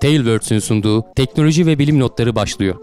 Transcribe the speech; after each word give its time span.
Tailwords'ün 0.00 0.58
sunduğu 0.58 1.04
teknoloji 1.16 1.66
ve 1.66 1.78
bilim 1.78 2.00
notları 2.00 2.34
başlıyor. 2.34 2.74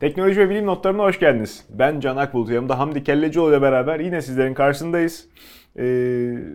Teknoloji 0.00 0.40
ve 0.40 0.50
bilim 0.50 0.66
notlarına 0.66 1.02
hoş 1.02 1.20
geldiniz. 1.20 1.64
Ben 1.70 2.00
Can 2.00 2.16
Akbulut, 2.16 2.50
yanımda 2.50 2.78
Hamdi 2.78 3.04
Kellecioğlu 3.04 3.50
ile 3.50 3.62
beraber 3.62 4.00
yine 4.00 4.22
sizlerin 4.22 4.54
karşısındayız. 4.54 5.28
Ee, 5.76 5.84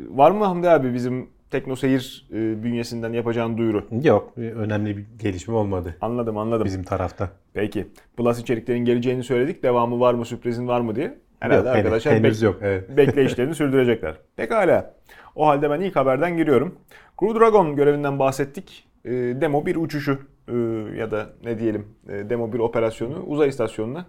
var 0.10 0.32
mı 0.32 0.46
Hamdi 0.46 0.70
abi 0.70 0.94
bizim 0.94 1.35
TeknoSeyir 1.60 2.28
e, 2.34 2.64
bünyesinden 2.64 3.14
yapacağın 3.14 3.58
duyuru? 3.58 3.86
Yok, 4.04 4.34
önemli 4.38 4.98
bir 4.98 5.06
gelişme 5.20 5.54
olmadı 5.54 5.96
Anladım 6.02 6.38
anladım. 6.38 6.66
bizim 6.66 6.84
tarafta. 6.84 7.30
Peki. 7.54 7.88
Plus 8.18 8.40
içeriklerin 8.40 8.86
geleceğini 8.86 9.24
söyledik. 9.24 9.64
Devamı 9.64 10.00
var 10.00 10.14
mı, 10.14 10.26
sürprizin 10.26 10.68
var 10.68 10.82
mı 10.82 10.96
diye. 10.96 11.18
Herhalde 11.40 11.58
Yok, 11.58 11.76
henüz- 11.76 11.78
arkadaşlar 11.86 12.14
henüz 12.16 12.42
bek- 12.42 12.46
yok, 12.46 12.58
evet. 12.62 12.90
bekleyişlerini 12.98 13.56
sürdürecekler. 13.56 14.16
Pekala. 14.36 14.94
O 15.36 15.48
halde 15.48 15.70
ben 15.70 15.82
ilk 15.82 15.96
haberden 15.96 16.38
giriyorum. 16.38 16.76
Crew 17.20 17.40
Dragon 17.40 17.76
görevinden 17.76 18.20
bahsettik. 18.20 18.88
Ee, 19.06 19.12
demo 19.12 19.66
bir 19.66 19.76
uçuşu 19.76 20.20
e, 20.48 20.54
ya 21.00 21.12
da 21.12 21.30
ne 21.44 21.60
diyelim 21.60 21.86
e, 22.10 22.30
demo 22.30 22.54
bir 22.54 22.60
operasyonu 22.60 23.24
uzay 23.26 23.50
istasyonuna 23.50 24.06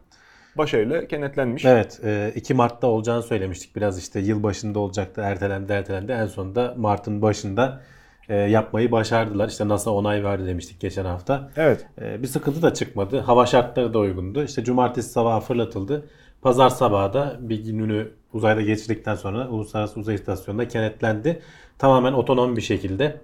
başarıyla 0.58 1.08
kenetlenmiş. 1.08 1.64
Evet, 1.64 2.00
e, 2.04 2.32
2 2.34 2.54
Mart'ta 2.54 2.86
olacağını 2.86 3.22
söylemiştik. 3.22 3.76
Biraz 3.76 3.98
işte 3.98 4.20
yıl 4.20 4.42
başında 4.42 4.78
olacaktı, 4.78 5.20
ertelendi, 5.20 5.72
ertelendi. 5.72 6.12
En 6.12 6.26
sonunda 6.26 6.74
Mart'ın 6.76 7.22
başında 7.22 7.80
e, 8.28 8.36
yapmayı 8.36 8.92
başardılar. 8.92 9.48
İşte 9.48 9.68
NASA 9.68 9.90
onay 9.90 10.24
verdi 10.24 10.46
demiştik 10.46 10.80
geçen 10.80 11.04
hafta. 11.04 11.50
Evet. 11.56 11.86
E, 12.00 12.22
bir 12.22 12.28
sıkıntı 12.28 12.62
da 12.62 12.74
çıkmadı. 12.74 13.18
Hava 13.18 13.46
şartları 13.46 13.94
da 13.94 13.98
uygundu. 13.98 14.44
İşte 14.44 14.64
cumartesi 14.64 15.10
sabahı 15.10 15.40
fırlatıldı. 15.40 16.06
Pazar 16.42 16.68
sabahı 16.68 17.12
da 17.12 17.36
bir 17.40 17.64
gününü 17.64 18.08
uzayda 18.32 18.62
geçirdikten 18.62 19.14
sonra 19.14 19.48
Uluslararası 19.48 20.00
Uzay 20.00 20.14
İstasyonu'nda 20.14 20.68
kenetlendi. 20.68 21.40
Tamamen 21.78 22.12
otonom 22.12 22.56
bir 22.56 22.62
şekilde. 22.62 23.20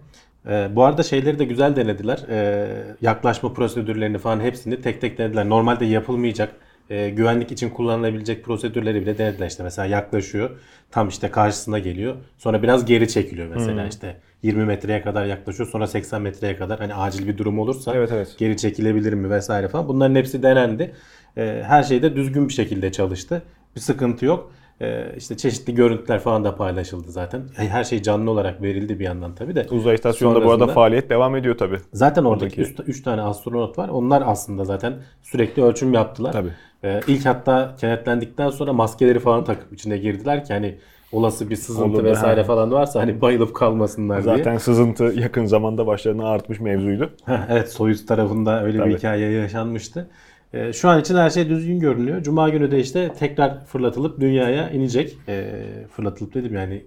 E, 0.48 0.76
bu 0.76 0.84
arada 0.84 1.02
şeyleri 1.02 1.38
de 1.38 1.44
güzel 1.44 1.76
denediler. 1.76 2.18
E, 2.28 2.68
yaklaşma 3.00 3.52
prosedürlerini 3.52 4.18
falan 4.18 4.40
hepsini 4.40 4.80
tek 4.80 5.00
tek 5.00 5.18
denediler. 5.18 5.48
Normalde 5.48 5.84
yapılmayacak 5.84 6.54
e, 6.92 7.10
güvenlik 7.10 7.52
için 7.52 7.70
kullanılabilecek 7.70 8.44
prosedürleri 8.44 9.00
bile 9.02 9.18
denediler. 9.18 9.46
İşte 9.46 9.62
mesela 9.62 9.86
yaklaşıyor. 9.86 10.50
Tam 10.90 11.08
işte 11.08 11.30
karşısına 11.30 11.78
geliyor. 11.78 12.16
Sonra 12.38 12.62
biraz 12.62 12.84
geri 12.84 13.08
çekiliyor 13.08 13.48
mesela 13.48 13.86
işte 13.86 14.16
20 14.42 14.64
metreye 14.64 15.02
kadar 15.02 15.26
yaklaşıyor. 15.26 15.68
Sonra 15.68 15.86
80 15.86 16.22
metreye 16.22 16.56
kadar 16.56 16.78
hani 16.78 16.94
acil 16.94 17.28
bir 17.28 17.38
durum 17.38 17.58
olursa 17.58 17.94
Evet, 17.94 18.10
evet. 18.12 18.34
geri 18.38 18.56
çekilebilir 18.56 19.12
mi 19.12 19.30
vesaire 19.30 19.68
falan. 19.68 19.88
Bunların 19.88 20.14
hepsi 20.14 20.42
denendi. 20.42 20.94
E, 21.36 21.62
her 21.66 21.82
şey 21.82 22.02
de 22.02 22.16
düzgün 22.16 22.48
bir 22.48 22.52
şekilde 22.52 22.92
çalıştı. 22.92 23.42
Bir 23.76 23.80
sıkıntı 23.80 24.24
yok. 24.24 24.52
E, 24.82 25.14
işte 25.16 25.36
çeşitli 25.36 25.74
görüntüler 25.74 26.18
falan 26.18 26.44
da 26.44 26.54
paylaşıldı 26.56 27.12
zaten. 27.12 27.42
Her 27.56 27.84
şey 27.84 28.02
canlı 28.02 28.30
olarak 28.30 28.62
verildi 28.62 28.98
bir 28.98 29.04
yandan 29.04 29.34
tabii 29.34 29.54
de. 29.54 29.66
Uzay 29.70 29.94
istasyonunda 29.94 30.44
bu 30.44 30.50
arada 30.50 30.66
faaliyet 30.66 31.10
devam 31.10 31.36
ediyor 31.36 31.58
tabii. 31.58 31.78
Zaten 31.92 32.24
oradaki 32.24 32.60
Oradaki- 32.62 32.82
3 32.82 33.02
tane 33.02 33.20
astronot 33.22 33.78
var. 33.78 33.88
Onlar 33.88 34.22
aslında 34.26 34.64
zaten 34.64 34.94
sürekli 35.22 35.62
ölçüm 35.64 35.92
yaptılar. 35.94 36.32
Tabii. 36.32 36.50
Ee, 36.84 37.00
ilk 37.06 37.26
hatta 37.26 37.74
kenetlendikten 37.80 38.50
sonra 38.50 38.72
maskeleri 38.72 39.18
falan 39.18 39.44
takıp 39.44 39.72
içine 39.72 39.98
girdiler 39.98 40.44
ki 40.44 40.52
hani 40.52 40.78
olası 41.12 41.50
bir 41.50 41.56
sızıntı 41.56 41.96
Olur, 41.98 42.04
vesaire 42.04 42.40
ha. 42.40 42.46
falan 42.46 42.72
varsa 42.72 43.00
hani 43.00 43.20
bayılıp 43.20 43.54
kalmasınlar 43.54 44.24
diye. 44.24 44.36
Zaten 44.36 44.58
sızıntı 44.58 45.04
yakın 45.04 45.44
zamanda 45.44 45.86
başlarına 45.86 46.28
artmış 46.28 46.60
mevzuydu. 46.60 47.10
Heh, 47.26 47.38
evet 47.50 47.72
Soyuz 47.72 48.06
tarafında 48.06 48.64
öyle 48.64 48.78
Tabii. 48.78 48.90
bir 48.90 48.98
hikaye 48.98 49.30
yaşanmıştı. 49.30 50.10
Ee, 50.54 50.72
şu 50.72 50.88
an 50.88 51.00
için 51.00 51.16
her 51.16 51.30
şey 51.30 51.48
düzgün 51.48 51.80
görünüyor. 51.80 52.22
Cuma 52.22 52.48
günü 52.48 52.70
de 52.70 52.80
işte 52.80 53.12
tekrar 53.18 53.64
fırlatılıp 53.64 54.20
dünyaya 54.20 54.70
inecek. 54.70 55.18
Ee, 55.28 55.64
fırlatılıp 55.90 56.34
dedim 56.34 56.54
yani 56.54 56.82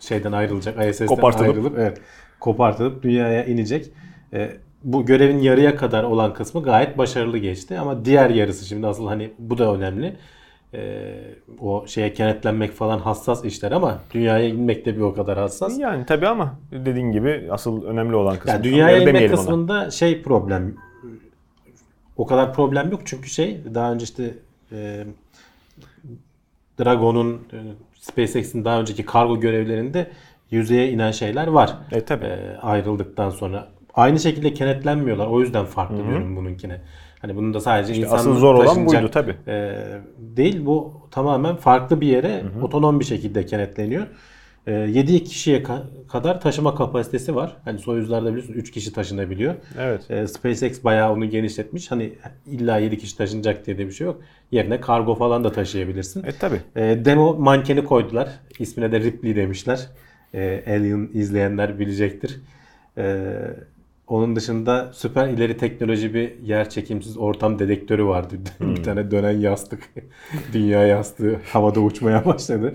şeyden 0.00 0.32
ayrılacak. 0.32 0.88
ISS'ten 0.88 1.06
Kopartılıp. 1.06 1.48
ayrılıp 1.48 1.78
evet, 1.78 2.00
kopartılıp 2.40 3.02
dünyaya 3.02 3.44
inecek. 3.44 3.90
Ee, 4.32 4.50
bu 4.84 5.06
görevin 5.06 5.38
yarıya 5.38 5.76
kadar 5.76 6.04
olan 6.04 6.34
kısmı 6.34 6.62
gayet 6.62 6.98
başarılı 6.98 7.38
geçti. 7.38 7.78
Ama 7.78 8.04
diğer 8.04 8.30
yarısı 8.30 8.66
şimdi 8.66 8.86
asıl 8.86 9.06
hani 9.06 9.30
bu 9.38 9.58
da 9.58 9.74
önemli. 9.74 10.16
Ee, 10.74 11.14
o 11.60 11.86
şeye 11.86 12.12
kenetlenmek 12.12 12.72
falan 12.72 12.98
hassas 12.98 13.44
işler 13.44 13.72
ama 13.72 13.98
dünyaya 14.14 14.48
inmek 14.48 14.86
de 14.86 14.96
bir 14.96 15.00
o 15.00 15.14
kadar 15.14 15.38
hassas. 15.38 15.78
Yani 15.78 16.06
tabii 16.06 16.28
ama 16.28 16.54
dediğin 16.72 17.12
gibi 17.12 17.48
asıl 17.50 17.84
önemli 17.84 18.16
olan 18.16 18.36
kısım. 18.36 18.50
Yani 18.50 18.64
dünyaya 18.64 18.90
Yarı 18.90 19.00
inme 19.00 19.06
demeyelim 19.06 19.32
ona. 19.34 19.40
kısmında 19.40 19.90
şey 19.90 20.22
problem 20.22 20.74
o 22.16 22.26
kadar 22.26 22.54
problem 22.54 22.90
yok 22.90 23.00
çünkü 23.04 23.28
şey 23.30 23.60
daha 23.74 23.92
önce 23.92 24.04
işte 24.04 24.34
e, 24.72 25.04
Dragon'un 26.80 27.34
e, 27.52 27.58
SpaceX'in 28.00 28.64
daha 28.64 28.80
önceki 28.80 29.04
kargo 29.04 29.40
görevlerinde 29.40 30.10
yüzeye 30.50 30.90
inen 30.90 31.10
şeyler 31.10 31.46
var. 31.46 31.74
E, 31.92 32.00
tabii. 32.00 32.24
E, 32.26 32.56
ayrıldıktan 32.62 33.30
sonra. 33.30 33.68
Aynı 33.94 34.20
şekilde 34.20 34.54
kenetlenmiyorlar. 34.54 35.26
O 35.26 35.40
yüzden 35.40 35.64
farklı 35.64 35.96
diyorum 36.08 36.36
bununkine. 36.36 36.80
Hani 37.20 37.36
bunun 37.36 37.54
da 37.54 37.60
sadece 37.60 37.92
İşte 37.92 38.04
insan 38.04 38.16
asıl 38.16 38.34
zor 38.34 38.54
olan 38.54 38.86
buydu 38.86 39.10
tabii. 39.12 39.36
e, 39.46 39.82
değil 40.18 40.66
bu 40.66 40.92
tamamen 41.10 41.56
farklı 41.56 42.00
bir 42.00 42.06
yere 42.06 42.42
otonom 42.62 43.00
bir 43.00 43.04
şekilde 43.04 43.46
kenetleniyor. 43.46 44.06
E, 44.66 44.72
7 44.72 45.24
kişiye 45.24 45.62
ka- 45.62 46.06
kadar 46.08 46.40
taşıma 46.40 46.74
kapasitesi 46.74 47.34
var. 47.34 47.56
Hani 47.64 47.78
Soyuz'larda 47.78 48.28
biliyorsun 48.28 48.52
3 48.52 48.70
kişi 48.70 48.92
taşınabiliyor. 48.92 49.54
Evet. 49.78 50.10
E, 50.10 50.26
SpaceX 50.26 50.84
bayağı 50.84 51.12
onu 51.12 51.30
genişletmiş. 51.30 51.90
Hani 51.90 52.12
illa 52.46 52.78
7 52.78 52.98
kişi 52.98 53.16
taşınacak 53.16 53.66
diye 53.66 53.78
de 53.78 53.86
bir 53.86 53.92
şey 53.92 54.06
yok. 54.06 54.20
Yerine 54.50 54.80
kargo 54.80 55.14
falan 55.14 55.44
da 55.44 55.52
taşıyabilirsin. 55.52 56.24
E 56.24 56.32
tabii. 56.32 56.60
E, 56.76 57.04
demo 57.04 57.34
mankeni 57.34 57.84
koydular. 57.84 58.28
İsmine 58.58 58.92
de 58.92 59.00
Ripley 59.00 59.36
demişler. 59.36 59.88
E, 60.34 60.64
Alien 60.66 61.10
izleyenler 61.14 61.78
bilecektir. 61.78 62.40
E, 62.98 63.26
onun 64.06 64.36
dışında 64.36 64.90
süper 64.94 65.28
ileri 65.28 65.56
teknoloji 65.56 66.14
bir 66.14 66.38
yer 66.42 66.70
çekimsiz 66.70 67.16
ortam 67.18 67.58
dedektörü 67.58 68.04
vardı. 68.04 68.34
bir 68.60 68.82
tane 68.82 69.10
dönen 69.10 69.38
yastık. 69.38 69.80
Dünya 70.52 70.86
yastığı 70.86 71.40
havada 71.52 71.80
uçmaya 71.80 72.24
başladı. 72.24 72.74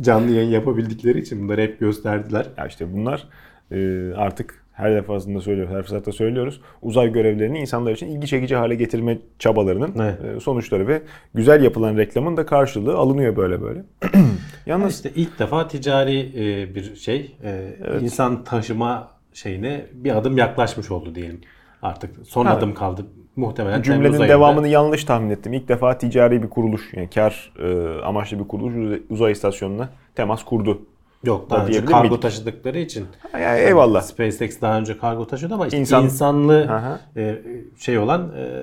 Canlı 0.00 0.30
yayın 0.32 0.50
yapabildikleri 0.50 1.20
için 1.20 1.42
bunları 1.42 1.60
hep 1.60 1.80
gösterdiler. 1.80 2.46
Ya 2.56 2.66
işte 2.66 2.92
bunlar 2.92 3.28
e, 3.72 4.10
artık 4.16 4.64
her 4.72 4.94
defasında 4.94 5.40
söylüyoruz, 5.40 5.74
her 5.74 5.82
fırsatta 5.82 6.12
söylüyoruz. 6.12 6.60
Uzay 6.82 7.12
görevlerini 7.12 7.58
insanlar 7.58 7.92
için 7.92 8.06
ilgi 8.06 8.26
çekici 8.26 8.56
hale 8.56 8.74
getirme 8.74 9.18
çabalarının 9.38 9.94
Evet. 10.02 10.36
e, 10.36 10.40
sonuçları 10.40 10.88
ve 10.88 11.02
güzel 11.34 11.64
yapılan 11.64 11.96
reklamın 11.96 12.36
da 12.36 12.46
karşılığı 12.46 12.96
alınıyor 12.96 13.36
böyle 13.36 13.62
böyle. 13.62 13.84
Yalnız 14.66 14.94
İşte 14.94 15.10
ilk 15.14 15.38
defa 15.38 15.68
ticari 15.68 16.18
e, 16.20 16.74
bir 16.74 16.96
şey, 16.96 17.36
e, 17.44 17.70
insan 18.00 18.44
taşıma 18.44 19.10
şeyine 19.32 19.86
bir 19.92 20.16
adım 20.18 20.38
yaklaşmış 20.38 20.90
oldu 20.90 21.14
diyelim. 21.14 21.40
Artık 21.82 22.10
son 22.26 22.46
Ha. 22.46 22.54
adım 22.54 22.74
kaldı. 22.74 23.06
Muhtemelen 23.36 23.82
cümlenin 23.82 24.02
Temmuz 24.02 24.20
ayında. 24.20 24.34
devamını 24.34 24.68
yanlış 24.68 25.04
tahmin 25.04 25.30
ettim. 25.30 25.52
İlk 25.52 25.68
defa 25.68 25.98
ticari 25.98 26.42
bir 26.42 26.50
kuruluş, 26.50 26.92
yani 26.94 27.10
kar 27.10 27.52
e, 27.58 27.98
amaçlı 28.02 28.38
bir 28.38 28.48
kuruluş 28.48 29.00
uzay- 29.10 29.32
istasyonuna 29.32 29.88
temas 30.14 30.44
kurdu. 30.44 30.82
Yok 31.24 31.50
daha 31.50 31.62
da 31.62 31.66
önce 31.68 31.84
kargo 31.84 32.02
miydik? 32.08 32.22
taşıdıkları 32.22 32.78
için. 32.78 33.06
Yani 33.32 33.60
eyvallah. 33.60 34.02
SpaceX 34.02 34.60
daha 34.60 34.78
önce 34.78 34.98
kargo 34.98 35.26
taşıyordu 35.26 35.54
ama 35.54 35.66
işte 35.66 35.78
İnsan- 35.78 36.04
insanlı 36.04 36.60
Aha. 36.70 37.00
e, 37.16 37.38
şey 37.78 37.98
olan 37.98 38.32
e, 38.38 38.62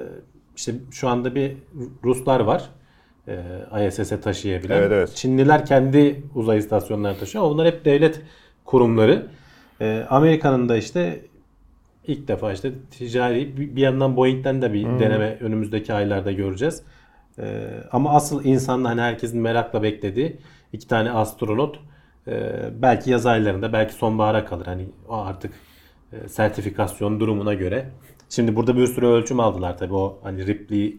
işte 0.56 0.74
şu 0.92 1.08
anda 1.10 1.36
bir 1.36 1.58
Ruslar 2.04 2.40
var. 2.40 2.64
E, 3.28 3.88
ISS'e 3.88 4.22
taşıyabilen. 4.22 4.78
Evet, 4.78 4.92
evet. 4.92 5.16
Çinliler 5.16 5.66
kendi 5.66 6.24
uzay 6.36 6.58
istasyonlarına 6.58 7.18
taşıyor. 7.18 7.44
Onlar 7.44 7.68
hep 7.68 7.86
devlet 7.86 8.22
kurumları. 8.66 9.28
E, 9.82 10.06
Amerika'nın 10.10 10.70
da 10.70 10.78
işte 10.78 11.20
ilk 12.08 12.28
defa 12.28 12.54
işte 12.54 12.72
ticari 12.92 13.58
bir 13.76 13.82
yandan 13.82 14.18
Boeing'den 14.18 14.62
de 14.62 14.74
bir 14.74 14.84
Hmm. 14.84 15.00
deneme 15.00 15.38
önümüzdeki 15.42 15.94
aylarda 15.94 16.32
göreceğiz. 16.32 16.84
E, 17.40 17.68
ama 17.92 18.10
asıl 18.16 18.46
insanla 18.46 18.90
hani 18.90 19.02
herkesin 19.02 19.42
merakla 19.42 19.84
beklediği 19.84 20.38
iki 20.74 20.88
tane 20.88 21.12
astronot 21.12 21.80
e, 22.28 22.54
belki 22.82 23.12
yaz 23.12 23.26
aylarında 23.26 23.74
belki 23.74 23.94
sonbahara 23.94 24.46
kalır. 24.46 24.66
Hani 24.66 24.86
o 25.10 25.16
artık 25.18 25.54
e, 26.14 26.28
sertifikasyon 26.30 27.20
durumuna 27.20 27.54
göre. 27.54 27.90
Şimdi 28.30 28.56
burada 28.56 28.78
bir 28.78 28.88
sürü 28.88 29.06
ölçüm 29.08 29.40
aldılar 29.40 29.78
tabii 29.78 29.94
o 29.94 30.20
hani 30.24 30.48
Ripley 30.48 30.98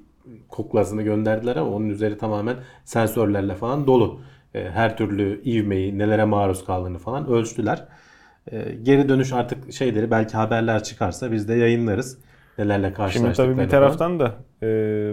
kuklasını 0.48 1.02
gönderdiler 1.02 1.56
ama 1.56 1.70
onun 1.70 1.88
üzeri 1.88 2.18
tamamen 2.18 2.56
sensörlerle 2.84 3.54
falan 3.54 3.86
dolu. 3.86 4.20
E, 4.54 4.70
Her 4.70 4.96
türlü 4.96 5.42
ivmeyi, 5.44 5.98
nelere 5.98 6.24
maruz 6.24 6.64
kaldığını 6.64 6.98
falan 6.98 7.26
ölçtüler. 7.28 7.84
E, 8.52 8.74
Geri 8.82 9.08
dönüş 9.08 9.32
artık 9.32 9.72
şeyleri 9.72 10.10
belki 10.10 10.36
haberler 10.36 10.82
çıkarsa 10.82 11.32
biz 11.32 11.48
de 11.48 11.54
yayınlarız. 11.54 12.18
Nelerle 12.58 12.86
Şimdi 12.86 12.96
karşılaştıklarını 12.96 13.54
tabii 13.56 13.64
bir 13.64 13.70
taraftan 13.70 14.20
da 14.20 14.34
e, 14.62 14.66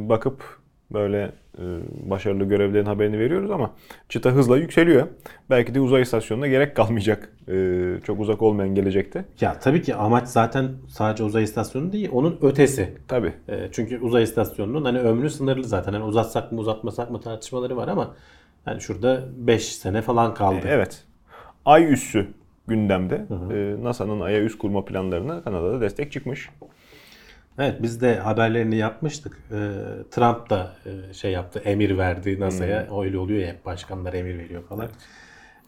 bakıp 0.10 0.60
böyle 0.94 1.32
e, 1.58 1.64
başarılı 2.10 2.44
görevlerin 2.44 2.86
haberini 2.86 3.20
veriyoruz 3.20 3.52
ama 3.52 3.72
çıta 4.10 4.30
hızla 4.30 4.58
yükseliyor. 4.58 5.08
Belki 5.50 5.76
de 5.76 5.80
uzay 5.82 6.02
istasyonuna 6.02 6.48
gerek 6.48 6.76
kalmayacak. 6.76 7.30
e, 7.48 7.96
çok 8.04 8.20
uzak 8.20 8.42
olmayan 8.42 8.76
gelecekte. 8.76 9.26
Ya 9.42 9.60
tabii 9.60 9.82
ki 9.82 9.96
amaç 9.96 10.28
zaten 10.28 10.70
sadece 10.88 11.24
uzay 11.24 11.44
istasyonu 11.44 11.92
değil, 11.92 12.10
onun 12.12 12.40
ötesi. 12.42 12.94
Tabii. 13.08 13.34
E, 13.50 13.70
çünkü 13.72 14.00
uzay 14.00 14.24
istasyonunun 14.24 14.86
hani 14.86 15.00
ömrü 15.00 15.30
sınırlı 15.30 15.64
zaten. 15.64 15.94
Hani 15.94 16.04
uzatsak 16.04 16.52
mı 16.52 16.60
uzatmasak 16.60 17.12
mı 17.12 17.22
tartışmaları 17.22 17.78
var 17.78 17.88
ama 17.88 18.16
yani 18.66 18.82
şurada 18.82 19.24
5 19.38 19.66
sene 19.76 20.02
falan 20.02 20.34
kaldı. 20.34 20.66
Evet. 20.68 21.04
Ay 21.66 21.94
üssü 21.94 22.28
gündemde. 22.70 23.26
E, 23.54 23.84
NASA'nın 23.84 24.20
Ay'a 24.20 24.40
üs 24.42 24.58
kurma 24.58 24.86
planlarına 24.86 25.44
Kanada'da 25.44 25.82
destek 25.82 26.12
çıkmış. 26.12 26.50
Evet 27.60 27.76
biz 27.82 28.02
de 28.02 28.16
haberlerini 28.16 28.76
yapmıştık. 28.76 29.38
Ee, 29.52 29.56
Trump 30.12 30.50
da 30.50 30.76
e, 30.86 31.14
şey 31.14 31.32
yaptı, 31.32 31.62
emir 31.66 31.98
verdi 31.98 32.40
NASA'ya. 32.40 32.88
Öyle 33.02 33.18
oluyor 33.18 33.40
ya 33.40 33.48
hep 33.48 33.66
başkanlar 33.66 34.14
emir 34.14 34.38
veriyor 34.38 34.64
falan. 34.64 34.88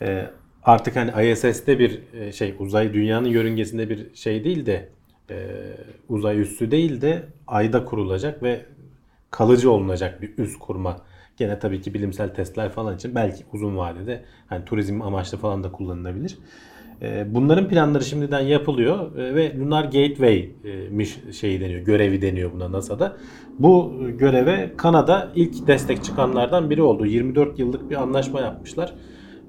Ee, 0.01 0.25
artık 0.63 0.95
hani 0.95 1.31
ISS'te 1.31 1.79
bir 1.79 2.01
e, 2.13 2.31
şey 2.31 2.55
uzay 2.59 2.93
dünyanın 2.93 3.27
yörüngesinde 3.27 3.89
bir 3.89 4.15
şey 4.15 4.43
değil 4.43 4.65
de 4.65 4.89
e, 5.29 5.35
uzay 6.09 6.39
üssü 6.39 6.71
değil 6.71 7.01
de 7.01 7.23
ayda 7.47 7.85
kurulacak 7.85 8.43
ve 8.43 8.65
kalıcı 9.31 9.71
olunacak 9.71 10.21
bir 10.21 10.37
üs 10.37 10.59
kurma. 10.59 10.97
Gene 11.37 11.59
tabii 11.59 11.81
ki 11.81 11.93
bilimsel 11.93 12.35
testler 12.35 12.69
falan 12.69 12.95
için 12.95 13.15
belki 13.15 13.43
uzun 13.53 13.77
vadede 13.77 14.23
hani 14.47 14.65
turizm 14.65 15.01
amaçlı 15.01 15.37
falan 15.37 15.63
da 15.63 15.71
kullanılabilir. 15.71 16.37
Ee, 17.01 17.25
Bunların 17.35 17.67
planları 17.67 18.03
şimdiden 18.03 18.39
yapılıyor 18.39 19.15
e, 19.17 19.35
ve 19.35 19.59
Lunar 19.59 19.83
Gateway 19.83 20.49
e, 20.99 21.31
şeyi 21.33 21.61
deniyor, 21.61 21.79
görevi 21.81 22.21
deniyor 22.21 22.51
buna 22.53 22.71
NASA'da. 22.71 23.17
Bu 23.59 23.93
göreve 24.17 24.71
Kanada 24.77 25.31
ilk 25.35 25.67
destek 25.67 26.03
çıkanlardan 26.03 26.69
biri 26.69 26.81
oldu. 26.81 27.05
24 27.05 27.59
yıllık 27.59 27.89
bir 27.89 27.95
anlaşma 27.95 28.41
yapmışlar. 28.41 28.93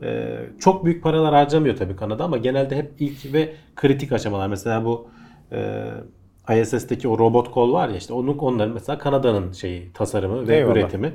Ee, 0.03 0.39
Çok 0.59 0.85
büyük 0.85 1.03
paralar 1.03 1.35
harcamıyor 1.35 1.77
tabii 1.77 1.97
Kanada 1.97 2.25
ama 2.25 2.37
genelde 2.37 2.77
hep 2.77 2.93
ilk 2.99 3.33
ve 3.33 3.53
kritik 3.77 4.13
aşamalar. 4.13 4.49
Mesela 4.49 4.85
bu 4.85 5.09
e, 5.53 5.85
ISS'teki 6.61 7.09
o 7.09 7.19
robot 7.19 7.51
kol 7.51 7.73
var 7.73 7.89
ya 7.89 7.97
işte 7.97 8.13
onun 8.13 8.39
onların 8.39 8.75
mesela 8.75 8.99
Kanada'nın 8.99 9.53
şeyi 9.53 9.93
tasarımı 9.93 10.49
ve 10.49 10.57
Eyvallah. 10.57 10.77
üretimi. 10.77 11.13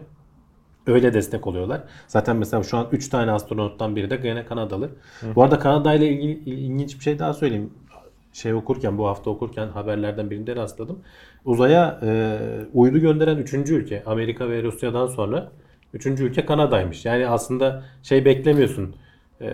Öyle 0.87 1.13
destek 1.13 1.47
oluyorlar. 1.47 1.81
Zaten 2.07 2.35
mesela 2.37 2.63
şu 2.63 2.77
an 2.77 2.87
3 2.91 3.09
tane 3.09 3.31
astronottan 3.31 3.95
biri 3.95 4.09
de 4.09 4.15
gene 4.15 4.45
Kanadalı. 4.45 4.89
Bu 5.35 5.43
arada 5.43 5.59
Kanada 5.59 5.93
ile 5.93 6.07
ilgili 6.07 6.31
ilginç 6.49 6.97
bir 6.99 7.03
şey 7.03 7.19
daha 7.19 7.33
söyleyeyim. 7.33 7.69
Şey 8.33 8.53
okurken 8.53 8.97
bu 8.97 9.07
hafta 9.07 9.29
okurken 9.29 9.67
haberlerden 9.67 10.29
birinde 10.29 10.55
rastladım. 10.55 10.99
Uzaya 11.45 11.99
e, 12.03 12.37
uydu 12.73 12.99
gönderen 12.99 13.37
3. 13.37 13.53
ülke 13.53 14.03
Amerika 14.05 14.49
ve 14.49 14.63
Rusya'dan 14.63 15.07
sonra 15.07 15.51
3. 15.93 16.05
ülke 16.05 16.45
Kanada'ymış. 16.45 17.05
Yani 17.05 17.27
aslında 17.27 17.83
şey 18.03 18.25
beklemiyorsun 18.25 18.95
e, 19.41 19.53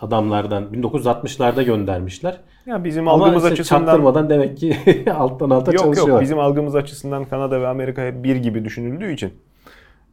adamlardan 0.00 0.64
1960'larda 0.64 1.62
göndermişler. 1.62 2.40
Ya 2.66 2.84
bizim 2.84 3.08
Ama 3.08 3.24
algımız 3.24 3.42
işte 3.42 3.52
açısından 3.54 3.84
çaktırmadan 3.86 4.30
demek 4.30 4.56
ki 4.56 4.76
alttan 5.14 5.50
alta 5.50 5.72
Yok 5.72 5.80
çalışıyorlar. 5.80 6.14
yok 6.14 6.22
bizim 6.22 6.38
algımız 6.38 6.76
açısından 6.76 7.24
Kanada 7.24 7.60
ve 7.60 7.68
Amerika 7.68 8.02
hep 8.02 8.24
bir 8.24 8.36
gibi 8.36 8.64
düşünüldüğü 8.64 9.12
için 9.12 9.32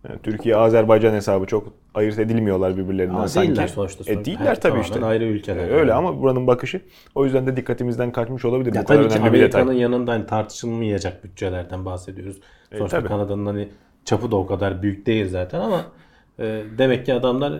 yani 0.10 0.20
Türkiye 0.24 0.56
Azerbaycan 0.56 1.14
hesabı 1.14 1.46
çok 1.46 1.74
ayırt 1.94 2.20
edilmiyorlar 2.20 2.78
birbirlerinden 2.78 3.16
Ama 3.16 3.28
sanki. 3.28 3.50
değiller 3.50 3.68
sonuçta. 3.68 4.12
E 4.14 4.26
değiller 4.26 4.56
tabii 4.56 4.62
Tamamen 4.72 4.82
işte. 4.84 5.06
ayrı 5.06 5.24
ülkeler. 5.24 5.68
E, 5.68 5.72
Öyle 5.72 5.76
yani. 5.92 5.94
ama 5.94 6.22
buranın 6.22 6.48
bakışı 6.48 6.82
o 7.16 7.26
yüzden 7.26 7.48
de 7.48 7.56
dikkatimizden 7.58 8.12
kaçmış 8.12 8.46
olabilir. 8.46 8.74
Ya 8.76 8.82
Bu 8.82 8.86
kadar 8.88 9.04
tabii 9.10 9.14
ki. 9.14 9.28
Amerika'nın 9.28 9.74
yanında 9.74 10.12
hani 10.12 10.26
tartışılmayacak 10.26 11.24
bütçelerden 11.24 11.86
bahsediyoruz. 11.86 12.38
Sonuçta 12.78 12.98
tabii. 12.98 13.08
Kanada'nın 13.08 13.46
hani 13.46 13.68
çapı 14.06 14.32
da 14.32 14.36
o 14.36 14.46
kadar 14.46 14.82
büyük 14.84 15.06
değil 15.06 15.30
zaten 15.30 15.60
ama 15.60 15.82
e, 16.40 16.62
demek 16.78 17.06
ki 17.06 17.14
adamlar 17.14 17.54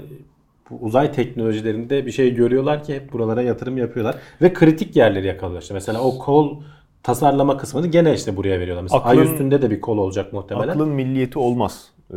uzay 0.82 1.12
teknolojilerinde 1.12 2.06
bir 2.06 2.12
şey 2.12 2.34
görüyorlar 2.36 2.84
ki 2.84 2.96
hep 2.96 3.14
buralara 3.14 3.42
yatırım 3.42 3.78
yapıyorlar 3.78 4.16
ve 4.42 4.54
kritik 4.54 4.96
yerleri 4.96 5.28
yakalıyorlar. 5.28 5.62
İşte 5.62 5.74
mesela 5.74 6.02
o 6.02 6.20
kol 6.20 6.62
tasarlama 7.04 7.58
kısmını 7.58 7.88
gene 7.88 8.14
işte 8.14 8.38
buraya 8.38 8.60
veriyorlar. 8.60 8.84
Mesela 8.84 9.04
ay 9.04 9.18
Aklın- 9.18 9.32
üstünde 9.32 9.62
de 9.62 9.70
bir 9.72 9.82
kol 9.82 9.98
olacak 9.98 10.34
muhtemelen. 10.34 10.68
Aklın 10.68 10.90
milliyeti 10.90 11.40
olmaz. 11.40 11.88
Ee, 12.14 12.16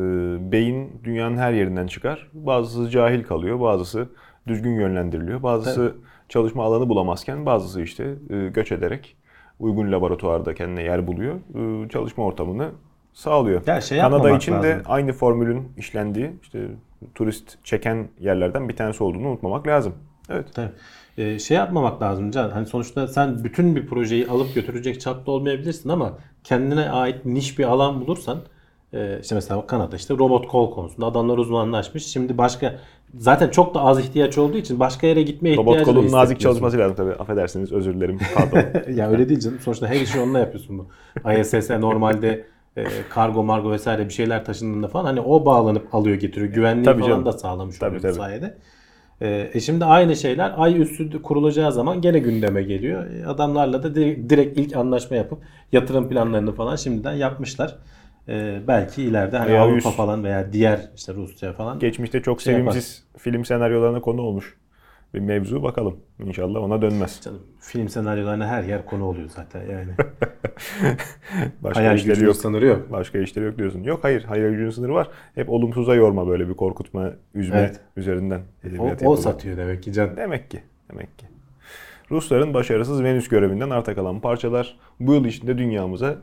beyin 0.53 1.01
dünyanın 1.05 1.37
her 1.37 1.53
yerinden 1.53 1.87
çıkar. 1.87 2.31
Bazısı 2.33 2.91
cahil 2.91 3.25
kalıyor, 3.25 3.61
bazısı 3.61 4.09
düzgün 4.47 4.75
yönlendiriliyor. 4.75 5.43
Bazısı 5.43 5.95
çalışma 6.29 6.65
alanı 6.65 6.89
bulamazken 6.89 7.47
bazısı 7.47 7.83
işte 7.83 8.15
e, 8.31 8.49
göç 8.49 8.73
ederek 8.73 9.17
uygun 9.59 9.93
laboratuvarda 9.93 10.55
kendine 10.55 10.83
yer 10.83 11.07
buluyor. 11.07 11.35
E, 11.35 11.89
çalışma 11.89 12.25
ortamını 12.25 12.71
sağlıyor. 13.13 13.67
Ya 13.67 13.81
şey 13.81 14.01
Kanada 14.01 14.31
için 14.31 14.63
de 14.63 14.81
aynı 14.87 15.13
formülün 15.13 15.73
işlendiği 15.77 16.31
işte 16.43 16.69
turist 17.15 17.65
çeken 17.65 18.09
yerlerden 18.21 18.69
bir 18.69 18.77
tanesi 18.77 19.05
olduğunu 19.05 19.29
unutmamak 19.29 19.67
lazım. 19.67 19.95
Evet. 20.31 20.47
Tabii. 20.55 20.73
Ee, 21.19 21.39
şey 21.39 21.57
yapmamak 21.57 22.03
lazım 22.03 22.31
Can. 22.31 22.51
Hani 22.51 22.67
sonuçta 22.67 23.09
sen 23.09 23.45
bütün 23.45 23.77
bir 23.77 23.87
projeyi 23.87 24.29
alıp 24.29 24.55
götürecek 24.55 25.01
çapta 25.01 25.33
olmayabilirsin 25.33 25.89
ama 25.89 26.19
kendine 26.45 26.91
ait 26.91 27.25
niş 27.25 27.59
bir 27.59 27.65
alan 27.65 28.01
bulursan 28.01 28.39
işte 28.93 29.35
mesela 29.35 29.67
Kanada 29.67 29.97
işte 29.97 30.15
robot 30.15 30.49
kol 30.49 30.71
konusunda 30.71 31.07
adamlar 31.07 31.39
uzmanlaşmış. 31.39 32.07
Şimdi 32.07 32.39
başka 32.39 32.75
zaten 33.19 33.49
çok 33.49 33.75
da 33.75 33.81
az 33.81 34.01
ihtiyaç 34.01 34.39
olduğu 34.39 34.59
için 34.59 34.81
başka 34.81 35.07
yere 35.07 35.23
gitmeye 35.23 35.57
Robot 35.57 35.75
ihtiyacı 35.75 35.91
da 35.91 36.01
kolun 36.01 36.13
nazik 36.13 36.41
çalışması 36.41 36.79
lazım 36.79 36.97
tabii. 36.97 37.13
Affedersiniz 37.13 37.73
özür 37.73 37.95
dilerim. 37.95 38.19
Pardon. 38.35 38.93
ya 38.93 39.11
öyle 39.11 39.29
değil 39.29 39.41
canım. 39.41 39.59
Sonuçta 39.61 39.87
her 39.87 40.01
işi 40.01 40.21
onunla 40.21 40.39
yapıyorsun 40.39 40.79
bu. 40.79 40.87
ISS'e 41.41 41.81
normalde 41.81 42.45
e, 42.77 42.85
kargo 43.11 43.45
margo 43.45 43.71
vesaire 43.71 44.05
bir 44.05 44.13
şeyler 44.13 44.45
taşındığında 44.45 44.89
falan 44.89 45.05
hani 45.05 45.21
o 45.21 45.45
bağlanıp 45.45 45.95
alıyor 45.95 46.17
getiriyor. 46.17 46.53
Güvenliği 46.53 46.85
Tabii 46.85 47.01
falan 47.01 47.11
canım. 47.13 47.27
da 47.27 47.33
sağlamış 47.33 47.79
Tabii, 47.79 47.89
oluyor 47.91 48.03
tabii. 48.03 48.15
sayede. 48.15 48.57
E, 49.21 49.51
e 49.55 49.61
şimdi 49.61 49.85
aynı 49.85 50.17
şeyler 50.17 50.55
ay 50.57 50.81
üstü 50.83 51.23
kurulacağı 51.23 51.73
zaman 51.73 52.01
gene 52.01 52.19
gündeme 52.19 52.63
geliyor. 52.63 53.11
E, 53.11 53.27
adamlarla 53.27 53.83
da 53.83 53.95
di- 53.95 54.31
direkt 54.31 54.59
ilk 54.59 54.77
anlaşma 54.77 55.17
yapıp 55.17 55.39
yatırım 55.73 56.09
planlarını 56.09 56.53
falan 56.53 56.77
şimdiden 56.77 57.13
yapmışlar. 57.13 57.79
E, 58.29 58.61
belki 58.69 59.03
ileride 59.03 59.39
hani 59.39 59.51
Veya 59.51 59.63
Avrupa 59.63 59.89
üst- 59.89 59.97
falan 59.97 60.25
veya 60.25 60.53
diğer 60.53 60.81
işte 60.97 61.15
Rusya 61.15 61.53
falan 61.53 61.79
Geçmişte 61.79 62.23
çok 62.23 62.41
Şey 62.41 62.55
sevimsiz 62.55 63.05
film 63.19 63.45
senaryolarına 63.45 64.01
konu 64.01 64.23
olmuş 64.23 64.57
bir 65.15 65.21
mevzu. 65.21 65.63
Bakalım. 65.63 65.97
İnşallah 66.25 66.61
ona 66.61 66.83
dönmez. 66.83 67.21
Canım, 67.25 67.43
film 67.61 67.89
senaryolarına 67.89 68.47
her 68.47 68.63
yer 68.63 68.87
konu 68.87 69.05
oluyor 69.05 69.29
zaten 69.29 69.61
yani. 69.71 69.91
Başka 71.63 71.81
Hayal 71.81 71.97
işleri 71.97 72.09
gücünün 72.09 72.27
yok. 72.27 72.37
sınırı 72.37 72.67
yok. 72.67 72.93
Başka 72.93 73.19
işleri 73.19 73.45
yok 73.45 73.59
diyorsun. 73.59 73.83
Yok 73.83 74.05
hayır. 74.05 74.25
Hayal 74.25 74.51
gücünün 74.51 74.71
sınırı 74.71 74.95
var. 74.95 75.09
Hep 75.35 75.51
olumsuza 75.51 75.95
yorma 75.95 76.29
böyle 76.29 76.49
bir 76.49 76.55
korkutma, 76.55 77.11
üzme 77.35 77.59
Evet. 77.59 77.81
üzerinden. 77.97 78.41
O, 78.79 78.91
o 79.05 79.17
satıyor 79.17 79.57
demek 79.57 79.83
ki 79.83 79.93
can. 79.93 80.17
Demek 80.17 80.51
ki. 80.51 80.61
Demek 80.93 81.19
ki. 81.19 81.27
Rusların 82.11 82.55
başarısız 82.55 83.03
Venüs 83.03 83.29
görevinden 83.29 83.71
arta 83.71 83.95
kalan 83.95 84.21
parçalar 84.21 84.77
bu 85.01 85.15
yıl 85.15 85.25
içinde 85.25 85.59
dünyamıza 85.59 86.17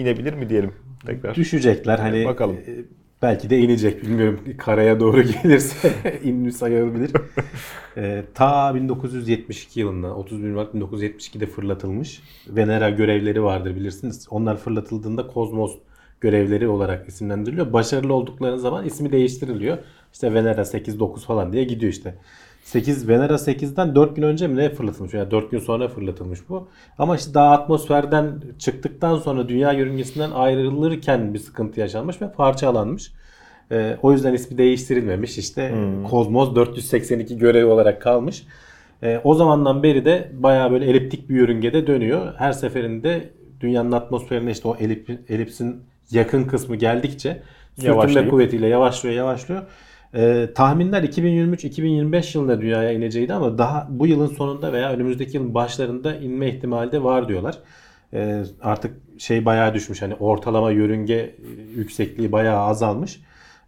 inebilir 0.00 0.32
mi 0.32 0.48
diyelim 0.48 0.72
tekrar. 1.06 1.34
Düşecekler 1.34 1.98
hani 1.98 2.24
bakalım. 2.24 2.56
e, 2.56 2.84
belki 3.22 3.50
de 3.50 3.58
inecek 3.58 4.02
bilmiyorum 4.02 4.40
karaya 4.58 5.00
doğru 5.00 5.22
gelirse 5.22 5.92
inmiş 6.22 6.56
sayılabilir. 6.56 7.10
E, 7.96 8.24
ta 8.34 8.74
1972 8.74 9.80
yılında 9.80 10.16
31 10.16 10.50
Mart 10.50 10.74
1972'de 10.74 11.46
fırlatılmış 11.46 12.22
Venera 12.48 12.90
görevleri 12.90 13.42
vardır 13.42 13.76
bilirsiniz. 13.76 14.26
Onlar 14.30 14.56
fırlatıldığında 14.56 15.26
Kozmos 15.26 15.76
görevleri 16.20 16.68
olarak 16.68 17.08
isimlendiriliyor. 17.08 17.72
Başarılı 17.72 18.14
oldukları 18.14 18.58
zaman 18.58 18.86
ismi 18.86 19.12
değiştiriliyor. 19.12 19.78
İşte 20.12 20.34
Venera 20.34 20.60
8-9 20.60 21.20
falan 21.20 21.52
diye 21.52 21.64
gidiyor 21.64 21.92
işte. 21.92 22.14
8 22.70 23.08
Venera 23.08 23.34
8'den 23.34 23.94
4 23.94 24.16
gün 24.16 24.22
önce 24.22 24.46
mi 24.46 24.56
ne 24.56 24.70
fırlatılmış? 24.70 25.14
Yani 25.14 25.30
4 25.30 25.50
gün 25.50 25.58
sonra 25.58 25.88
fırlatılmış 25.88 26.48
bu. 26.48 26.68
Ama 26.98 27.16
işte 27.16 27.34
daha 27.34 27.50
atmosferden 27.50 28.42
çıktıktan 28.58 29.16
sonra 29.16 29.48
dünya 29.48 29.72
yörüngesinden 29.72 30.30
ayrılırken 30.30 31.34
bir 31.34 31.38
sıkıntı 31.38 31.80
yaşanmış 31.80 32.22
ve 32.22 32.32
parçalanmış. 32.32 33.12
Ee, 33.72 33.96
o 34.02 34.12
yüzden 34.12 34.34
ismi 34.34 34.58
değiştirilmemiş. 34.58 35.38
İşte 35.38 35.74
Kozmos 36.10 36.54
482 36.54 37.38
görevi 37.38 37.64
olarak 37.64 38.02
kalmış. 38.02 38.46
Ee, 39.02 39.20
o 39.24 39.34
zamandan 39.34 39.82
beri 39.82 40.04
de 40.04 40.30
bayağı 40.32 40.70
böyle 40.70 40.84
eliptik 40.90 41.28
bir 41.28 41.34
yörüngede 41.34 41.86
dönüyor. 41.86 42.34
Her 42.38 42.52
seferinde 42.52 43.30
dünyanın 43.60 43.92
atmosferine 43.92 44.50
işte 44.50 44.68
o 44.68 44.76
elip, 44.76 45.10
elipsin 45.28 45.82
yakın 46.10 46.44
kısmı 46.44 46.76
geldikçe 46.76 47.42
sürtünme 47.76 48.28
kuvvetiyle 48.28 48.66
yavaşlıyor 48.66 49.14
yavaşlıyor. 49.16 49.62
Ee, 50.14 50.48
tahminler 50.54 51.02
2023-2025 51.02 52.38
yılında 52.38 52.60
dünyaya 52.60 52.92
ineceğiydi 52.92 53.34
ama 53.34 53.58
daha 53.58 53.86
bu 53.90 54.06
yılın 54.06 54.26
sonunda 54.26 54.72
veya 54.72 54.92
önümüzdeki 54.92 55.36
yılın 55.36 55.54
başlarında 55.54 56.16
inme 56.16 56.48
ihtimali 56.48 56.92
de 56.92 57.02
var 57.02 57.28
diyorlar. 57.28 57.58
Ee, 58.12 58.42
artık 58.62 58.96
şey 59.18 59.44
bayağı 59.44 59.74
düşmüş 59.74 60.02
hani 60.02 60.14
ortalama 60.14 60.70
yörünge 60.70 61.14
e, 61.14 61.34
yüksekliği 61.76 62.32
bayağı 62.32 62.60
azalmış 62.60 63.20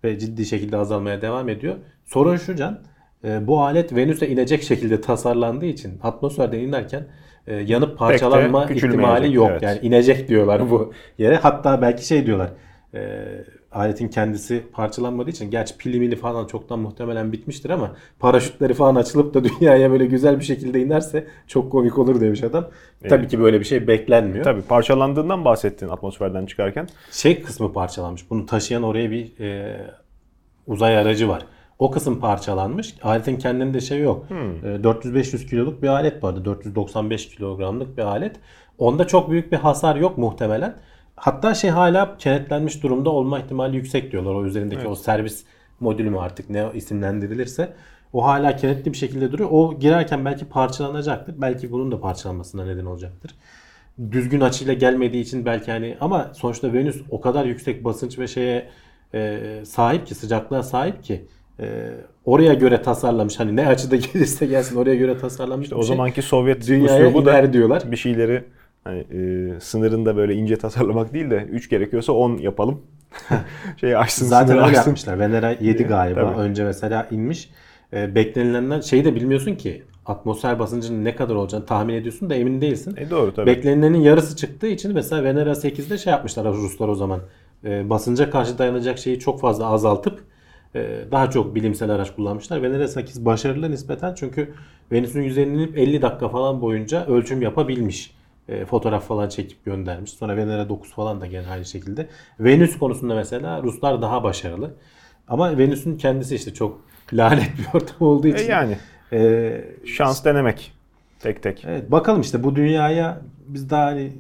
ve 0.05 0.19
ciddi 0.19 0.47
şekilde 0.47 0.77
azalmaya 0.77 1.23
devam 1.23 1.49
ediyor. 1.49 1.75
Sorun 2.05 2.37
şu 2.37 2.57
Can, 2.57 2.81
e, 3.25 3.47
bu 3.47 3.63
alet 3.63 3.97
Venüs'e 3.97 4.29
inecek 4.29 4.63
şekilde 4.63 5.01
tasarlandığı 5.01 5.67
için 5.67 5.99
atmosferden 6.03 6.59
inerken 6.59 7.07
e, 7.47 7.55
yanıp 7.55 7.99
parçalanma 7.99 8.65
ihtimali 8.65 9.35
yok. 9.35 9.49
evet. 9.51 9.63
Yani 9.63 9.79
inecek 9.83 10.29
diyorlar 10.29 10.71
bu 10.71 10.93
yere. 11.19 11.37
Hatta 11.37 11.83
belki 11.83 12.07
şey 12.07 12.27
diyorlar. 12.27 12.51
e, 12.95 13.01
aletin 13.75 14.09
kendisi 14.09 14.65
parçalanmadığı 14.73 15.31
için 15.31 15.51
gerçi 15.51 15.77
pili 15.77 16.01
mili 16.01 16.17
falan 16.17 16.47
çoktan 16.47 16.79
muhtemelen 16.79 17.33
bitmiştir 17.33 17.71
ama 17.71 17.97
paraşütleri 18.19 18.75
falan 18.75 18.95
açılıp 18.95 19.35
da 19.35 19.45
dünyaya 19.61 19.91
böyle 19.91 20.07
güzel 20.07 20.39
bir 20.39 20.45
şekilde 20.45 20.81
inerse 20.81 21.27
çok 21.47 21.73
komik 21.73 21.99
olur 21.99 22.21
demiş 22.21 22.43
adam. 22.43 22.69
Tabii 23.09 23.29
ki 23.29 23.41
böyle 23.41 23.61
bir 23.61 23.65
şey 23.65 23.87
beklenmiyor. 23.87 24.45
Tabii 24.45 24.63
parçalandığından 24.63 25.45
bahsettin 25.45 25.89
atmosferden 25.89 26.47
çıkarken. 26.47 26.89
Şey 27.11 27.43
kısmı 27.43 27.73
parçalanmış. 27.73 28.31
Bunu 28.31 28.47
taşıyan 28.47 28.83
oraya 28.83 29.11
bir 29.11 29.41
e, 29.41 29.81
uzay 30.67 30.97
aracı 30.97 31.29
var. 31.29 31.47
O 31.79 31.91
kısım 31.91 32.21
parçalanmış. 32.21 32.95
Aletin 33.03 33.37
kendinde 33.37 33.81
şey 33.81 34.01
yok. 34.01 34.27
E, 34.65 34.67
400-500 34.67 35.47
kiloluk 35.47 35.83
bir 35.83 35.89
alet 35.89 36.25
vardı. 36.25 36.45
495 36.45 37.29
kilogramlık 37.29 37.99
bir 37.99 38.03
alet. 38.03 38.37
Onda 38.79 39.07
çok 39.07 39.31
büyük 39.31 39.53
bir 39.53 39.57
hasar 39.57 39.97
yok 39.97 40.19
muhtemelen. 40.19 40.75
Hatta 41.17 41.55
şey 41.55 41.71
hala 41.71 42.17
kenetlenmiş 42.19 42.83
durumda 42.83 43.11
olma 43.11 43.41
ihtimali 43.41 43.77
yüksek 43.77 44.13
diyorlar. 44.13 44.35
O 44.35 44.45
üzerindeki 44.45 44.89
o 44.89 44.95
servis 44.95 45.45
modülü 45.81 46.11
mü 46.11 46.19
artık 46.19 46.51
ne 46.51 46.67
isimlendirilirse. 46.75 47.73
O 48.13 48.25
hala 48.25 48.57
kenetli 48.57 48.93
bir 48.93 48.99
şekilde 48.99 49.33
duruyor. 49.33 49.49
O 49.53 49.79
girerken 49.79 50.25
belki 50.25 50.45
parçalanacaktır. 50.45 51.35
Belki 51.41 51.73
bunun 51.73 51.93
da 51.93 52.01
parçalanmasına 52.01 52.65
neden 52.65 52.87
olacaktır 52.87 53.35
düzgün 54.13 54.41
açıyla 54.41 54.73
gelmediği 54.73 55.23
için 55.23 55.47
belki 55.47 55.71
hani 55.71 55.97
ama 56.01 56.31
sonuçta 56.35 56.73
Venüs 56.73 56.97
o 57.11 57.21
kadar 57.21 57.45
yüksek 57.45 57.85
basınç 57.85 58.19
ve 58.19 58.27
şeye 58.27 58.69
e, 59.15 59.39
sahip 59.65 60.07
ki 60.07 60.15
sıcaklığa 60.15 60.63
sahip 60.63 61.05
ki 61.05 61.25
e, 61.61 61.91
oraya 62.25 62.55
göre 62.55 62.83
tasarlamış 62.83 63.41
hani 63.41 63.57
ne 63.57 63.67
açıda 63.67 63.97
gelirse 64.13 64.47
gelsin 64.47 64.77
oraya 64.77 64.95
göre 64.95 65.19
tasarlamış. 65.19 65.73
O 65.73 65.77
bir 65.77 65.83
şey. 65.83 65.89
zamanki 65.89 66.23
Sovyet 66.23 66.69
dünyaya 66.69 67.07
üslubu 67.07 67.27
da 67.27 67.53
diyorlar. 67.53 67.83
bir 67.91 67.97
şeyleri 67.97 68.45
hani, 68.85 68.99
e, 68.99 69.61
sınırında 69.61 70.17
böyle 70.17 70.35
ince 70.35 70.57
tasarlamak 70.57 71.15
değil 71.15 71.31
de 71.31 71.49
3 71.51 71.71
gerekiyorsa 71.71 72.13
10 72.13 72.37
yapalım. 72.37 72.83
şey 73.81 73.97
açsın 73.97 74.27
Zaten 74.27 74.57
öyle 74.57 74.67
açsın. 74.67 74.77
yapmışlar. 74.77 75.19
Venera 75.19 75.51
7 75.61 75.85
galiba. 75.85 76.21
Tabii. 76.21 76.41
Önce 76.41 76.65
mesela 76.65 77.09
inmiş. 77.11 77.51
E, 77.93 78.15
beklenilenden 78.15 78.81
şeyi 78.81 79.05
de 79.05 79.15
bilmiyorsun 79.15 79.55
ki 79.55 79.83
atmosfer 80.07 80.59
basıncının 80.59 81.05
ne 81.05 81.17
kadar 81.17 81.35
olacağını 81.35 81.67
tahmin 81.67 81.95
ediyorsun 81.95 82.31
da 82.31 82.35
emin 82.35 82.61
değilsin. 82.61 82.95
E 82.97 83.11
doğru 83.11 83.35
tabii. 83.35 83.47
Beklenilenin 83.47 84.01
yarısı 84.01 84.37
çıktığı 84.37 84.67
için 84.67 84.95
mesela 84.95 85.25
Venera 85.25 85.51
8'de 85.51 85.99
şey 85.99 86.11
yapmışlar 86.11 86.45
Ruslar 86.53 86.89
o 86.89 86.95
zaman. 86.95 87.21
E, 87.65 87.91
basınca 87.91 88.31
karşı 88.31 88.59
dayanacak 88.59 88.99
şeyi 88.99 89.19
çok 89.19 89.41
fazla 89.41 89.67
azaltıp 89.67 90.25
e, 90.75 91.05
daha 91.11 91.31
çok 91.31 91.55
bilimsel 91.55 91.91
araç 91.91 92.15
kullanmışlar. 92.15 92.63
Venera 92.63 92.89
8 92.89 93.25
başarılı 93.25 93.71
nispeten 93.71 94.15
çünkü 94.15 94.55
Venüs'ün 94.93 95.23
yüzeyine 95.23 95.55
inip 95.55 95.79
50 95.79 96.03
dakika 96.03 96.29
falan 96.29 96.61
boyunca 96.61 97.07
ölçüm 97.07 97.43
yapabilmiş. 97.43 98.15
E, 98.49 98.65
fotoğraf 98.65 99.07
falan 99.09 99.29
çekip 99.29 99.65
göndermiş. 99.65 100.11
Sonra 100.11 100.37
Venera 100.37 100.69
9 100.69 100.93
falan 100.93 101.21
da 101.21 101.27
gene 101.27 101.47
aynı 101.49 101.65
şekilde. 101.65 102.07
Venüs 102.41 102.79
konusunda 102.79 103.15
mesela 103.15 103.63
Ruslar 103.63 104.03
daha 104.03 104.25
başarılı. 104.25 104.75
Ama 105.29 105.59
Venüs'ün 105.59 105.97
kendisi 105.99 106.35
işte 106.35 106.55
çok 106.55 106.81
lanet 107.13 107.51
bir 107.59 107.67
ortam 107.79 107.97
olduğu 108.09 108.29
E 108.29 108.31
için. 108.31 108.51
yani 108.51 108.77
e, 109.13 109.65
şans 109.87 110.25
denemek 110.25 110.73
tek 111.21 111.43
tek. 111.43 111.65
Evet 111.69 111.91
bakalım 111.91 112.21
işte 112.21 112.45
bu 112.45 112.57
dünyaya 112.57 113.21
biz 113.47 113.71
daha 113.71 113.87
hani 113.87 114.13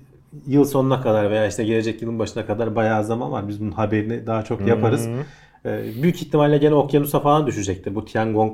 yıl 0.46 0.64
sonuna 0.64 1.00
kadar 1.00 1.30
veya 1.30 1.46
işte 1.46 1.64
gelecek 1.64 2.02
yılın 2.02 2.18
başına 2.18 2.46
kadar 2.46 2.76
bayağı 2.76 3.04
zaman 3.04 3.32
var. 3.32 3.48
Biz 3.48 3.60
bunun 3.60 3.70
haberini 3.70 4.26
daha 4.26 4.42
çok 4.44 4.66
yaparız. 4.66 5.08
Ee, 5.66 5.82
büyük 6.02 6.22
ihtimalle 6.22 6.58
gene 6.58 6.74
okyanusa 6.74 7.20
falan 7.20 7.46
düşecektir. 7.46 7.94
Bu 7.94 8.04
Tiangong 8.04 8.52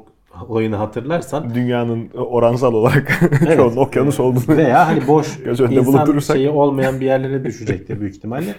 olayını 0.49 0.77
hatırlarsan. 0.77 1.55
Dünyanın 1.55 2.11
oransal 2.11 2.75
olarak 2.75 3.21
şu 3.57 3.65
an 3.65 3.77
okyanus 3.77 4.21
olduğunu 4.21 4.57
Veya 4.57 4.87
hani 4.87 5.07
boş 5.07 5.39
insan 5.71 6.19
şeyi 6.19 6.51
olmayan 6.51 7.01
bir 7.01 7.07
yerlere 7.07 7.45
düşecektir 7.45 8.01
büyük 8.01 8.17
ihtimalle. 8.17 8.55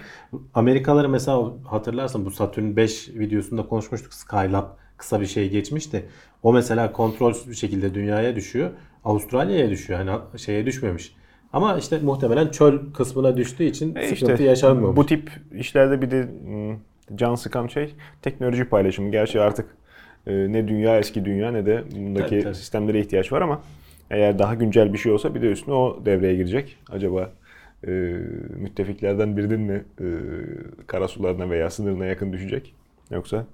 Amerikalıları 0.53 1.09
mesela 1.09 1.53
hatırlarsan 1.65 2.25
bu 2.25 2.31
Saturn 2.31 2.75
5 2.75 3.09
videosunda 3.09 3.67
konuşmuştuk. 3.67 4.13
Skylab 4.13 4.65
kısa 4.97 5.21
bir 5.21 5.25
şey 5.25 5.49
geçmişti. 5.49 6.05
O 6.43 6.53
mesela 6.53 6.91
kontrolsüz 6.91 7.49
bir 7.49 7.55
şekilde 7.55 7.93
dünyaya 7.93 8.35
düşüyor. 8.35 8.69
Avustralya'ya 9.05 9.69
düşüyor. 9.69 9.99
Hani 9.99 10.39
şeye 10.39 10.65
düşmemiş. 10.65 11.15
Ama 11.53 11.77
işte 11.77 11.99
muhtemelen 11.99 12.47
çöl 12.47 12.79
kısmına 12.93 13.37
düştüğü 13.37 13.63
için 13.63 13.95
E 13.95 14.07
sıkıntı 14.07 14.31
işte 14.33 14.43
yaşanmıyormuş. 14.43 14.97
bu 14.97 15.05
tip 15.05 15.31
işlerde 15.53 16.01
bir 16.01 16.11
de 16.11 16.29
hmm, 16.43 17.17
can 17.17 17.35
sıkan 17.35 17.67
şey 17.67 17.95
teknoloji 18.21 18.65
paylaşımı. 18.65 19.11
Gerçi 19.11 19.41
artık 19.41 19.65
e, 19.65 19.78
ne 20.27 20.67
dünya 20.67 20.99
eski 20.99 21.25
dünya 21.25 21.51
ne 21.51 21.65
de 21.65 21.83
bundaki 21.95 22.29
Tabii, 22.29 22.43
tabii. 22.43 22.55
sistemlere 22.55 22.99
ihtiyaç 22.99 23.31
var 23.31 23.41
ama 23.41 23.61
eğer 24.09 24.39
daha 24.39 24.53
güncel 24.53 24.93
bir 24.93 24.97
şey 24.97 25.11
olsa 25.11 25.35
bir 25.35 25.41
de 25.41 25.51
üstüne 25.51 25.73
o 25.73 26.01
devreye 26.05 26.35
girecek. 26.35 26.77
Acaba 26.89 27.31
e, 27.87 27.89
müttefiklerden 28.55 29.37
birinin 29.37 29.59
mi 29.59 29.83
e, 30.01 30.05
karasularına 30.87 31.49
veya 31.49 31.69
sınırına 31.69 32.05
yakın 32.05 32.33
düşecek? 32.33 32.73
Yoksa 33.11 33.45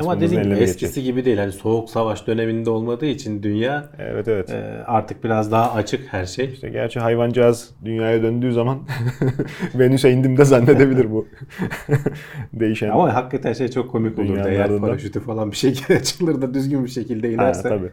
Ama 0.00 0.20
dediğim 0.20 0.42
gibi 0.42 0.54
eskisi 0.54 0.80
geçecek? 0.86 1.04
gibi 1.04 1.24
değil. 1.24 1.38
Hani 1.38 1.52
soğuk 1.52 1.90
savaş 1.90 2.26
döneminde 2.26 2.70
olmadığı 2.70 3.06
için 3.06 3.42
dünya 3.42 3.88
Evet 3.98 4.28
evet. 4.28 4.50
e, 4.50 4.82
artık 4.86 5.24
biraz 5.24 5.52
daha 5.52 5.72
açık 5.72 6.12
her 6.12 6.26
şey. 6.26 6.52
İşte 6.52 6.68
gerçi 6.68 7.00
hayvancağız 7.00 7.70
dünyaya 7.84 8.22
döndüğü 8.22 8.52
zaman 8.52 8.78
Venüs'e 9.74 10.10
indim 10.10 10.36
de 10.36 10.44
zannedebilir 10.44 11.10
bu 11.10 11.26
değişen. 12.52 12.90
Ama 12.90 13.14
hakikaten 13.14 13.52
şey 13.52 13.68
çok 13.68 13.90
komik 13.92 14.18
olurdu. 14.18 14.32
Dünyanın 14.32 14.50
Eğer 14.50 14.60
ardından. 14.60 14.80
paraşütü 14.80 15.20
falan 15.20 15.50
bir 15.50 15.56
şekilde 15.56 15.96
açılır 15.98 16.42
da 16.42 16.54
düzgün 16.54 16.84
bir 16.84 16.90
şekilde 16.90 17.26
ha, 17.26 17.32
inerse. 17.32 17.68
tabii. 17.68 17.90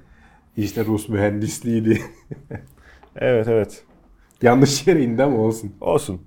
İşte 0.57 0.85
Rus 0.85 1.09
mühendisliğiydi. 1.09 2.01
Evet 3.15 3.47
evet. 3.47 3.83
Yanlış 4.41 4.87
yere 4.87 5.03
indi 5.03 5.23
ama 5.23 5.37
olsun. 5.37 5.71
Olsun. 5.81 6.21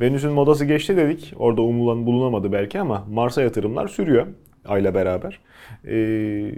Venüs'ün 0.00 0.32
modası 0.32 0.64
geçti 0.64 0.96
dedik. 0.96 1.34
Orada 1.36 1.62
umulan 1.62 2.06
bulunamadı 2.06 2.52
belki 2.52 2.80
ama 2.80 3.04
Mars'a 3.10 3.42
yatırımlar 3.42 3.88
sürüyor 3.88 4.26
ayla 4.64 4.94
beraber. 4.94 5.40
Ee, 5.86 6.52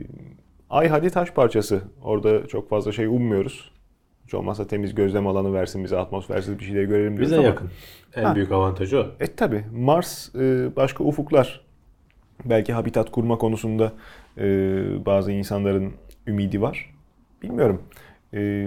Ay 0.70 0.88
hadi 0.88 1.10
taş 1.10 1.30
parçası. 1.30 1.82
Orada 2.02 2.46
çok 2.46 2.70
fazla 2.70 2.92
şey 2.92 3.06
ummuyoruz. 3.06 3.70
Hiç 4.26 4.34
olmazsa 4.34 4.66
temiz 4.66 4.94
gözlem 4.94 5.26
alanı 5.26 5.54
versin 5.54 5.84
bize 5.84 5.98
atmosfersiz 5.98 6.58
bir 6.58 6.64
şeyleri 6.64 6.86
görelim 6.86 7.08
diyoruz 7.16 7.26
Bize 7.26 7.36
ama- 7.36 7.46
yakın. 7.46 7.70
En 8.14 8.24
Ha. 8.24 8.34
büyük 8.34 8.52
avantajı 8.52 8.98
o. 8.98 9.06
E 9.20 9.26
tabi 9.26 9.64
Mars 9.76 10.34
e, 10.34 10.68
başka 10.76 11.04
ufuklar. 11.04 11.60
Belki 12.44 12.72
habitat 12.72 13.10
kurma 13.10 13.38
konusunda 13.38 13.92
e, 14.38 14.44
bazı 15.06 15.32
insanların 15.32 15.92
ümidi 16.26 16.62
var. 16.62 16.94
Bilmiyorum. 17.42 17.82
E, 18.34 18.66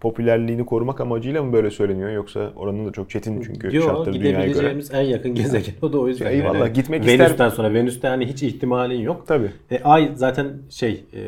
popülerliğini 0.00 0.66
korumak 0.66 1.00
amacıyla 1.00 1.42
mı 1.42 1.52
böyle 1.52 1.70
söyleniyor 1.70 2.10
yoksa 2.10 2.50
oranın 2.56 2.86
da 2.86 2.92
çok 2.92 3.10
çetin 3.10 3.42
çünkü 3.42 3.76
Yo, 3.76 3.82
şartları 3.82 4.14
dünyaya 4.14 4.30
göre. 4.32 4.42
gidebileceğimiz 4.46 4.94
en 4.94 5.00
yakın 5.02 5.34
gezegen 5.34 5.74
o 5.82 5.92
da 5.92 5.98
o 5.98 6.08
yüzden. 6.08 6.30
Eyvallah, 6.32 6.58
Yani 6.58 6.72
gitmek 6.72 7.06
Venüs'ten 7.06 7.30
ister- 7.30 7.50
sonra 7.50 7.74
Venüs'te 7.74 8.08
hani 8.08 8.26
hiç 8.26 8.42
ihtimalin 8.42 9.00
yok. 9.00 9.24
Tabii. 9.26 9.50
E, 9.70 9.82
Ay 9.82 10.10
zaten 10.14 10.46
şey 10.70 11.04
e, 11.14 11.20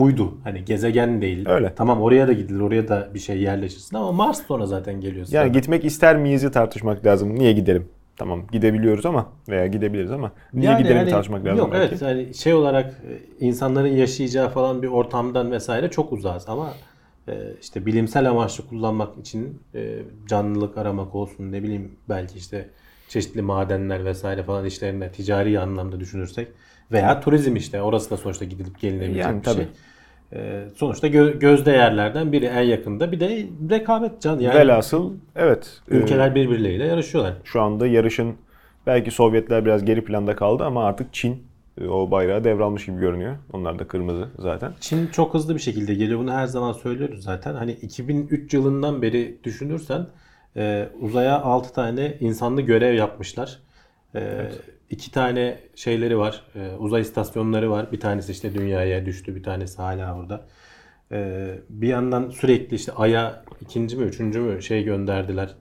uydu 0.00 0.34
hani 0.44 0.64
gezegen 0.64 1.22
değil. 1.22 1.48
Öyle. 1.48 1.72
Tamam 1.76 2.02
oraya 2.02 2.28
da 2.28 2.32
gidilir 2.32 2.60
oraya 2.60 2.88
da 2.88 3.08
bir 3.14 3.18
şey 3.18 3.38
yerleşirsin 3.38 3.96
ama 3.96 4.12
Mars 4.12 4.46
sonra 4.46 4.66
zaten 4.66 5.00
geliyor. 5.00 5.26
Yani 5.30 5.30
sana. 5.30 5.46
gitmek 5.46 5.84
ister 5.84 6.16
miyiz'i 6.16 6.50
tartışmak 6.50 7.06
lazım. 7.06 7.34
Niye 7.34 7.52
gidelim? 7.52 7.86
Tamam 8.16 8.42
gidebiliyoruz 8.52 9.06
ama 9.06 9.26
veya 9.48 9.66
gidebiliriz 9.66 10.10
ama 10.10 10.32
niye 10.54 10.70
Yani 10.70 10.82
gidelim 10.82 10.98
hani- 10.98 11.10
tartışmak 11.10 11.44
lazım 11.44 11.58
Yok 11.58 11.72
belki. 11.72 11.88
evet 11.94 12.02
hani 12.02 12.34
şey 12.34 12.54
olarak 12.54 12.86
e, 13.40 13.44
insanların 13.46 13.88
yaşayacağı 13.96 14.48
falan 14.48 14.82
bir 14.82 14.88
ortamdan 14.88 15.52
vesaire 15.52 15.90
çok 15.90 16.12
uzağız 16.12 16.44
ama 16.48 16.68
işte 17.60 17.86
bilimsel 17.86 18.30
amaçlı 18.30 18.66
kullanmak 18.68 19.18
için 19.18 19.60
e, 19.74 19.98
canlılık 20.28 20.78
aramak 20.78 21.14
olsun 21.14 21.52
ne 21.52 21.62
bileyim 21.62 21.90
belki 22.08 22.38
işte 22.38 22.68
çeşitli 23.08 23.42
madenler 23.42 24.04
vesaire 24.04 24.42
falan 24.42 24.64
işlerinde 24.64 25.12
ticari 25.12 25.60
anlamda 25.60 26.00
düşünürsek 26.00 26.48
veya 26.92 27.20
turizm 27.20 27.56
işte 27.56 27.82
orası 27.82 28.10
da 28.10 28.16
sonuçta 28.16 28.44
gidilip 28.44 28.80
gelinebilecek 28.80 29.24
Yani 29.24 29.38
bir 29.38 29.44
tabii. 29.44 29.56
şey. 29.56 29.66
Sonuçta 30.76 31.08
gö- 31.08 31.38
gözde 31.38 31.70
yerlerden 31.70 32.32
biri 32.32 32.44
en 32.44 32.62
yakında 32.62 33.12
bir 33.12 33.20
de 33.20 33.46
rekabet 33.70 34.20
can 34.20 34.38
yani 34.38 34.54
Velhasıl 34.54 35.12
evet. 35.36 35.80
e, 35.90 35.94
ülkeler 35.94 36.34
birbirleriyle 36.34 36.86
yarışıyorlar. 36.86 37.34
Şu 37.44 37.60
anda 37.60 37.86
yarışın 37.86 38.34
belki 38.86 39.10
Sovyetler 39.10 39.64
biraz 39.64 39.84
geri 39.84 40.04
planda 40.04 40.36
kaldı 40.36 40.64
ama 40.64 40.84
artık 40.84 41.14
Çin 41.14 41.42
o 41.88 42.10
bayrağı 42.10 42.44
devralmış 42.44 42.86
gibi 42.86 43.00
görünüyor. 43.00 43.36
Onlar 43.52 43.78
da 43.78 43.88
kırmızı 43.88 44.28
zaten. 44.38 44.72
Çin 44.80 45.06
çok 45.06 45.34
hızlı 45.34 45.54
bir 45.54 45.60
şekilde 45.60 45.94
geliyor. 45.94 46.20
Bunu 46.20 46.32
her 46.32 46.46
zaman 46.46 46.72
söylüyoruz 46.72 47.22
zaten. 47.24 47.54
Hani 47.54 47.72
2003 47.72 48.54
yılından 48.54 49.02
beri 49.02 49.38
düşünürsen 49.44 50.06
e, 50.56 50.88
uzaya 51.00 51.40
6 51.40 51.72
tane 51.72 52.16
insanlı 52.20 52.60
görev 52.60 52.94
yapmışlar. 52.94 53.58
E, 54.14 54.50
iki 54.90 55.10
tane 55.10 55.58
şeyleri 55.74 56.18
var. 56.18 56.44
e, 56.54 56.76
uzay 56.78 57.02
istasyonları 57.02 57.70
var. 57.70 57.92
Bir 57.92 58.00
tanesi 58.00 58.32
işte 58.32 58.54
dünyaya 58.54 59.06
düştü. 59.06 59.36
Bir 59.36 59.42
tanesi 59.42 59.82
hala 59.82 60.16
orada. 60.16 60.46
E, 61.12 61.48
bir 61.68 61.88
yandan 61.88 62.30
sürekli 62.30 62.74
işte 62.74 62.92
Ay'a 62.92 63.44
ikinci 63.60 63.96
mü 63.96 64.04
üçüncü 64.04 64.40
mü 64.40 64.62
şey 64.62 64.84
gönderdiler. 64.84 65.54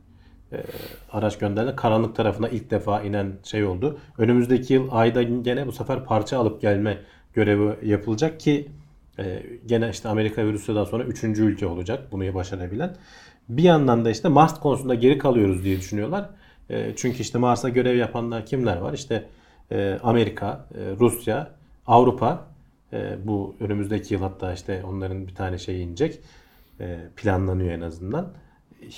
E, 0.53 0.63
araç 1.11 1.37
gönderdiler. 1.37 1.75
Karanlık 1.75 2.15
tarafına 2.15 2.49
ilk 2.49 2.71
defa 2.71 3.01
inen 3.01 3.33
şey 3.43 3.65
oldu. 3.65 3.99
Önümüzdeki 4.17 4.73
yıl 4.73 4.87
Ay'da 4.91 5.23
gene 5.23 5.67
bu 5.67 5.71
sefer 5.71 6.05
parça 6.05 6.39
alıp 6.39 6.61
gelme 6.61 6.97
görevi 7.33 7.89
yapılacak 7.89 8.39
ki 8.39 8.67
e, 9.19 9.43
gene 9.65 9.89
işte 9.89 10.09
Amerika 10.09 10.47
ve 10.47 10.53
Rusya'dan 10.53 10.83
sonra 10.85 11.03
üçüncü 11.03 11.43
ülke 11.43 11.67
olacak 11.67 12.11
bunu 12.11 12.33
başarabilen. 12.33 12.95
Bir 13.49 13.63
yandan 13.63 14.05
da 14.05 14.09
işte 14.09 14.27
Mars 14.27 14.59
konusunda 14.59 14.95
geri 14.95 15.17
kalıyoruz 15.17 15.63
diye 15.63 15.77
düşünüyorlar. 15.77 16.29
E, 16.69 16.93
çünkü 16.95 17.21
işte 17.21 17.37
Mars'a 17.37 17.69
görev 17.69 17.97
yapanlar 17.97 18.45
kimler 18.45 18.77
var? 18.77 18.93
İşte 18.93 19.23
e, 19.71 19.99
Amerika, 20.03 20.65
e, 20.75 20.99
Rusya, 20.99 21.51
Avrupa 21.87 22.51
bu 23.23 23.55
önümüzdeki 23.59 24.13
yıl 24.13 24.21
hatta 24.21 24.53
işte 24.53 24.83
onların 24.83 25.27
bir 25.27 25.35
tane 25.35 25.57
şey 25.57 25.83
inecek. 25.83 26.19
Planlanıyor 27.15 27.71
en 27.71 27.81
azından. 27.81 28.33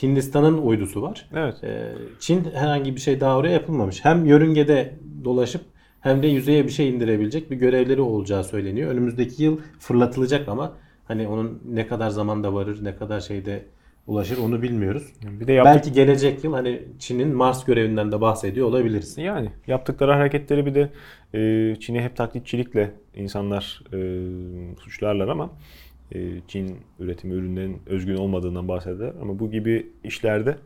Hindistan'ın 0.04 0.58
uydusu 0.58 1.02
var. 1.02 1.30
Evet. 1.36 1.64
E, 1.64 1.92
Çin 2.20 2.44
herhangi 2.54 2.96
bir 2.96 3.02
şey 3.02 3.20
daha 3.20 3.38
oraya 3.38 3.52
yapılmamış. 3.54 4.06
Hem 4.06 4.26
yörüngede 4.26 4.94
dolaşıp 5.24 5.62
hem 6.02 6.24
de 6.24 6.28
yüzeye 6.28 6.66
bir 6.66 6.72
şey 6.72 6.90
indirebilecek 6.90 7.52
bir 7.52 7.56
görevleri 7.56 8.02
olacağı 8.02 8.44
söyleniyor. 8.44 8.92
Önümüzdeki 8.92 9.44
yıl 9.44 9.60
fırlatılacak 9.80 10.48
ama 10.48 10.74
hani 11.06 11.28
onun 11.28 11.62
ne 11.66 11.88
kadar 11.88 12.10
zamanda 12.10 12.54
varır, 12.54 12.84
ne 12.84 12.96
kadar 12.96 13.20
şeyde 13.20 13.66
ulaşır 14.08 14.38
onu 14.38 14.62
bilmiyoruz. 14.62 15.14
Bir 15.40 15.48
de 15.48 15.54
yaptık, 15.54 15.76
Belki 15.76 15.92
gelecek 15.92 16.44
yıl 16.44 16.54
hani 16.54 16.82
Çin'in 17.00 17.36
Mars 17.36 17.66
görevinden 17.66 18.12
de 18.12 18.22
bahsediyor 18.22 18.68
olabiliriz. 18.68 19.18
yani 19.18 19.50
yaptıkları 19.68 20.12
hareketleri 20.12 20.66
bir 20.66 20.76
de 20.76 20.90
e, 21.34 21.76
Çin'i 21.80 22.02
hep 22.02 22.16
taklitçilikle 22.16 22.92
insanlar 23.16 23.84
e, 23.94 23.98
suçlarlar 24.80 25.28
ama 25.28 25.50
Çin 26.48 26.78
üretimi 27.00 27.34
ürünlerin 27.34 27.78
özgün 27.86 28.16
olmadığından 28.16 28.68
bahseder. 28.68 29.14
Ama 29.22 29.40
bu 29.40 29.52
gibi 29.52 29.88
işlerde 30.04 30.58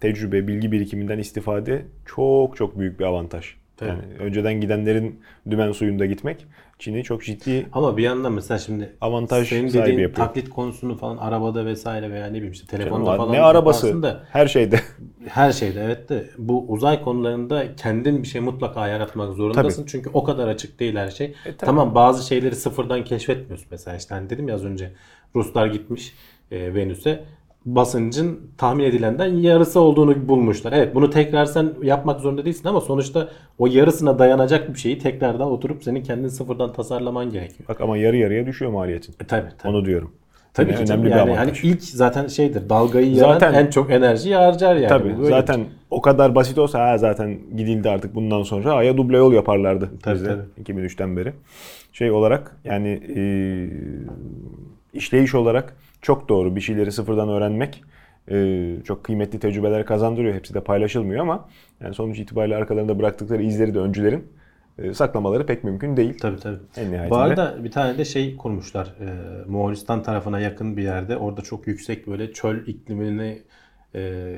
tecrübe, 0.00 0.48
bilgi 0.48 0.72
birikiminden 0.72 1.18
istifade 1.18 1.86
çok 2.06 2.56
çok 2.56 2.78
büyük 2.78 3.00
bir 3.00 3.04
avantaj. 3.04 3.59
Tabii. 3.80 3.88
Yani 3.88 4.02
önceden 4.18 4.60
gidenlerin 4.60 5.20
dümen 5.50 5.72
suyunda 5.72 6.06
gitmek 6.06 6.46
Çin'i 6.78 7.04
çok 7.04 7.24
ciddi 7.24 7.66
Ama 7.72 7.96
bir 7.96 8.02
yandan 8.02 8.32
mesela 8.32 8.58
şimdi 8.58 8.96
Avantaj 9.00 9.48
senin 9.48 9.68
sahibi 9.68 9.82
dediğin 9.82 9.98
yapıyor. 9.98 10.26
taklit 10.26 10.50
konusunu 10.50 10.96
falan 10.96 11.16
arabada 11.16 11.66
vesaire 11.66 12.10
veya 12.10 12.26
ne 12.26 12.34
bileyim 12.34 12.52
işte 12.52 12.66
Canım, 12.66 12.82
telefonda 12.82 13.16
falan 13.16 13.32
ne 13.32 13.40
arabası 13.40 14.02
da 14.02 14.24
her 14.32 14.46
şeyde. 14.46 14.80
her 15.28 15.52
şeyde 15.52 15.84
evet 15.84 16.08
de 16.08 16.24
bu 16.38 16.64
uzay 16.68 17.02
konularında 17.02 17.76
kendin 17.76 18.22
bir 18.22 18.28
şey 18.28 18.40
mutlaka 18.40 18.88
yaratmak 18.88 19.34
zorundasın. 19.34 19.86
Çünkü 19.86 20.10
o 20.12 20.24
kadar 20.24 20.48
açık 20.48 20.80
değil 20.80 20.96
her 20.96 21.10
şey. 21.10 21.26
E, 21.26 21.34
tabii. 21.44 21.56
tamam 21.56 21.94
bazı 21.94 22.26
şeyleri 22.26 22.56
sıfırdan 22.56 23.04
keşfetmiyorsun. 23.04 23.68
Mesela 23.70 23.96
işte 23.96 24.14
hani 24.14 24.30
dedim 24.30 24.48
ya 24.48 24.54
az 24.54 24.64
önce 24.64 24.92
Ruslar 25.34 25.66
gitmiş 25.66 26.14
e, 26.50 26.74
Venüs'e 26.74 27.24
basıncın 27.66 28.40
tahmin 28.58 28.84
edilenden 28.84 29.26
yarısı 29.26 29.80
olduğunu 29.80 30.28
bulmuşlar. 30.28 30.72
Evet 30.72 30.94
bunu 30.94 31.10
tekrar 31.10 31.44
sen 31.44 31.72
yapmak 31.82 32.20
zorunda 32.20 32.44
değilsin 32.44 32.68
ama 32.68 32.80
sonuçta 32.80 33.28
o 33.58 33.66
yarısına 33.66 34.18
dayanacak 34.18 34.74
bir 34.74 34.78
şeyi 34.78 34.98
tekrardan 34.98 35.50
oturup 35.50 35.82
senin 35.84 36.02
kendin 36.02 36.28
sıfırdan 36.28 36.72
tasarlaman 36.72 37.30
gerekiyor. 37.30 37.68
Bak 37.68 37.80
ama 37.80 37.96
yarı 37.96 38.16
yarıya 38.16 38.46
düşüyor 38.46 38.70
maliyetin. 38.72 39.14
E, 39.20 39.26
tabii 39.26 39.48
tabii. 39.58 39.72
Onu 39.72 39.84
diyorum. 39.84 40.10
Tabii 40.54 40.72
Yine 40.72 40.84
ki 40.84 40.92
önemli 40.92 41.00
önemli 41.06 41.06
bir 41.12 41.18
yani 41.18 41.30
hani 41.30 41.40
avantaj. 41.50 41.64
ilk 41.64 41.82
zaten 41.82 42.26
şeydir 42.26 42.68
dalgayı 42.68 43.14
yaran 43.14 43.32
Zaten- 43.32 43.54
en 43.54 43.70
çok 43.70 43.90
enerji 43.90 44.34
harcar 44.34 44.76
yani. 44.76 44.88
Tabii 44.88 45.18
böyle 45.18 45.28
zaten 45.28 45.60
o 45.90 46.00
kadar 46.00 46.34
basit 46.34 46.58
olsa 46.58 46.88
ha 46.88 46.98
zaten 46.98 47.38
gidildi 47.56 47.90
artık 47.90 48.14
bundan 48.14 48.42
sonra 48.42 48.72
Ay'a 48.72 48.96
duble 48.96 49.16
yol 49.16 49.32
yaparlardı 49.32 49.90
Tabii, 50.02 50.14
bizde 50.14 50.28
tabii. 50.28 50.62
2003'ten 50.62 51.16
beri. 51.16 51.32
Şey 51.92 52.10
olarak 52.10 52.56
yani 52.64 52.88
e, 53.16 53.22
işleyiş 54.92 55.34
olarak 55.34 55.76
çok 56.02 56.28
doğru 56.28 56.56
bir 56.56 56.60
şeyleri 56.60 56.92
sıfırdan 56.92 57.28
öğrenmek 57.28 57.84
e, 58.30 58.76
çok 58.84 59.04
kıymetli 59.04 59.40
tecrübeler 59.40 59.86
kazandırıyor. 59.86 60.34
Hepsi 60.34 60.54
de 60.54 60.60
paylaşılmıyor 60.60 61.20
ama 61.20 61.48
yani 61.80 61.94
sonuç 61.94 62.18
itibariyle 62.18 62.56
arkalarında 62.56 62.98
bıraktıkları 62.98 63.42
izleri 63.42 63.74
de 63.74 63.78
öncülerin 63.78 64.28
e, 64.78 64.94
saklamaları 64.94 65.46
pek 65.46 65.64
mümkün 65.64 65.96
değil. 65.96 66.18
Tabii 66.18 66.40
tabii. 66.40 66.58
En 66.76 66.92
nihayetinde. 66.92 67.10
Bu 67.10 67.16
arada 67.16 67.64
bir 67.64 67.70
tane 67.70 67.98
de 67.98 68.04
şey 68.04 68.36
kurmuşlar. 68.36 68.86
E, 68.86 69.06
Moğolistan 69.46 70.02
tarafına 70.02 70.40
yakın 70.40 70.76
bir 70.76 70.82
yerde. 70.82 71.16
Orada 71.16 71.40
çok 71.42 71.66
yüksek 71.66 72.06
böyle 72.06 72.32
çöl 72.32 72.66
iklimini 72.66 73.42
e, 73.94 74.34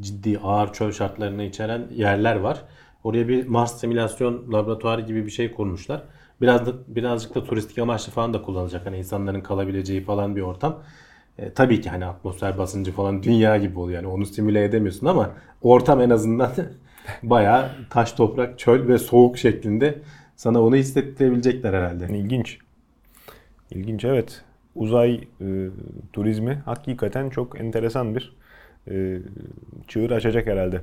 ciddi 0.00 0.38
ağır 0.38 0.72
çöl 0.72 0.92
şartlarını 0.92 1.42
içeren 1.42 1.82
yerler 1.94 2.36
var. 2.36 2.62
Oraya 3.04 3.28
bir 3.28 3.46
Mars 3.46 3.80
simülasyon 3.80 4.52
laboratuvarı 4.52 5.00
gibi 5.00 5.26
bir 5.26 5.30
şey 5.30 5.52
kurmuşlar. 5.52 6.02
Biraz 6.44 6.66
da 6.66 6.72
birazcık 6.88 7.34
da 7.34 7.44
turistik 7.44 7.78
amaçlı 7.78 8.12
falan 8.12 8.34
da 8.34 8.42
kullanılacak. 8.42 8.86
Hani 8.86 8.98
insanların 8.98 9.40
kalabileceği 9.40 10.04
falan 10.04 10.36
bir 10.36 10.42
ortam. 10.42 10.82
E, 11.38 11.52
tabii 11.52 11.80
ki 11.80 11.90
hani 11.90 12.06
atmosfer 12.06 12.58
basıncı 12.58 12.92
falan 12.92 13.22
dünya 13.22 13.56
gibi 13.56 13.78
oluyor. 13.78 14.02
Yani 14.02 14.12
onu 14.12 14.26
simüle 14.26 14.64
edemiyorsun 14.64 15.06
ama 15.06 15.30
ortam 15.62 16.00
en 16.00 16.10
azından 16.10 16.52
bayağı 17.22 17.70
taş 17.90 18.12
toprak 18.12 18.58
çöl 18.58 18.88
ve 18.88 18.98
soğuk 18.98 19.38
şeklinde 19.38 19.98
sana 20.36 20.62
onu 20.62 20.76
hissettirebilecekler 20.76 21.74
herhalde. 21.74 22.18
İlginç. 22.18 22.58
İlginç 23.70 24.04
evet. 24.04 24.42
Uzay 24.74 25.14
e, 25.14 25.46
turizmi 26.12 26.62
hakikaten 26.64 27.30
çok 27.30 27.60
enteresan 27.60 28.14
bir 28.14 28.36
e, 28.90 29.18
çığır 29.88 30.10
açacak 30.10 30.46
herhalde. 30.46 30.80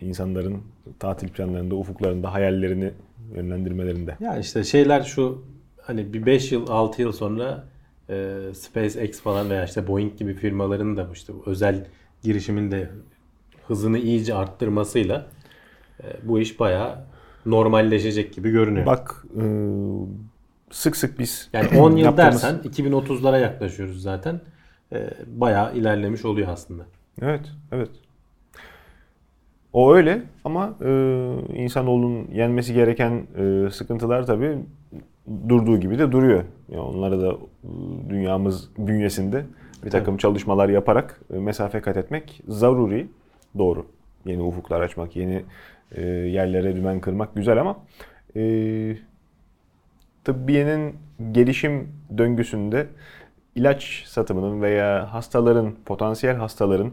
İnsanların 0.00 0.62
tatil 0.98 1.28
planlarında, 1.28 1.74
ufuklarında, 1.74 2.32
hayallerini 2.32 2.90
yönlendirmelerinde. 3.34 4.16
Ya 4.20 4.38
işte 4.38 4.64
şeyler 4.64 5.02
şu 5.02 5.42
hani 5.82 6.12
bir 6.12 6.26
5 6.26 6.52
yıl 6.52 6.68
6 6.68 7.02
yıl 7.02 7.12
sonra 7.12 7.64
e, 8.10 8.38
SpaceX 8.54 9.20
falan 9.20 9.50
veya 9.50 9.64
işte 9.64 9.88
Boeing 9.88 10.16
gibi 10.18 10.34
firmaların 10.34 10.96
da 10.96 11.08
işte 11.12 11.32
bu 11.34 11.42
özel 11.50 11.86
girişimin 12.22 12.70
de 12.70 12.90
hızını 13.66 13.98
iyice 13.98 14.34
arttırmasıyla 14.34 15.26
e, 16.02 16.06
bu 16.22 16.40
iş 16.40 16.60
bayağı 16.60 16.98
normalleşecek 17.46 18.34
gibi 18.34 18.50
görünüyor. 18.50 18.86
Bak 18.86 19.24
e, 19.40 19.44
sık 20.70 20.96
sık 20.96 21.18
biz 21.18 21.48
yani 21.52 21.68
10 21.78 21.90
yıl 21.96 21.98
yaptığımız- 22.04 22.42
dersen 22.42 22.56
2030'lara 22.64 23.40
yaklaşıyoruz 23.40 24.02
zaten. 24.02 24.40
E, 24.92 25.10
bayağı 25.26 25.76
ilerlemiş 25.76 26.24
oluyor 26.24 26.48
aslında. 26.48 26.86
Evet, 27.22 27.52
evet. 27.72 27.90
O 29.72 29.94
öyle 29.94 30.22
ama 30.44 30.74
e, 30.84 30.90
insanoğlunun 31.54 32.28
yenmesi 32.32 32.74
gereken 32.74 33.26
e, 33.36 33.70
sıkıntılar 33.70 34.26
tabii 34.26 34.58
durduğu 35.48 35.80
gibi 35.80 35.98
de 35.98 36.12
duruyor. 36.12 36.44
Yani 36.68 36.82
onlara 36.82 37.20
da 37.20 37.32
e, 37.32 37.36
dünyamız 38.10 38.68
bünyesinde 38.78 39.44
bir 39.84 39.90
takım 39.90 40.16
çalışmalar 40.16 40.68
yaparak 40.68 41.20
e, 41.34 41.38
mesafe 41.38 41.80
kat 41.80 41.96
etmek 41.96 42.40
zaruri. 42.48 43.06
Doğru. 43.58 43.86
Yeni 44.24 44.42
ufuklar 44.42 44.80
açmak, 44.80 45.16
yeni 45.16 45.44
e, 45.92 46.02
yerlere 46.06 46.76
dümen 46.76 47.00
kırmak 47.00 47.34
güzel 47.34 47.60
ama 47.60 47.76
e, 48.36 48.96
tıbbiyenin 50.24 50.96
gelişim 51.32 51.88
döngüsünde 52.18 52.86
ilaç 53.54 54.04
satımının 54.06 54.62
veya 54.62 55.14
hastaların, 55.14 55.74
potansiyel 55.86 56.36
hastaların 56.36 56.92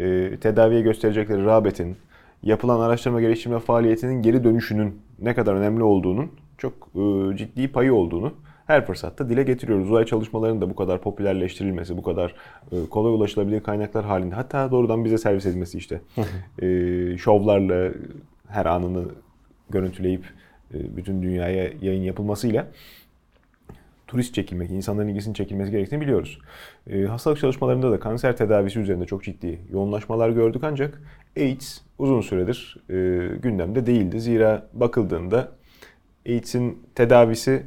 e, 0.00 0.36
tedaviye 0.40 0.80
gösterecekleri 0.80 1.44
rağbetin, 1.44 1.96
yapılan 2.42 2.80
araştırma 2.80 3.20
geliştirme 3.20 3.58
faaliyetinin 3.58 4.22
geri 4.22 4.44
dönüşünün 4.44 5.00
ne 5.18 5.34
kadar 5.34 5.54
önemli 5.54 5.82
olduğunun 5.82 6.30
çok 6.58 6.72
e, 6.94 7.36
ciddi 7.36 7.72
payı 7.72 7.94
olduğunu 7.94 8.32
her 8.66 8.86
fırsatta 8.86 9.28
dile 9.28 9.42
getiriyoruz. 9.42 9.90
Uzay 9.90 10.04
çalışmalarının 10.04 10.60
da 10.60 10.70
bu 10.70 10.76
kadar 10.76 11.00
popülerleştirilmesi, 11.00 11.96
bu 11.96 12.02
kadar 12.02 12.34
e, 12.72 12.76
kolay 12.90 13.12
ulaşılabilir 13.12 13.62
kaynaklar 13.62 14.04
halinde 14.04 14.34
hatta 14.34 14.70
doğrudan 14.70 15.04
bize 15.04 15.18
servis 15.18 15.46
edilmesi 15.46 15.78
işte. 15.78 16.00
e, 16.62 17.18
şovlarla 17.18 17.92
her 18.48 18.66
anını 18.66 19.04
görüntüleyip 19.70 20.24
e, 20.74 20.96
bütün 20.96 21.22
dünyaya 21.22 21.70
yayın 21.82 22.02
yapılmasıyla 22.02 22.66
turist 24.06 24.34
çekilmek, 24.34 24.70
insanların 24.70 25.08
ilgisinin 25.08 25.34
çekilmesi 25.34 25.70
gerektiğini 25.70 26.00
biliyoruz. 26.00 26.38
E, 26.90 27.02
hastalık 27.02 27.38
çalışmalarında 27.38 27.92
da 27.92 28.00
kanser 28.00 28.36
tedavisi 28.36 28.80
üzerinde 28.80 29.06
çok 29.06 29.24
ciddi 29.24 29.58
yoğunlaşmalar 29.72 30.30
gördük 30.30 30.64
ancak 30.64 31.02
AIDS 31.36 31.80
uzun 31.98 32.20
süredir 32.20 32.76
e, 32.90 32.94
gündemde 33.36 33.86
değildi. 33.86 34.20
Zira 34.20 34.66
bakıldığında 34.72 35.48
AIDS'in 36.26 36.82
tedavisi 36.94 37.66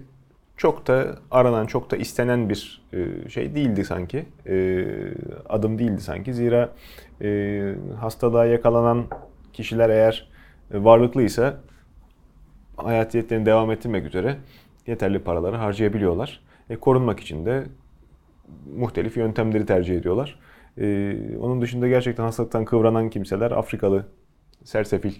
çok 0.58 0.88
da 0.88 1.17
aranan, 1.32 1.65
çok 1.65 1.91
da 1.91 1.97
istenen 1.97 2.49
bir 2.49 2.82
e, 2.93 3.30
şey 3.30 3.56
değildi 3.56 3.86
sanki. 3.86 4.25
E, 4.47 4.86
adım 5.49 5.80
değildi 5.80 6.01
sanki. 6.01 6.34
Zira 6.34 6.73
e, 7.21 7.75
hastalığa 7.99 8.45
yakalanan 8.45 9.06
kişiler 9.54 9.89
eğer 9.89 10.30
e, 10.73 10.84
varlıklıysa 10.84 11.58
hayatiyetlerini 12.78 13.45
devam 13.45 13.71
ettirmek 13.71 14.06
üzere 14.06 14.38
yeterli 14.88 15.19
paraları 15.19 15.56
harcayabiliyorlar. 15.56 16.39
E, 16.69 16.75
korunmak 16.75 17.19
için 17.19 17.45
de 17.45 17.63
muhtelif 18.78 19.17
yöntemleri 19.17 19.65
tercih 19.65 19.95
ediyorlar. 19.97 20.39
E, 20.77 21.17
onun 21.39 21.61
dışında 21.61 21.88
gerçekten 21.88 22.23
hastalıktan 22.23 22.65
kıvranan 22.65 23.09
kimseler 23.09 23.51
Afrikalı, 23.51 24.05
sersefil 24.63 25.13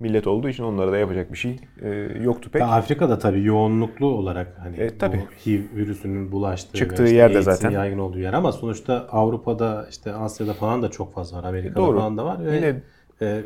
millet 0.00 0.26
olduğu 0.26 0.48
için 0.48 0.64
onlara 0.64 0.92
da 0.92 0.98
yapacak 0.98 1.32
bir 1.32 1.38
şey 1.38 1.60
e, 1.82 1.88
yoktu 2.22 2.50
pek. 2.52 2.62
Ya 2.62 2.68
Afrika'da 2.68 3.18
tabii 3.18 3.44
yoğunluklu 3.44 4.06
olarak 4.06 4.56
hani 4.62 4.76
E, 4.76 4.98
tabii. 4.98 5.16
bu 5.16 5.50
HIV 5.50 5.60
virüsünün 5.76 6.32
bulaştığı 6.32 6.78
Çıktığı 6.78 7.04
işte 7.04 7.16
yerde 7.16 7.42
zaten. 7.42 7.70
yaygın 7.70 7.98
olduğu 7.98 8.18
yer 8.18 8.32
ama 8.32 8.52
sonuçta 8.52 9.06
Avrupa'da 9.10 9.86
işte 9.90 10.12
Asya'da 10.12 10.52
falan 10.54 10.82
da 10.82 10.88
çok 10.90 11.14
fazla 11.14 11.38
var. 11.38 11.44
Amerika'da 11.44 11.76
Doğru. 11.86 11.96
falan 11.98 12.18
da 12.18 12.24
var. 12.24 12.44
Ve 12.46 12.56
Yine- 12.56 12.82
e, 13.22 13.42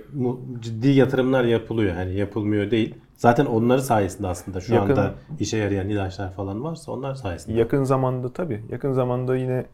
ciddi 0.60 0.88
yatırımlar 0.88 1.44
yapılıyor. 1.44 1.94
Hani 1.94 2.14
yapılmıyor 2.14 2.70
değil. 2.70 2.94
Zaten 3.16 3.46
onları 3.46 3.82
sayesinde 3.82 4.26
aslında 4.26 4.60
şu 4.60 4.74
Yakın- 4.74 4.90
anda 4.90 5.14
işe 5.40 5.56
yarayan 5.56 5.88
ilaçlar 5.88 6.32
falan 6.32 6.64
varsa 6.64 6.92
onlar 6.92 7.14
sayesinde. 7.14 7.58
Yakın 7.58 7.84
zamanda 7.84 8.32
tabii, 8.32 8.62
yakın 8.70 8.92
zamanda 8.92 9.36
yine 9.36 9.64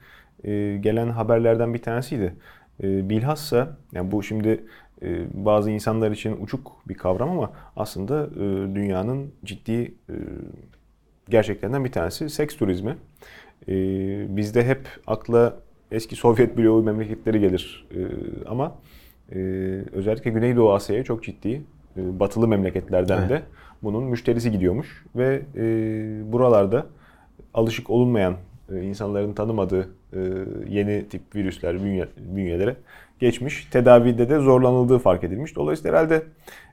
e, 0.44 0.76
gelen 0.80 1.08
haberlerden 1.08 1.74
bir 1.74 1.82
tanesiydi. 1.82 2.34
E, 2.82 3.08
bilhassa, 3.10 3.76
yani 3.92 4.12
bu 4.12 4.22
şimdi 4.22 4.64
e, 5.02 5.26
bazı 5.44 5.70
insanlar 5.70 6.10
için 6.10 6.36
uçuk 6.40 6.72
bir 6.88 6.94
kavram 6.94 7.30
ama 7.30 7.52
aslında 7.76 8.26
e, 8.34 8.74
dünyanın 8.74 9.32
ciddi 9.44 9.94
e, 10.08 10.14
gerçeklerinden 11.28 11.84
bir 11.84 11.92
tanesi 11.92 12.30
seks 12.30 12.56
turizmi. 12.56 12.96
E, 13.68 13.74
bizde 14.36 14.64
hep 14.64 14.80
akla 15.06 15.56
eski 15.90 16.16
Sovyet 16.16 16.58
bloğu 16.58 16.82
memleketleri 16.82 17.40
gelir 17.40 17.86
e, 17.94 18.00
ama 18.48 18.74
e, 19.32 19.38
özellikle 19.92 20.30
Güneydoğu 20.30 20.72
Asya'ya 20.72 21.04
çok 21.04 21.24
ciddi 21.24 21.62
e, 21.96 22.20
batılı 22.20 22.48
memleketlerden 22.48 23.18
Evet. 23.18 23.30
de 23.30 23.42
bunun 23.82 24.04
müşterisi 24.04 24.50
gidiyormuş 24.50 25.04
ve 25.16 25.42
e, 25.56 25.62
buralarda 26.32 26.86
alışık 27.54 27.90
olunmayan 27.90 28.36
insanların 28.72 29.32
tanımadığı 29.32 29.88
e, 30.12 30.18
yeni 30.68 31.08
tip 31.08 31.22
virüsler 31.34 31.84
bünye, 31.84 32.08
bünyelere 32.16 32.76
geçmiş. 33.20 33.64
Tedavide 33.70 34.28
de 34.28 34.38
zorlanıldığı 34.38 34.98
fark 34.98 35.24
edilmiş. 35.24 35.56
Dolayısıyla 35.56 35.92
herhalde 35.92 36.22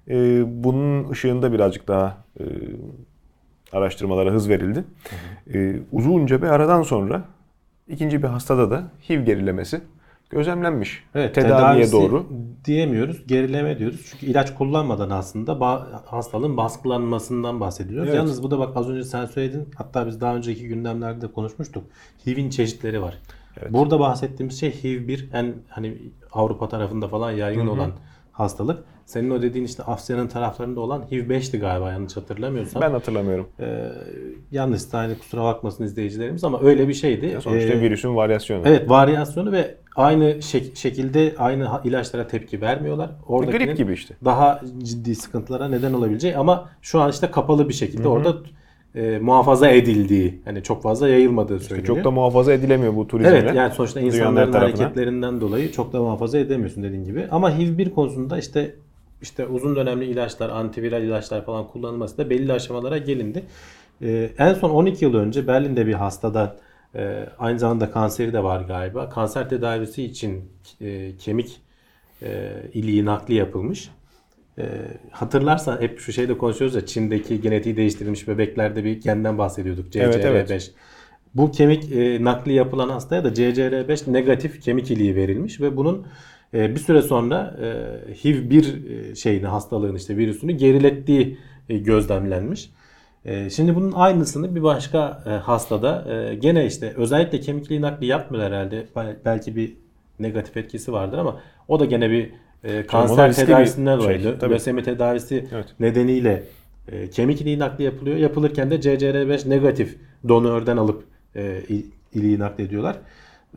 e, 0.09 0.43
bunun 0.63 1.09
ışığında 1.09 1.53
birazcık 1.53 1.87
daha 1.87 2.17
e, 2.39 2.43
araştırmalara 3.71 4.31
hız 4.31 4.49
verildi. 4.49 4.83
E, 5.53 5.75
uzunca 5.91 6.41
bir 6.41 6.47
aradan 6.47 6.81
sonra 6.81 7.23
ikinci 7.87 8.23
bir 8.23 8.27
hastada 8.27 8.71
da 8.71 8.83
HIV 9.09 9.25
gerilemesi 9.25 9.81
gözlemlenmiş. 10.29 11.03
Evet, 11.15 11.35
Tedaviye 11.35 11.91
doğru. 11.91 12.27
diyemiyoruz, 12.65 13.27
gerileme 13.27 13.79
diyoruz. 13.79 14.01
Çünkü 14.11 14.25
ilaç 14.25 14.55
kullanmadan 14.55 15.09
aslında 15.09 15.59
hastalığın 16.05 16.57
baskılanmasından 16.57 17.59
bahsediyoruz. 17.59 18.07
Evet. 18.07 18.17
Yalnız 18.17 18.43
bu 18.43 18.51
da 18.51 18.59
bak 18.59 18.77
az 18.77 18.89
önce 18.89 19.03
sen 19.03 19.25
söyledin. 19.25 19.69
Hatta 19.75 20.07
biz 20.07 20.21
daha 20.21 20.35
önceki 20.35 20.67
gündemlerde 20.67 21.21
de 21.21 21.31
konuşmuştuk. 21.31 21.83
HIV'in 22.25 22.49
çeşitleri 22.49 23.01
var. 23.01 23.17
Evet. 23.57 23.73
Burada 23.73 23.99
bahsettiğimiz 23.99 24.59
şey 24.59 24.69
HIV1 24.69 25.19
en 25.33 25.53
hani 25.69 25.97
Avrupa 26.31 26.69
tarafında 26.69 27.07
falan 27.07 27.31
yaygın 27.31 27.67
olan 27.67 27.91
hastalık. 28.39 28.83
Senin 29.05 29.29
o 29.29 29.41
dediğin 29.41 29.65
işte 29.65 29.83
Asya'nın 29.83 30.27
taraflarında 30.27 30.79
olan 30.79 31.01
HIV5'ti 31.11 31.59
galiba 31.59 31.91
yanlış 31.91 32.17
hatırlamıyorsam. 32.17 32.81
Ben 32.81 32.91
hatırlamıyorum. 32.91 33.47
Ee, 33.59 33.91
yanlış 34.51 34.93
da 34.93 34.97
hani 34.97 35.17
kusura 35.17 35.43
bakmasın 35.43 35.83
izleyicilerimiz 35.83 36.43
ama 36.43 36.61
öyle 36.61 36.87
bir 36.87 36.93
şeydi. 36.93 37.37
Sonuçta 37.41 37.73
Ee, 37.73 37.81
virüsün 37.81 38.15
varyasyonu. 38.15 38.61
Evet 38.65 38.89
varyasyonu 38.89 39.51
ve 39.51 39.75
aynı 39.95 40.23
şek- 40.25 40.75
şekilde 40.75 41.35
aynı 41.37 41.69
ilaçlara 41.83 42.27
tepki 42.27 42.61
vermiyorlar. 42.61 43.09
Oradakinin 43.27 43.65
Grip 43.65 43.77
gibi 43.77 43.93
işte. 43.93 44.15
Daha 44.25 44.61
ciddi 44.83 45.15
sıkıntılara 45.15 45.67
neden 45.69 45.93
olabileceği 45.93 46.37
ama 46.37 46.69
şu 46.81 46.99
an 47.01 47.11
işte 47.11 47.31
kapalı 47.31 47.69
bir 47.69 47.73
şekilde 47.73 48.07
orada 48.07 48.35
e, 48.95 49.19
muhafaza 49.19 49.69
edildiği, 49.69 50.41
hani 50.45 50.63
çok 50.63 50.83
fazla 50.83 51.09
yayılmadığı 51.09 51.59
söyleniyor. 51.59 51.95
Çok 51.95 52.05
da 52.05 52.11
muhafaza 52.11 52.53
edilemiyor 52.53 52.95
bu 52.95 53.07
turizmle. 53.07 53.37
Evet 53.37 53.55
yani 53.55 53.73
sonuçta 53.73 53.99
insanların 53.99 54.53
hareketlerinden 54.53 55.41
dolayı 55.41 55.71
çok 55.71 55.93
da 55.93 56.01
muhafaza 56.01 56.37
edemiyorsun 56.37 56.83
dediğin 56.83 57.03
gibi. 57.03 57.27
Ama 57.31 57.51
HIV1 57.51 57.89
konusunda 57.89 58.37
işte 58.37 58.75
işte 59.21 59.45
uzun 59.45 59.75
dönemli 59.75 60.05
ilaçlar, 60.05 60.49
antiviral 60.49 61.03
ilaçlar 61.03 61.45
falan 61.45 61.67
kullanılması 61.67 62.17
da 62.17 62.29
belli 62.29 62.53
aşamalara 62.53 62.97
gelindi. 62.97 63.43
Ee, 64.01 64.29
en 64.37 64.53
son 64.53 64.69
12 64.69 65.05
yıl 65.05 65.13
önce 65.13 65.47
Berlin'de 65.47 65.87
bir 65.87 65.93
hastada 65.93 66.55
e, 66.95 67.25
aynı 67.39 67.59
zamanda 67.59 67.91
kanseri 67.91 68.33
de 68.33 68.43
var 68.43 68.61
galiba. 68.61 69.09
Kanser 69.09 69.49
tedavisi 69.49 70.03
için 70.03 70.51
e, 70.81 71.17
kemik 71.17 71.61
e, 72.21 72.51
iliği 72.73 73.05
nakli 73.05 73.33
yapılmış. 73.33 73.89
E, 74.57 74.63
hatırlarsan 75.11 75.81
hep 75.81 75.99
şu 75.99 76.11
şeyde 76.13 76.37
konuşuyoruz 76.37 76.75
ya 76.75 76.85
Çin'deki 76.85 77.41
genetiği 77.41 77.77
değiştirilmiş 77.77 78.27
bebeklerde 78.27 78.83
bir 78.83 79.01
genden 79.01 79.37
bahsediyorduk. 79.37 79.93
CCR5. 79.93 79.99
Evet, 79.99 80.25
evet. 80.25 80.73
Bu 81.35 81.51
kemik 81.51 81.91
e, 81.91 82.23
nakli 82.23 82.53
yapılan 82.53 82.89
hastaya 82.89 83.23
da 83.23 83.29
CCR5 83.29 84.13
negatif 84.13 84.61
kemik 84.61 84.91
iliği 84.91 85.15
verilmiş 85.15 85.61
ve 85.61 85.77
bunun 85.77 86.07
e, 86.53 86.75
bir 86.75 86.79
süre 86.79 87.01
sonra 87.01 87.57
e, 87.61 88.13
HIV1 88.13 89.11
e, 89.11 89.15
şeyini 89.15 89.47
hastalığın 89.47 89.95
işte 89.95 90.17
virüsünü 90.17 90.51
gerilettiği 90.51 91.37
e, 91.69 91.77
gözlemlenmiş. 91.77 92.69
E, 93.25 93.49
şimdi 93.49 93.75
bunun 93.75 93.91
aynısını 93.91 94.55
bir 94.55 94.63
başka 94.63 95.23
e, 95.25 95.29
hastada 95.29 96.13
e, 96.13 96.35
gene 96.35 96.65
işte 96.65 96.93
özellikle 96.97 97.39
kemik 97.39 97.65
iliği 97.65 97.81
nakli 97.81 98.05
yapmıyorlar 98.05 98.53
herhalde. 98.53 98.85
Bel- 98.95 99.17
Belki 99.25 99.55
bir 99.55 99.73
negatif 100.19 100.57
etkisi 100.57 100.93
vardır 100.93 101.17
ama 101.17 101.41
o 101.67 101.79
da 101.79 101.85
gene 101.85 102.09
bir 102.11 102.31
e, 102.65 102.85
kanser 102.85 103.33
tedavisinden 103.33 103.99
şey, 103.99 104.23
dolayı, 104.23 104.39
tabii. 104.39 104.53
lösemi 104.53 104.83
tedavisi 104.83 105.47
Evet. 105.53 105.65
nedeniyle 105.79 106.43
e, 106.91 107.09
kemik 107.09 107.41
iliği 107.41 107.59
nakli 107.59 107.83
yapılıyor. 107.83 108.17
Yapılırken 108.17 108.71
de 108.71 108.75
CCR5 108.75 109.49
negatif 109.49 109.97
donörden 110.27 110.77
alıp 110.77 111.03
e, 111.35 111.61
il- 111.69 111.85
iliği 112.13 112.39
naklediyorlar. 112.39 112.95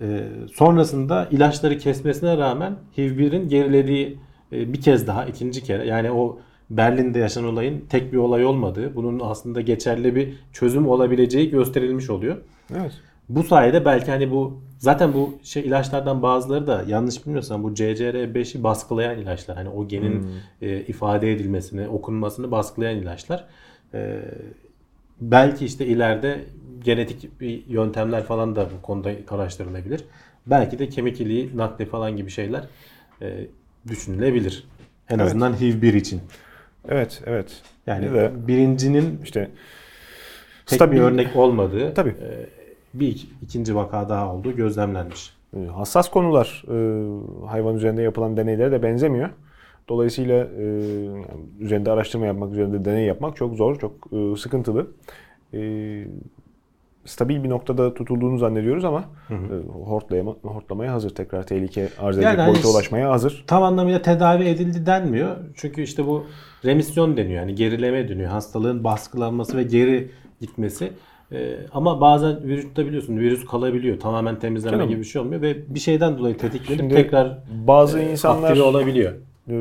E, 0.00 0.06
sonrasında 0.54 1.28
ilaçları 1.30 1.78
kesmesine 1.78 2.36
rağmen 2.36 2.76
HIV1'in 2.96 3.48
gerilediği 3.48 4.18
e, 4.52 4.72
bir 4.72 4.80
kez 4.80 5.06
daha 5.06 5.24
ikinci 5.26 5.62
kere 5.62 5.86
yani 5.86 6.10
o 6.10 6.38
Berlin'de 6.70 7.18
yaşanan 7.18 7.48
olayın 7.48 7.84
tek 7.90 8.12
bir 8.12 8.16
olay 8.18 8.44
olmadığı, 8.44 8.96
bunun 8.96 9.20
aslında 9.24 9.60
geçerli 9.60 10.14
bir 10.16 10.34
çözüm 10.52 10.88
olabileceği 10.88 11.50
gösterilmiş 11.50 12.10
oluyor. 12.10 12.36
Evet. 12.80 12.92
Bu 13.28 13.42
sayede 13.42 13.84
belki 13.84 14.10
hani 14.10 14.30
bu 14.30 14.60
zaten 14.78 15.14
bu 15.14 15.38
şey 15.42 15.62
ilaçlardan 15.62 16.22
bazıları 16.22 16.66
da 16.66 16.84
yanlış 16.88 17.24
bilmiyorsam 17.26 17.62
bu 17.62 17.74
CCR5'i 17.74 18.62
baskılayan 18.62 19.18
ilaçlar. 19.18 19.56
Hani 19.56 19.68
o 19.68 19.88
genin 19.88 20.26
e, 20.62 20.80
ifade 20.80 21.32
edilmesini, 21.32 21.88
okunmasını 21.88 22.50
baskılayan 22.50 22.96
ilaçlar. 22.96 23.44
E, 23.94 24.20
belki 25.20 25.64
işte 25.66 25.86
ileride 25.86 26.44
genetik 26.84 27.40
bir 27.40 27.66
yöntemler 27.66 28.24
falan 28.24 28.56
da 28.56 28.68
bu 28.78 28.82
konuda 28.82 29.10
araştırılabilir. 29.30 30.04
Belki 30.46 30.78
de 30.78 30.88
kemik 30.88 31.20
iliği 31.20 31.56
nakli 31.56 31.86
falan 31.86 32.16
gibi 32.16 32.30
şeyler 32.30 32.64
e, 33.22 33.46
düşünülebilir. 33.88 34.66
En 35.08 35.18
Evet. 35.18 35.26
azından 35.26 35.52
HIV1 35.52 35.96
için. 35.96 36.20
Evet, 36.88 37.22
evet. 37.26 37.62
Yani 37.86 38.12
de 38.14 38.32
birincinin 38.48 39.20
işte 39.24 39.50
tek 40.66 40.80
stabil- 40.80 40.96
bir 40.96 41.00
örnek 41.00 41.36
olmadığı, 41.36 41.94
Tabii. 41.94 42.08
e, 42.10 42.57
bir 43.00 43.08
ik- 43.14 43.26
ikinci 43.42 43.74
vaka 43.76 44.08
daha 44.08 44.34
olduğu 44.34 44.56
gözlemlenmiş. 44.56 45.34
e, 45.56 45.66
hassas 45.66 46.11
konular 46.11 46.64
e, 46.68 46.76
hayvan 47.46 47.76
üzerinde 47.76 48.02
yapılan 48.02 48.37
deneylere 48.37 48.72
de 48.72 48.82
benzemiyor. 48.82 49.28
Dolayısıyla 49.88 50.44
e, 50.58 50.64
üzerinde 51.61 51.90
araştırma 51.90 52.26
yapmak, 52.26 52.52
üzerinde 52.52 52.84
deney 52.84 53.04
yapmak 53.04 53.37
çok 53.37 53.54
zor, 53.54 53.78
çok 53.78 53.92
e, 54.12 54.37
sıkıntılı. 54.37 54.87
Stabil 57.04 57.44
bir 57.44 57.48
noktada 57.48 57.94
tutulduğunu 57.94 58.38
zannediyoruz 58.38 58.84
ama 58.84 59.04
e, 59.30 59.34
hortlayama, 59.84 60.34
hortlamaya 60.42 60.92
hazır. 60.92 61.11
Tekrar 61.14 61.46
tehlike 61.46 61.88
arz 61.98 62.16
edecek 62.18 62.30
Yani 62.32 62.40
hani 62.40 62.52
boyuta 62.52 62.68
ulaşmaya 62.68 63.11
hazır. 63.11 63.44
Tam 63.46 63.62
anlamıyla 63.62 64.02
tedavi 64.02 64.44
edildi 64.44 64.87
denmiyor. 64.87 65.37
Çünkü 65.54 65.82
işte 65.82 66.06
bu 66.06 66.24
remisyon 66.64 67.16
deniyor. 67.16 67.40
Yani 67.40 67.54
gerileme 67.54 68.08
deniyor. 68.08 68.30
Hastalığın 68.30 68.84
baskılanması 68.84 69.56
ve 69.56 69.62
geri 69.62 70.11
gitmesi. 70.40 70.92
Ee, 71.32 71.56
ama 71.72 72.00
bazen 72.00 72.42
vücutta 72.42 72.86
biliyorsun 72.86 73.16
virüs 73.18 73.46
kalabiliyor. 73.46 74.00
Tamamen 74.00 74.38
temizleme 74.38 74.76
Canım. 74.76 74.88
gibi 74.88 74.98
bir 75.00 75.04
şey 75.04 75.22
olmuyor 75.22 75.42
ve 75.42 75.74
bir 75.74 75.80
şeyden 75.80 76.18
dolayı 76.18 76.36
tetiklenip 76.36 76.80
Şimdi 76.80 76.94
tekrar 76.94 77.38
Bazı 77.66 77.98
e, 77.98 78.10
insanlar 78.10 78.48
aktive 78.50 78.64
olabiliyor. 78.64 79.12
e, 79.48 79.54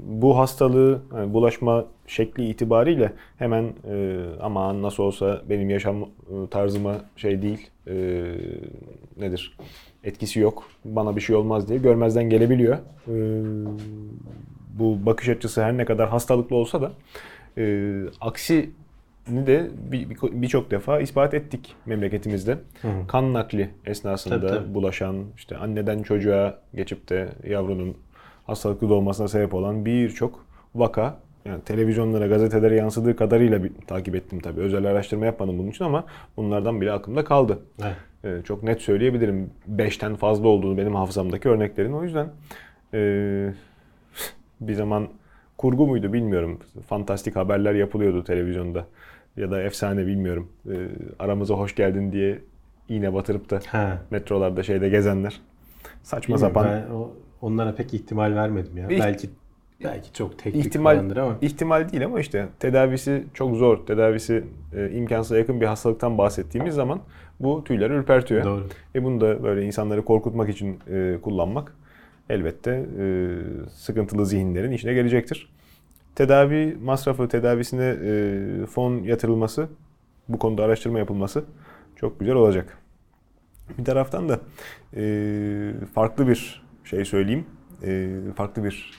bu 0.00 0.38
hastalığı 0.38 1.02
yani 1.16 1.34
bulaşma 1.34 1.84
şekli 2.06 2.48
itibariyle 2.48 3.12
hemen 3.38 3.64
e, 3.90 4.20
aman 4.40 4.82
nasıl 4.82 5.02
olsa 5.02 5.42
benim 5.50 5.70
yaşam 5.70 6.02
e, 6.02 6.06
tarzıma 6.50 6.94
şey 7.16 7.42
değil 7.42 7.70
e, 7.86 7.94
nedir 9.20 9.56
etkisi 10.04 10.40
yok 10.40 10.64
bana 10.84 11.16
bir 11.16 11.20
şey 11.20 11.36
olmaz 11.36 11.68
diye 11.68 11.78
görmezden 11.78 12.30
gelebiliyor. 12.30 12.76
E, 13.08 13.14
bu 14.78 15.06
bakış 15.06 15.28
açısı 15.28 15.62
her 15.62 15.76
ne 15.76 15.84
kadar 15.84 16.08
hastalıklı 16.08 16.56
olsa 16.56 16.82
da 16.82 16.92
e, 17.58 17.94
aksini 18.20 18.70
de 19.26 19.70
bir- 19.92 20.10
bir- 20.10 20.42
birçok 20.42 20.70
defa 20.70 21.00
ispat 21.00 21.34
ettik 21.34 21.76
memleketimizde. 21.86 22.58
Kan 23.08 23.32
nakli 23.34 23.70
esnasında 23.86 24.40
Tabii, 24.40 24.48
tabii. 24.50 24.74
bulaşan, 24.74 25.16
işte 25.36 25.56
anneden 25.56 26.02
çocuğa 26.02 26.58
geçip 26.74 27.08
de 27.08 27.28
yavrunun 27.48 27.96
hastalıklı 28.46 28.88
doğmasına 28.88 29.28
sebep 29.28 29.54
olan 29.54 29.84
birçok 29.84 30.46
vaka 30.74 31.16
yani 31.44 31.62
televizyonlara, 31.62 32.26
gazetelere 32.26 32.76
yansıdığı 32.76 33.16
kadarıyla 33.16 33.64
bir, 33.64 33.72
takip 33.86 34.14
ettim 34.14 34.40
tabii. 34.40 34.60
Özel 34.60 34.84
araştırma 34.86 35.26
yapmadım 35.26 35.58
bunun 35.58 35.70
için 35.70 35.84
ama 35.84 36.04
bunlardan 36.36 36.80
bile 36.80 36.92
aklımda 36.92 37.24
kaldı. 37.24 37.58
Evet. 37.82 37.96
Ee, 38.24 38.42
çok 38.44 38.62
net 38.62 38.80
söyleyebilirim. 38.80 39.50
5'ten 39.76 40.14
fazla 40.16 40.48
olduğunu 40.48 40.78
benim 40.78 40.94
hafızamdaki 40.94 41.48
örneklerin. 41.48 41.92
O 41.92 42.02
yüzden 42.04 42.28
ee, 42.94 43.52
bir 44.60 44.74
zaman 44.74 45.08
kurgu 45.58 45.86
muydu 45.86 46.12
bilmiyorum. 46.12 46.60
Fantastik 46.88 47.36
haberler 47.36 47.74
yapılıyordu 47.74 48.24
televizyonda. 48.24 48.86
Ya 49.36 49.50
da 49.50 49.62
efsane 49.62 50.06
bilmiyorum. 50.06 50.48
Ee, 50.70 50.88
aramıza 51.18 51.54
hoş 51.54 51.74
geldin 51.74 52.12
diye 52.12 52.38
iğne 52.88 53.14
batırıp 53.14 53.50
da 53.50 53.60
Ha. 53.66 53.98
metrolarda 54.10 54.62
şeyde 54.62 54.88
gezenler. 54.88 55.40
Saçma 56.02 56.34
Bilmiyorum, 56.36 56.54
sapan 56.54 56.70
ben 56.88 56.94
o- 56.94 57.10
onlara 57.42 57.74
pek 57.74 57.94
ihtimal 57.94 58.34
vermedim 58.34 58.76
ya. 58.76 58.88
İht- 58.88 59.00
belki 59.00 59.30
belki 59.84 60.12
çok 60.12 60.38
teknik 60.38 60.66
ihtimal 60.66 60.94
falandır 60.94 61.16
ama. 61.16 61.36
ihtimal 61.40 61.88
değil 61.92 62.04
ama 62.04 62.20
işte 62.20 62.46
tedavisi 62.60 63.24
çok 63.34 63.56
zor. 63.56 63.86
Tedavisi 63.86 64.44
e, 64.76 64.90
imkansıza 64.90 65.38
yakın 65.38 65.60
bir 65.60 65.66
hastalıktan 65.66 66.18
bahsettiğimiz 66.18 66.74
zaman 66.74 67.00
bu 67.40 67.64
tüyleri 67.64 67.92
ürpertiyor. 67.92 68.44
Doğru. 68.44 68.66
E 68.94 69.04
bunu 69.04 69.20
da 69.20 69.42
böyle 69.42 69.62
insanları 69.66 70.04
korkutmak 70.04 70.48
için 70.48 70.78
e, 70.90 71.18
kullanmak 71.22 71.72
elbette 72.30 72.86
e, 73.00 73.04
sıkıntılı 73.70 74.26
zihinlerin 74.26 74.70
işine 74.72 74.94
gelecektir. 74.94 75.48
Tedavi 76.14 76.76
masrafı, 76.82 77.28
tedavisine 77.28 77.96
e, 78.04 78.66
fon 78.66 79.02
yatırılması, 79.02 79.68
bu 80.28 80.38
konuda 80.38 80.64
araştırma 80.64 80.98
yapılması 80.98 81.44
çok 81.96 82.20
güzel 82.20 82.34
olacak. 82.34 82.78
Bir 83.78 83.84
taraftan 83.84 84.28
da 84.28 84.40
e, 84.96 85.72
farklı 85.94 86.28
bir 86.28 86.64
şey 86.84 87.04
söyleyeyim, 87.04 87.46
e, 87.82 88.16
farklı 88.36 88.64
bir 88.64 88.90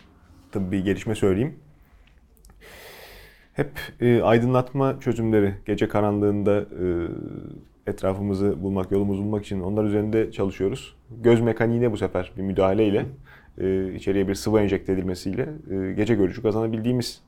tıbbi 0.51 0.83
gelişme 0.83 1.15
söyleyeyim. 1.15 1.55
Hep 3.53 3.71
e, 4.01 4.21
aydınlatma 4.21 4.99
çözümleri 4.99 5.55
gece 5.65 5.87
karanlığında 5.87 6.61
e, 6.61 7.07
etrafımızı 7.87 8.63
bulmak, 8.63 8.91
yolumuzu 8.91 9.23
bulmak 9.23 9.45
için 9.45 9.61
onlar 9.61 9.83
üzerinde 9.83 10.31
çalışıyoruz. 10.31 10.95
Göz 11.21 11.41
mekaniğine 11.41 11.91
bu 11.91 11.97
sefer 11.97 12.31
bir 12.37 12.41
müdahaleyle 12.41 13.05
e, 13.61 13.93
içeriye 13.93 14.27
bir 14.27 14.35
sıvı 14.35 14.59
enjekte 14.59 14.93
edilmesiyle 14.93 15.49
e, 15.71 15.93
gece 15.93 16.15
görüşü 16.15 16.41
kazanabildiğimiz 16.41 17.21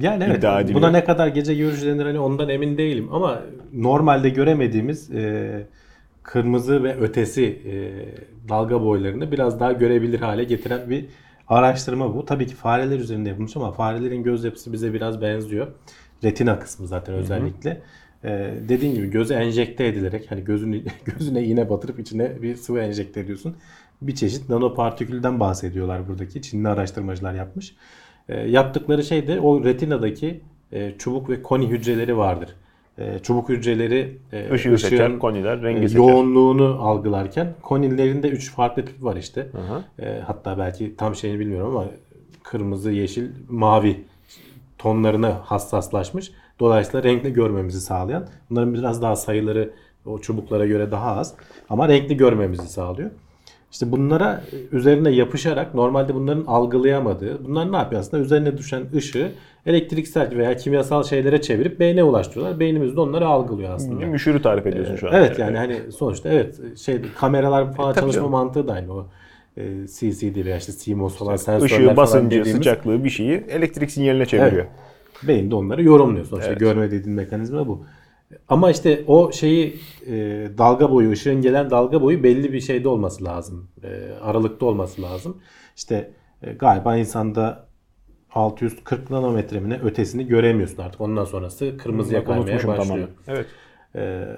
Yani 0.00 0.24
evet. 0.24 0.38
iddia 0.38 0.60
ediliyor. 0.60 0.80
Buna 0.80 0.90
ne 0.90 1.04
kadar 1.04 1.28
gece 1.28 1.54
görüş 1.54 1.82
denir 1.82 2.04
hani 2.04 2.18
ondan 2.18 2.48
emin 2.48 2.78
değilim 2.78 3.08
ama 3.12 3.42
normalde 3.72 4.28
göremediğimiz 4.28 5.10
e, 5.10 5.66
kırmızı 6.22 6.84
ve 6.84 6.96
ötesi 6.96 7.44
e, 7.44 7.74
dalga 8.48 8.82
boylarını 8.82 9.32
biraz 9.32 9.60
daha 9.60 9.72
görebilir 9.72 10.20
hale 10.20 10.44
getiren 10.44 10.90
bir 10.90 11.06
araştırma 11.48 12.14
bu. 12.14 12.24
Tabii 12.24 12.46
ki 12.46 12.54
fareler 12.54 12.98
üzerinde 12.98 13.28
yapılmış 13.28 13.56
ama 13.56 13.72
farelerin 13.72 14.22
göz 14.22 14.44
yapısı 14.44 14.72
bize 14.72 14.94
biraz 14.94 15.20
benziyor. 15.20 15.66
Retina 16.24 16.58
kısmı 16.58 16.86
zaten 16.86 17.14
özellikle. 17.14 17.82
E, 18.24 18.54
dediğim 18.68 18.94
gibi 18.94 19.10
göze 19.10 19.34
enjekte 19.34 19.86
edilerek 19.86 20.30
hani 20.30 20.44
gözünü 20.44 20.82
gözüne 21.04 21.44
iğne 21.44 21.70
batırıp 21.70 21.98
içine 21.98 22.42
bir 22.42 22.56
sıvı 22.56 22.80
enjekte 22.80 23.20
ediyorsun. 23.20 23.56
Bir 24.02 24.14
çeşit 24.14 24.48
nanopartikülden 24.48 25.40
bahsediyorlar 25.40 26.08
buradaki. 26.08 26.42
Çinli 26.42 26.68
araştırmacılar 26.68 27.34
yapmış. 27.34 27.76
E, 28.28 28.40
yaptıkları 28.40 29.04
şey 29.04 29.26
de 29.26 29.40
o 29.40 29.64
retinadaki 29.64 30.40
e, 30.72 30.94
çubuk 30.98 31.30
ve 31.30 31.42
koni 31.42 31.66
hücreleri 31.66 32.16
vardır. 32.16 32.54
E, 32.98 33.18
çubuk 33.18 33.48
hücreleri 33.48 34.18
e, 34.32 34.52
ışığı 34.52 34.78
seçer, 34.78 35.06
ışığın, 35.06 35.18
koniler 35.18 35.58
e, 35.58 35.62
rengi 35.62 35.88
seçer. 35.88 35.98
yoğunluğunu 35.98 36.78
algılarken 36.80 37.54
konilerin 37.62 38.22
de 38.22 38.28
3 38.28 38.52
farklı 38.52 38.84
tipi 38.84 39.04
var 39.04 39.16
işte. 39.16 39.48
Aha. 39.58 39.84
E, 40.06 40.20
hatta 40.26 40.58
belki 40.58 40.96
tam 40.96 41.14
şeyini 41.14 41.40
bilmiyorum 41.40 41.76
ama 41.76 41.86
kırmızı, 42.42 42.92
yeşil, 42.92 43.30
mavi 43.48 44.04
tonlarına 44.78 45.40
hassaslaşmış. 45.44 46.32
Dolayısıyla 46.60 47.02
renkli 47.02 47.32
görmemizi 47.32 47.80
sağlayan. 47.80 48.26
Bunların 48.50 48.74
biraz 48.74 49.02
daha 49.02 49.16
sayıları 49.16 49.70
o 50.06 50.18
çubuklara 50.18 50.66
göre 50.66 50.90
daha 50.90 51.16
az 51.16 51.34
ama 51.68 51.88
renkli 51.88 52.16
görmemizi 52.16 52.68
sağlıyor. 52.68 53.10
İşte 53.72 53.92
bunlara 53.92 54.42
e, 54.52 54.76
üzerine 54.76 55.10
yapışarak 55.10 55.74
normalde 55.74 56.14
bunların 56.14 56.44
algılayamadığı, 56.46 57.44
bunlar 57.44 57.72
ne 57.72 57.76
yapıyor 57.76 58.00
aslında? 58.00 58.22
Üzerine 58.22 58.58
düşen 58.58 58.82
ışığı 58.94 59.28
elektriksel 59.66 60.36
veya 60.36 60.56
kimyasal 60.56 61.02
şeylere 61.04 61.40
çevirip 61.42 61.80
beyne 61.80 62.02
ulaştırıyorlar. 62.04 62.60
Beynimiz 62.60 62.96
de 62.96 63.00
onları 63.00 63.26
algılıyor 63.26 63.70
aslında. 63.74 64.06
Müşürü 64.06 64.42
tarif 64.42 64.66
ediyorsun 64.66 64.96
şu 64.96 65.08
an. 65.08 65.14
Evet 65.14 65.38
yani 65.38 65.56
hani 65.56 65.76
sonuçta 65.92 66.28
evet 66.28 66.78
şey 66.78 66.98
kameralar 67.18 67.74
falan 67.74 67.90
E, 67.92 67.94
çalışma 67.94 68.12
canım. 68.12 68.30
mantığı 68.30 68.68
da 68.68 68.72
aynı 68.72 68.92
o 68.92 69.06
e, 69.56 69.62
CCD 69.86 70.44
veya 70.44 70.56
işte 70.56 70.72
CMOS 70.78 71.16
falan 71.16 71.36
sensörler 71.36 71.66
Işığı, 71.66 71.82
falan 71.84 71.96
basıncı, 71.96 72.26
dediğimiz 72.30 72.52
sıcaklığı 72.52 73.04
bir 73.04 73.10
şeyi 73.10 73.44
elektrik 73.48 73.90
sinyaline 73.90 74.26
çeviriyor. 74.26 74.66
beyin 75.22 75.50
de 75.50 75.54
onları 75.54 75.82
yorumluyor 75.82 76.26
sonuçta 76.26 76.50
Evet. 76.50 76.60
görme 76.60 76.90
dediğin 76.90 77.16
mekanizma 77.16 77.66
bu. 77.68 77.84
Ama 78.48 78.70
işte 78.70 79.04
o 79.06 79.32
şeyi 79.32 79.80
e, 80.06 80.12
dalga 80.58 80.90
boyu, 80.90 81.10
ışığın 81.10 81.42
gelen 81.42 81.70
dalga 81.70 82.02
boyu 82.02 82.22
belli 82.22 82.52
bir 82.52 82.60
şeyde 82.60 82.88
olması 82.88 83.24
lazım. 83.24 83.68
E, 83.82 84.12
aralıkta 84.22 84.66
olması 84.66 85.02
lazım. 85.02 85.40
İşte 85.76 86.10
e, 86.42 86.52
galiba 86.52 86.96
insanda 86.96 87.68
640 88.34 89.10
nanometre 89.10 89.60
mi 89.60 89.70
ne 89.70 89.78
ötesini 89.78 90.26
göremiyorsun 90.26 90.82
artık. 90.82 91.00
Ondan 91.00 91.24
sonrası 91.24 91.76
kırmızıya 91.76 92.24
kaymaya 92.24 92.56
başlıyor. 92.56 92.76
tamamen. 92.76 93.08
Evet. 93.28 93.46
Ee, 93.94 94.28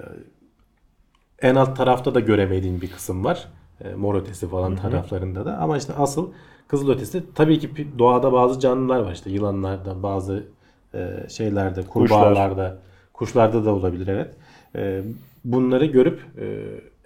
en 1.41 1.55
alt 1.55 1.77
tarafta 1.77 2.15
da 2.15 2.19
göremediğin 2.19 2.81
bir 2.81 2.91
kısım 2.91 3.25
var. 3.25 3.47
Ee, 3.83 3.95
mor 3.95 4.15
ötesi 4.15 4.47
falan 4.47 4.75
taraflarında 4.75 5.45
da. 5.45 5.57
Ama 5.57 5.77
işte 5.77 5.93
asıl 5.93 6.31
kızıl 6.67 6.89
ötesi 6.89 7.23
tabii 7.35 7.59
ki 7.59 7.87
doğada 7.99 8.33
bazı 8.33 8.59
canlılar 8.59 8.99
var. 8.99 9.11
işte 9.11 9.29
yılanlarda, 9.29 10.03
bazı 10.03 10.43
e, 10.93 11.29
şeylerde, 11.29 11.81
kurbağalarda, 11.83 12.77
kuşlarda 13.21 13.65
da 13.65 13.73
olabilir 13.73 14.07
evet. 14.07 14.29
Ee, 14.75 15.01
bunları 15.45 15.85
görüp 15.85 16.19
e, 16.39 16.45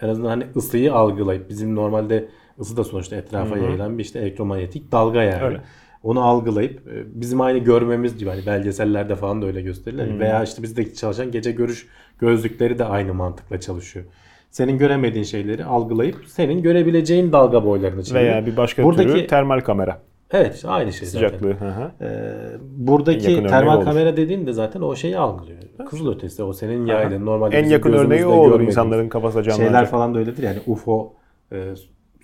en 0.01 0.09
azından 0.09 0.29
hani 0.29 0.43
ısıyı 0.55 0.93
algılayıp 0.93 1.49
bizim 1.49 1.75
normalde 1.75 2.25
ısı 2.59 2.77
da 2.77 2.83
sonuçta 2.83 3.15
etrafa 3.15 3.57
yayılan 3.57 3.97
bir 3.97 4.03
işte 4.03 4.19
elektromanyetik 4.19 4.91
dalga 4.91 5.23
yani. 5.23 5.43
Öyle. 5.43 5.61
Onu 6.03 6.23
algılayıp 6.23 6.87
e, 6.87 7.21
bizim 7.21 7.41
aynı 7.41 7.57
görmemiz 7.57 8.17
gibi 8.17 8.29
hani 8.29 8.45
belgesellerde 8.45 9.15
falan 9.15 9.41
da 9.41 9.45
öyle 9.45 9.61
gösterilir. 9.61 10.19
Veya 10.19 10.43
işte 10.43 10.63
bizdeki 10.63 10.95
çalışan 10.95 11.31
gece 11.31 11.51
görüş 11.51 11.87
gözlükleri 12.19 12.79
de 12.79 12.85
aynı 12.85 13.13
mantıkla 13.13 13.59
çalışıyor. 13.59 14.05
Senin 14.51 14.77
göremediğin 14.77 15.23
şeyleri 15.23 15.65
algılayıp 15.65 16.15
senin 16.27 16.61
görebileceğin 16.61 17.31
dalga 17.31 17.65
boylarını 17.65 18.03
çeviriyor. 18.03 18.31
Veya 18.31 18.45
bir 18.45 18.57
başka 18.57 18.83
Buradaki 18.83 19.09
türü 19.09 19.27
termal 19.27 19.59
kamera. 19.59 20.01
Evet 20.35 20.55
işte 20.55 20.67
aynı 20.67 20.93
şey 20.93 21.07
zaten. 21.07 21.27
Sıcaklığı. 21.27 21.53
Hı 21.53 21.69
hı. 21.69 21.91
Ee, 22.01 22.33
buradaki 22.77 23.43
termal 23.47 23.77
olur. 23.77 23.85
kamera 23.85 24.17
dediğin 24.17 24.47
de 24.47 24.53
zaten 24.53 24.81
o 24.81 24.95
şeyi 24.95 25.17
algılıyor. 25.17 25.57
Kızıl 25.89 26.11
ötesi 26.11 26.43
o 26.43 26.53
senin 26.53 26.85
yaydığın 26.85 27.25
normalde 27.25 27.57
En 27.57 27.69
yakın 27.69 27.93
örneği 27.93 28.25
o 28.25 28.33
olur 28.33 28.61
insanların 28.61 29.09
kafasına 29.09 29.43
canlanacak. 29.43 29.67
Şeyler 29.67 29.85
falan 29.85 30.13
da 30.15 30.19
öyledir 30.19 30.43
yani 30.43 30.57
UFO 30.67 31.13
e, 31.51 31.57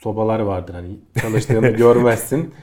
sobalar 0.03 0.39
vardır 0.39 0.73
hani 0.73 0.99
çalıştığını 1.21 1.69
görmezsin 1.77 2.53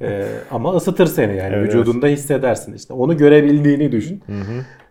E, 0.00 0.26
ama 0.50 0.74
ısıtır 0.74 1.06
seni 1.06 1.36
yani 1.36 1.54
Evet, 1.54 1.68
vücudunda 1.68 2.06
hissedersin 2.06 2.74
işte 2.74 2.94
onu 2.94 3.16
görebildiğini 3.16 3.92
düşün. 3.92 4.22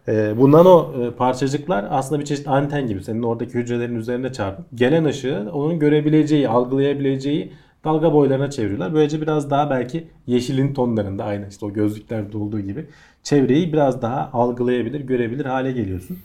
E, 0.08 0.38
bu 0.38 0.52
nano 0.52 0.94
e, 1.04 1.12
parçacıklar 1.12 1.86
aslında 1.90 2.22
bir 2.22 2.26
çeşit 2.26 2.48
anten 2.48 2.88
gibi 2.88 3.04
senin 3.04 3.24
oradaki 3.24 3.54
hücrelerin 3.54 3.96
üzerine 3.96 4.34
çarpıp 4.34 4.66
gelen 4.76 5.06
ışığı 5.06 5.50
onun 5.54 5.80
görebileceği, 5.80 6.50
algılayabileceği 6.50 7.54
dalga 7.84 8.14
boylarına 8.14 8.50
çeviriyorlar. 8.50 8.94
Böylece 8.94 9.22
biraz 9.22 9.50
daha 9.50 9.70
belki 9.70 10.08
yeşilin 10.28 10.74
tonlarında 10.74 11.24
aynı 11.24 11.48
işte 11.50 11.66
o 11.66 11.74
gözlüklerde 11.74 12.38
olduğu 12.38 12.60
gibi 12.60 12.86
çevreyi 13.24 13.74
biraz 13.74 14.02
daha 14.02 14.30
algılayabilir, 14.34 15.00
görebilir 15.02 15.46
hale 15.46 15.72
geliyorsun. 15.72 16.18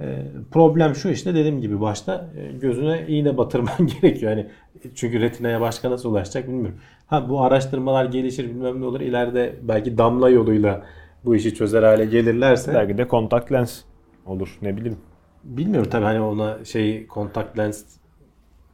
Ee, 0.00 0.22
problem 0.50 0.94
şu 0.94 1.08
işte 1.08 1.34
dediğim 1.34 1.60
gibi 1.60 1.80
başta 1.80 2.30
e, 2.36 2.52
gözüne 2.58 3.04
iğne 3.08 3.36
batırman 3.38 3.86
gerekiyor. 4.02 4.32
Yani 4.32 4.46
çünkü 4.94 5.20
retinaya 5.20 5.60
başka 5.60 5.90
nasıl 5.90 6.10
ulaşacak 6.10 6.48
bilmiyorum. 6.48 6.78
Ha 7.06 7.28
bu 7.28 7.42
araştırmalar 7.42 8.04
gelişir 8.04 8.44
bilmem 8.48 8.80
ne 8.80 8.84
olur. 8.84 9.00
İleride 9.00 9.56
belki 9.62 9.98
damla 9.98 10.30
yoluyla 10.30 10.86
bu 11.24 11.36
işi 11.36 11.54
çözer 11.54 11.82
hale 11.82 12.04
gelirlerse 12.06 12.74
Belki 12.74 12.98
de 12.98 13.08
kontak 13.08 13.52
lens 13.52 13.80
olur 14.26 14.58
ne 14.62 14.76
bileyim. 14.76 14.98
bilmiyorum 15.44 15.90
tabii 15.90 16.04
hani 16.04 16.20
ona 16.20 16.64
şey 16.64 17.06
kontak 17.06 17.58
lens 17.58 17.84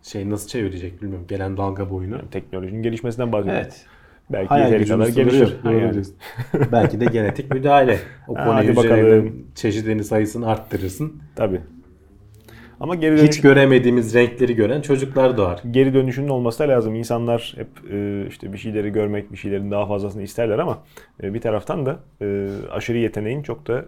şey 0.07 0.31
nasıl 0.31 0.49
çevirecek 0.49 1.03
bilmiyorum. 1.03 1.27
Gelen 1.29 1.57
dalga 1.57 1.91
boyunu. 1.91 2.19
Teknolojinin 2.31 2.83
gelişmesinden 2.83 3.33
bahsediyorum. 3.33 3.63
Evet. 3.65 3.87
Belki 4.31 4.49
Hayal 4.49 4.73
yeteri 4.73 4.89
kadar 4.89 5.09
gelişir. 5.09 5.57
Yani. 5.65 6.03
Belki 6.73 7.01
de 7.01 7.05
genetik 7.05 7.51
müdahale. 7.51 7.99
O 8.29 8.35
konu 8.35 8.63
hücrelerinin 8.63 9.25
bakalım. 9.25 9.47
çeşidini 9.55 10.05
sayısını 10.05 10.49
arttırırsın. 10.49 11.23
Tabii. 11.37 11.61
Ama 12.81 12.95
geri 12.95 13.19
dönüş, 13.19 13.29
Hiç 13.29 13.41
göremediğimiz 13.41 14.15
renkleri 14.15 14.57
gören 14.57 14.81
çocuklar 14.81 15.37
doğar. 15.37 15.63
geri 15.71 15.95
dönüşünün 15.95 16.29
olması 16.29 16.59
da 16.59 16.69
lazım. 16.69 16.95
İnsanlar 16.95 17.55
hep 17.57 17.93
e, 17.93 18.27
işte 18.29 18.53
bir 18.53 18.59
şeyleri 18.59 18.91
görmek, 18.91 19.33
bir 19.33 19.37
şeylerin 19.37 19.71
daha 19.71 19.87
fazlasını 19.87 20.23
isterler 20.23 20.59
ama 20.59 20.79
e, 21.23 21.35
bir 21.35 21.41
taraftan 21.41 21.87
da 21.87 22.01
e, 22.23 22.49
aşırı 22.71 22.99
yeteneğin 22.99 23.43
çok 23.43 23.67
da 23.67 23.85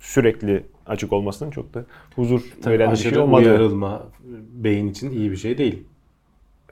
sürekli 0.00 0.62
açık 0.86 1.12
olmasının 1.12 1.50
çok 1.50 1.74
da 1.74 1.84
huzur 2.16 2.40
Tabii 2.62 2.74
veren 2.74 2.90
bir 2.92 2.96
şey 2.96 3.18
olmadığı. 3.18 3.42
uyarılma 3.44 4.02
beyin 4.54 4.88
için 4.88 5.10
iyi 5.10 5.30
bir 5.30 5.36
şey 5.36 5.58
değil. 5.58 5.82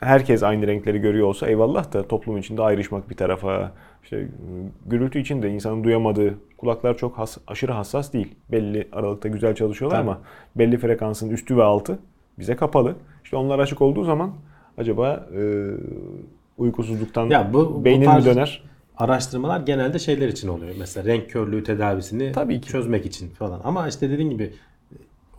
herkes 0.00 0.42
aynı 0.42 0.66
renkleri 0.66 0.98
görüyor 0.98 1.26
olsa 1.26 1.46
eyvallah 1.48 1.92
da 1.92 2.08
toplum 2.08 2.36
içinde 2.38 2.62
ayrışmak 2.62 3.10
bir 3.10 3.14
tarafa. 3.16 3.72
işte 4.04 4.16
e, 4.16 4.28
gürültü 4.86 5.18
içinde 5.18 5.50
insanın 5.50 5.84
duyamadığı 5.84 6.34
kulaklar 6.58 6.96
çok 6.96 7.18
has- 7.18 7.38
aşırı 7.46 7.72
hassas 7.72 8.12
değil. 8.12 8.34
Belli 8.52 8.88
aralıkta 8.92 9.28
güzel 9.28 9.54
çalışıyorlar 9.54 9.98
Tabii. 9.98 10.10
ama 10.10 10.20
belli 10.56 10.78
frekansın 10.78 11.30
üstü 11.30 11.56
ve 11.56 11.62
altı 11.62 11.98
bize 12.38 12.56
kapalı. 12.56 12.94
İşte 13.24 13.36
onlar 13.36 13.58
açık 13.58 13.82
olduğu 13.82 14.04
zaman 14.04 14.30
acaba 14.78 15.26
e, 15.36 15.40
uykusuzluktan 16.58 17.26
Ya 17.30 17.50
bu- 17.52 17.74
bu 17.74 17.84
beynin 17.84 18.04
tarz- 18.04 18.26
mi 18.26 18.34
döner? 18.34 18.62
Araştırmalar 18.96 19.60
genelde 19.60 19.98
şeyler 19.98 20.28
için 20.28 20.48
oluyor. 20.48 20.74
Mesela 20.78 21.12
renk 21.12 21.30
körlüğü 21.30 21.64
tedavisini 21.64 22.32
Tabii 22.32 22.60
ki. 22.60 22.68
çözmek 22.68 23.06
için 23.06 23.28
falan. 23.30 23.60
Ama 23.64 23.88
işte 23.88 24.10
dediğin 24.10 24.30
gibi 24.30 24.50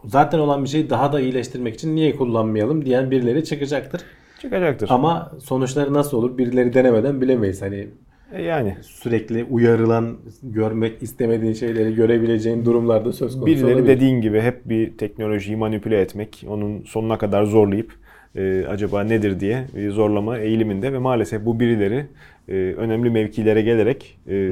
zaten 0.06 0.40
olan 0.40 0.64
bir 0.64 0.70
şeyi 0.70 0.90
daha 0.90 1.14
da 1.14 1.20
iyileştirmek 1.20 1.76
için 1.76 1.96
niye 1.96 2.16
kullanmayalım 2.16 2.86
diyen 2.86 3.12
birileri 3.12 3.44
çıkacaktır. 3.44 4.02
Çıkacaktır. 4.42 4.88
Ama 4.92 5.32
sonuçları 5.44 5.94
nasıl 5.94 6.18
olur 6.18 6.38
birileri 6.38 6.74
denemeden 6.74 7.22
bilemeyiz. 7.22 7.62
Hani 7.62 7.88
E 8.34 8.42
yani 8.42 8.76
sürekli 8.82 9.44
uyarılan, 9.44 10.18
görmek 10.44 11.04
istemediğin 11.04 11.54
şeyleri 11.54 11.96
görebileceğin 11.96 12.66
durumlarda 12.66 13.12
söz 13.14 13.34
konusu 13.34 13.46
birileri 13.46 13.76
olabilir. 13.76 13.88
dediğin 13.88 14.22
gibi 14.22 14.42
hep 14.42 14.70
bir 14.70 14.98
teknolojiyi 14.98 15.58
manipüle 15.58 16.02
etmek, 16.02 16.46
onun 16.50 16.84
sonuna 16.84 17.18
kadar 17.18 17.44
zorlayıp 17.44 17.94
e, 18.36 18.66
acaba 18.70 19.04
nedir 19.04 19.40
diye 19.40 19.68
zorlama 19.90 20.38
eğiliminde 20.38 20.94
ve 20.94 20.98
maalesef 20.98 21.46
bu 21.46 21.60
birileri 21.60 22.06
e, 22.48 22.54
önemli 22.54 23.10
mevkilere 23.10 23.62
gelerek 23.62 24.18
e, 24.28 24.52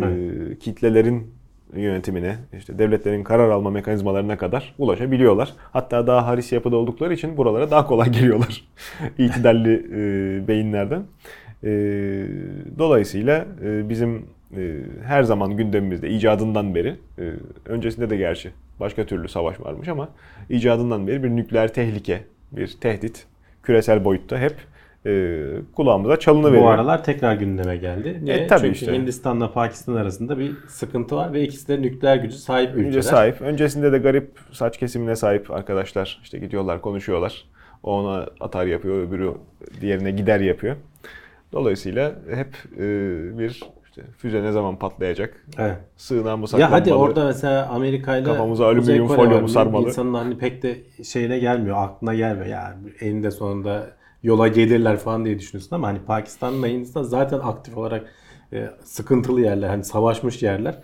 kitlelerin 0.60 1.28
yönetimine, 1.76 2.36
işte 2.58 2.80
devletlerin 2.80 3.24
karar 3.24 3.50
alma 3.50 3.70
mekanizmalarına 3.70 4.38
kadar 4.38 4.76
ulaşabiliyorlar. 4.78 5.54
Hatta 5.72 6.08
daha 6.08 6.28
haris 6.28 6.52
yapıda 6.52 6.78
oldukları 6.78 7.14
için 7.14 7.38
buralara 7.38 7.72
daha 7.72 7.88
kolay 7.88 8.12
geliyorlar. 8.12 8.64
İtidalli 9.18 9.74
e, 9.74 10.48
beyinlerden. 10.48 11.04
E, 11.64 11.70
dolayısıyla 12.80 13.46
e, 13.64 13.90
bizim 13.90 14.26
e, 14.58 14.78
her 15.04 15.24
zaman 15.24 15.58
gündemimizde 15.58 16.10
icadından 16.10 16.76
beri, 16.76 16.96
e, 17.20 17.24
öncesinde 17.66 18.10
de 18.10 18.18
gerçi 18.18 18.52
başka 18.80 19.06
türlü 19.06 19.28
savaş 19.28 19.60
varmış 19.60 19.88
ama 19.88 20.10
icadından 20.50 21.08
beri 21.08 21.24
bir 21.24 21.30
nükleer 21.30 21.74
tehlike, 21.74 22.24
bir 22.52 22.78
tehdit 22.82 23.26
küresel 23.64 24.06
boyutta 24.06 24.40
hep 24.40 24.56
e, 25.06 25.44
kulağımıza 25.76 26.20
çalınıveriyor. 26.20 26.64
Bu 26.64 26.70
aralar 26.70 27.04
tekrar 27.04 27.36
gündeme 27.36 27.78
geldi. 27.78 28.20
Niye? 28.22 28.36
E, 28.36 28.48
tabii 28.48 28.62
Çünkü 28.62 28.74
işte. 28.74 28.94
Hindistan'la 28.94 29.52
Pakistan 29.52 29.96
arasında 29.96 30.40
bir 30.40 30.52
sıkıntı 30.68 31.16
var 31.16 31.34
ve 31.34 31.42
ikisi 31.42 31.68
de 31.68 31.82
nükleer 31.82 32.18
gücü 32.18 32.38
sahip 32.38 32.70
ülkeler. 32.70 32.88
Önce 32.88 33.02
sahip. 33.02 33.42
Öncesinde 33.42 33.92
de 33.92 33.98
garip 33.98 34.40
saç 34.52 34.78
kesimine 34.78 35.16
sahip 35.16 35.52
arkadaşlar 35.52 36.20
işte 36.24 36.40
gidiyorlar 36.40 36.82
konuşuyorlar. 36.82 37.46
O 37.84 38.00
ona 38.00 38.28
atar 38.40 38.66
yapıyor, 38.66 39.08
öbürü 39.08 39.34
diğerine 39.82 40.12
gider 40.12 40.40
yapıyor. 40.40 40.76
Dolayısıyla 41.54 42.12
hep 42.36 42.56
e, 42.78 42.80
bir 43.40 43.62
işte 43.86 44.02
füze 44.18 44.44
ne 44.44 44.52
zaman 44.52 44.80
patlayacak, 44.80 45.46
Evet. 45.58 45.78
sığınağı 45.98 46.38
mı 46.38 46.44
Ya 46.44 46.48
saklanmalı, 46.48 46.80
hadi 46.80 46.94
orada 46.94 47.26
mesela 47.26 47.68
Amerika'yla 47.68 48.32
Kafamıza 48.32 48.66
alüminyum 48.66 49.08
folyo 49.08 49.42
mu 49.42 49.48
sarmalı? 49.48 49.88
İnsanın 49.88 50.14
hani 50.14 50.38
pek 50.38 50.64
de 50.64 50.78
şeyine 51.04 51.40
gelmiyor, 51.40 51.78
aklına 51.80 52.14
gelmiyor. 52.16 52.46
Yani 52.46 52.76
eninde 53.00 53.32
sonunda 53.32 53.88
yola 54.24 54.48
gelirler 54.48 54.98
falan 54.98 55.26
diye 55.26 55.40
düşünüyorsun 55.40 55.76
ama 55.76 55.88
hani 55.88 56.00
Pakistan'la 56.00 56.68
Hindistan 56.68 57.04
zaten 57.04 57.40
aktif 57.40 57.78
olarak 57.78 58.06
e, 58.54 58.70
sıkıntılı 58.84 59.42
yerler, 59.42 59.68
hani 59.70 59.84
savaşmış 59.84 60.44
yerler. 60.44 60.80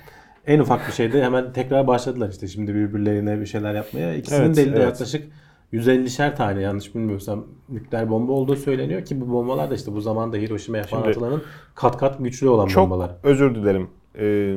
En 0.47 0.59
ufak 0.59 0.87
bir 0.87 0.93
şeyde 0.93 1.23
hemen 1.23 1.53
tekrar 1.53 1.87
başladılar 1.87 2.29
işte 2.29 2.47
şimdi 2.47 2.75
birbirlerine 2.75 3.39
bir 3.39 3.45
şeyler 3.45 3.73
yapmaya. 3.75 4.15
İkisinin 4.15 4.45
Evet, 4.45 4.57
de 4.57 4.61
elinde 4.61 4.75
evet. 4.77 4.85
yaklaşık 4.87 5.31
150'şer 5.73 6.35
tane 6.35 6.61
yanlış 6.61 6.95
bilmiyorsam 6.95 7.45
nükleer 7.69 8.09
bomba 8.09 8.31
olduğu 8.31 8.55
söyleniyor 8.55 9.05
ki 9.05 9.21
bu 9.21 9.31
bombalar 9.31 9.69
da 9.71 9.75
işte 9.75 9.93
bu 9.93 10.01
zamanda 10.01 10.37
Hiroşima'ya 10.37 10.83
falan 10.83 11.09
atılanın 11.09 11.43
kat 11.75 11.97
kat 11.97 12.19
güçlü 12.19 12.49
olan 12.49 12.67
Çok 12.67 12.83
bombalar. 12.83 13.11
özür 13.23 13.55
dilerim. 13.55 13.89
Ee, 14.19 14.55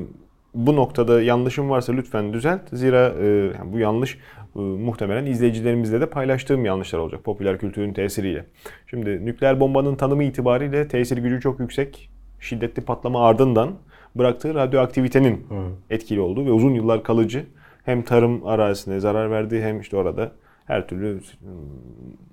bu 0.54 0.76
noktada 0.76 1.22
yanlışım 1.22 1.70
varsa 1.70 1.92
lütfen 1.92 2.32
düzelt. 2.32 2.60
Zira 2.72 3.14
e, 3.20 3.26
yani 3.26 3.72
bu 3.72 3.78
yanlış 3.78 4.18
e, 4.56 4.58
muhtemelen 4.58 5.26
izleyicilerimizle 5.26 6.00
de 6.00 6.06
paylaştığım 6.06 6.64
yanlışlar 6.64 6.98
olacak 6.98 7.24
popüler 7.24 7.58
kültürün 7.58 7.92
tesiriyle. 7.92 8.44
Şimdi 8.86 9.26
nükleer 9.26 9.60
bombanın 9.60 9.96
tanımı 9.96 10.24
itibariyle 10.24 10.88
tesir 10.88 11.18
gücü 11.18 11.40
çok 11.40 11.60
yüksek, 11.60 12.10
şiddetli 12.40 12.82
patlama 12.82 13.26
ardından 13.26 13.74
bıraktığı 14.14 14.54
radyoaktivitenin 14.54 15.46
Hı. 15.48 15.70
etkili 15.90 16.20
olduğu 16.20 16.46
ve 16.46 16.52
uzun 16.52 16.74
yıllar 16.74 17.02
kalıcı 17.02 17.46
hem 17.84 18.02
tarım 18.02 18.46
arazisine 18.46 19.00
zarar 19.00 19.30
verdiği 19.30 19.62
hem 19.62 19.80
işte 19.80 19.96
orada 19.96 20.32
her 20.66 20.88
türlü 20.88 21.06
ıı, 21.06 21.20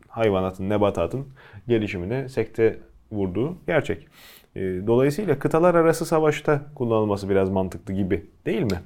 hayvanatın, 0.07 0.69
nebatatın 0.69 1.25
gelişimine 1.67 2.29
sekte 2.29 2.79
vurduğu 3.11 3.57
gerçek. 3.67 4.07
E, 4.55 4.59
Dolayısıyla 4.87 5.39
kıtalar 5.39 5.75
arası 5.75 6.05
savaşta 6.05 6.61
kullanılması 6.75 7.29
biraz 7.29 7.49
mantıklı 7.49 7.93
gibi 7.93 8.25
değil 8.45 8.61
mi? 8.61 8.79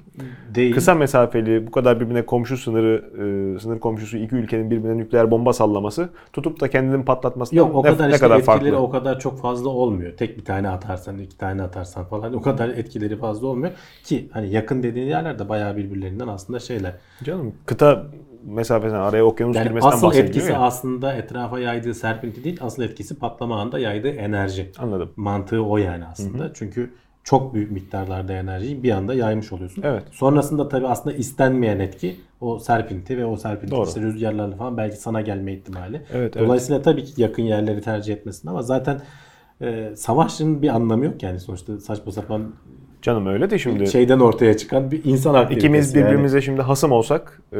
Değil. 0.54 0.74
Kısa 0.74 0.94
mesafeli 0.94 1.66
bu 1.66 1.70
kadar 1.70 2.00
birbirine 2.00 2.26
komşu 2.26 2.56
sınırı, 2.56 3.04
e, 3.56 3.60
sınır 3.60 3.78
komşusu 3.78 4.16
iki 4.16 4.34
ülkenin 4.34 4.70
birbirine 4.70 4.98
nükleer 4.98 5.30
bomba 5.30 5.52
sallaması 5.52 6.08
tutup 6.32 6.60
da 6.60 6.70
kendini 6.70 7.04
patlatmasından 7.04 7.62
Yok 7.62 7.74
o 7.74 7.82
ne, 7.84 7.90
kadar 7.90 8.08
ne 8.08 8.12
işte 8.14 8.26
kadar 8.26 8.38
etkileri 8.38 8.60
farklı? 8.60 8.76
o 8.76 8.90
kadar 8.90 9.18
çok 9.20 9.40
fazla 9.40 9.68
olmuyor. 9.68 10.16
Tek 10.16 10.38
bir 10.38 10.44
tane 10.44 10.68
atarsan, 10.68 11.18
iki 11.18 11.38
tane 11.38 11.62
atarsan 11.62 12.04
falan 12.04 12.34
o 12.34 12.42
kadar 12.42 12.68
etkileri 12.68 13.16
fazla 13.16 13.46
olmuyor 13.46 13.72
ki 14.04 14.28
hani 14.32 14.50
yakın 14.50 14.82
dediğin 14.82 15.06
yerlerde 15.06 15.48
bayağı 15.48 15.76
birbirlerinden 15.76 16.28
aslında 16.28 16.58
şeyler. 16.60 16.92
Canım 17.24 17.52
kıta 17.66 18.04
mesafesinden 18.44 19.00
araya 19.00 19.24
okyanus 19.24 19.56
Yani 19.56 19.64
girmesinden 19.64 19.94
asıl 19.94 20.06
bahsediliyor 20.06 20.28
etkisi 20.28 20.52
ya. 20.52 20.60
aslında 20.60 21.14
etrafa 21.14 21.60
yaydığı 21.60 21.94
serpinti 21.94 22.44
değil, 22.44 22.58
asıl 22.60 22.82
etkisi 22.82 23.18
patlama 23.18 23.60
anında 23.60 23.78
yaydığı 23.78 24.08
enerji. 24.08 24.72
Anladım. 24.78 25.12
Mantığı 25.16 25.62
o 25.64 25.76
yani 25.76 26.04
aslında. 26.06 26.52
Çünkü 26.54 26.90
çok 27.24 27.54
büyük 27.54 27.70
miktarlarda 27.70 28.32
enerjiyi 28.32 28.82
bir 28.82 28.90
anda 28.90 29.14
yaymış 29.14 29.52
oluyorsun. 29.52 29.82
Evet. 29.82 30.02
Sonrasında 30.12 30.68
tabii 30.68 30.86
aslında 30.86 31.16
istenmeyen 31.16 31.78
etki 31.78 32.16
o 32.40 32.58
serpinti 32.58 33.18
ve 33.18 33.24
o 33.24 33.36
serpinti 33.36 33.72
Doğru. 33.72 33.86
işte 33.86 34.00
rüzgarlarla 34.00 34.56
falan 34.56 34.76
belki 34.76 34.96
sana 34.96 35.20
gelme 35.20 35.52
ihtimali. 35.52 35.96
Evet, 35.96 36.36
evet. 36.36 36.46
Dolayısıyla 36.46 36.82
tabii 36.82 37.04
ki 37.04 37.22
yakın 37.22 37.42
yerleri 37.42 37.80
tercih 37.80 38.14
etmesin 38.14 38.48
ama 38.48 38.62
zaten 38.62 39.00
e, 39.60 39.92
savaşın 39.96 40.62
bir 40.62 40.68
anlamı 40.68 41.04
yok 41.04 41.22
yani 41.22 41.40
sonuçta 41.40 41.80
saçma 41.80 42.12
sapan 42.12 42.52
Canım 43.02 43.26
öyle 43.26 43.50
de 43.50 43.58
şimdi 43.58 43.86
şeyden 43.86 44.20
ortaya 44.20 44.56
çıkan 44.56 44.90
bir 44.90 45.04
insan 45.04 45.34
aktivitesi. 45.34 45.58
ikimiz 45.66 45.94
yani. 45.94 46.04
birbirimize 46.04 46.40
şimdi 46.40 46.62
hasım 46.62 46.92
olsak, 46.92 47.40
e, 47.52 47.56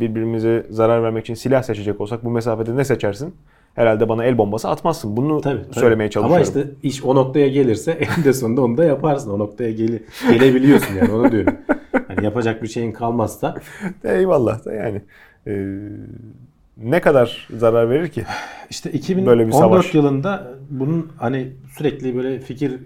birbirimize 0.00 0.66
zarar 0.70 1.02
vermek 1.02 1.24
için 1.24 1.34
silah 1.34 1.62
seçecek 1.62 2.00
olsak 2.00 2.24
bu 2.24 2.30
mesafede 2.30 2.76
ne 2.76 2.84
seçersin? 2.84 3.34
Herhalde 3.74 4.08
bana 4.08 4.24
el 4.24 4.38
bombası 4.38 4.68
atmazsın. 4.68 5.16
Bunu 5.16 5.40
Tabii, 5.40 5.62
tabii. 5.62 5.74
söylemeye 5.74 6.10
çalışıyorum. 6.10 6.34
Ama 6.54 6.60
işte 6.60 6.70
iş 6.82 7.04
o 7.04 7.14
noktaya 7.14 7.48
gelirse 7.48 7.90
eninde 8.16 8.32
sonunda 8.32 8.62
onu 8.62 8.76
da 8.76 8.84
yaparsın. 8.84 9.30
O 9.30 9.38
noktaya 9.38 9.72
gele, 9.72 10.02
gelebiliyorsun 10.30 10.94
yani 10.94 11.12
onu 11.12 11.32
diyorum. 11.32 11.54
Hani 12.08 12.24
yapacak 12.24 12.62
bir 12.62 12.68
şeyin 12.68 12.92
kalmazsa 12.92 13.54
Eyvallah 14.04 14.64
da 14.64 14.72
yani. 14.74 15.02
e, 15.46 15.52
ne 16.76 17.00
kadar 17.00 17.48
zarar 17.56 17.90
verir 17.90 18.08
ki? 18.08 18.24
işte 18.70 18.90
Böyle 18.92 19.42
bir 19.42 19.48
2014 19.48 19.54
savaş. 19.54 19.94
yılında 19.94 20.54
bunun 20.70 21.12
hani 21.18 21.52
sürekli 21.76 22.16
böyle 22.16 22.40
fikir 22.40 22.70
e, 22.72 22.78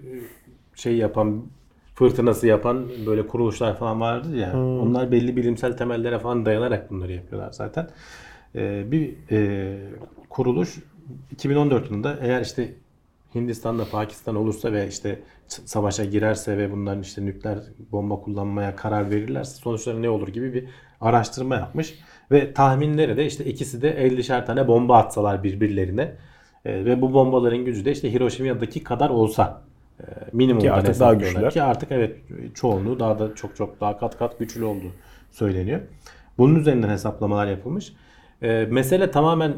şey 0.75 0.95
yapan 0.97 1.41
fırtınası 2.01 2.47
yapan 2.47 2.87
böyle 3.05 3.27
kuruluşlar 3.27 3.77
falan 3.77 4.01
vardı 4.01 4.37
ya. 4.37 4.53
Hmm. 4.53 4.79
Onlar 4.79 5.11
belli 5.11 5.35
bilimsel 5.35 5.77
temellere 5.77 6.19
falan 6.19 6.45
dayanarak 6.45 6.91
bunları 6.91 7.11
yapıyorlar 7.11 7.51
zaten. 7.51 7.89
Ee, 8.55 8.91
bir 8.91 9.15
e, 9.31 9.77
kuruluş 10.29 10.79
2014 11.31 11.89
yılında 11.91 12.17
eğer 12.21 12.41
işte 12.41 12.73
Hindistan'da 13.35 13.85
Pakistan 13.91 14.35
olursa 14.35 14.73
ve 14.73 14.87
işte 14.87 15.19
savaşa 15.47 16.05
girerse 16.05 16.57
ve 16.57 16.71
bunların 16.71 17.01
işte 17.01 17.25
nükleer 17.25 17.59
bomba 17.91 18.15
kullanmaya 18.15 18.75
karar 18.75 19.11
verirlerse 19.11 19.55
sonuçları 19.61 20.01
ne 20.01 20.09
olur 20.09 20.27
gibi 20.27 20.53
bir 20.53 20.65
araştırma 21.01 21.55
yapmış. 21.55 21.99
Ve 22.31 22.53
tahminleri 22.53 23.17
de 23.17 23.25
işte 23.25 23.45
ikisi 23.45 23.81
de 23.81 24.07
50'şer 24.07 24.45
tane 24.45 24.67
bomba 24.67 24.97
atsalar 24.97 25.43
birbirlerine 25.43 26.15
e, 26.65 26.85
ve 26.85 27.01
bu 27.01 27.13
bombaların 27.13 27.65
gücü 27.65 27.85
de 27.85 27.91
işte 27.91 28.13
Hiroşima'daki 28.13 28.83
kadar 28.83 29.09
olsa 29.09 29.70
e, 30.01 30.05
minimumdan 30.31 30.67
Ki 30.67 30.71
artık 30.71 30.99
daha 30.99 31.13
güçlüler. 31.13 31.51
Ki 31.51 31.61
artık 31.63 31.91
evet 31.91 32.17
çoğunluğu 32.55 32.99
daha 32.99 33.19
da 33.19 33.35
çok 33.35 33.55
çok 33.55 33.81
daha 33.81 33.97
kat 33.97 34.17
kat 34.17 34.39
güçlü 34.39 34.63
olduğu 34.63 34.91
söyleniyor. 35.31 35.79
Bunun 36.37 36.55
üzerinden 36.55 36.89
hesaplamalar 36.89 37.47
yapılmış. 37.47 37.93
E, 38.41 38.67
mesele 38.71 39.11
tamamen 39.11 39.53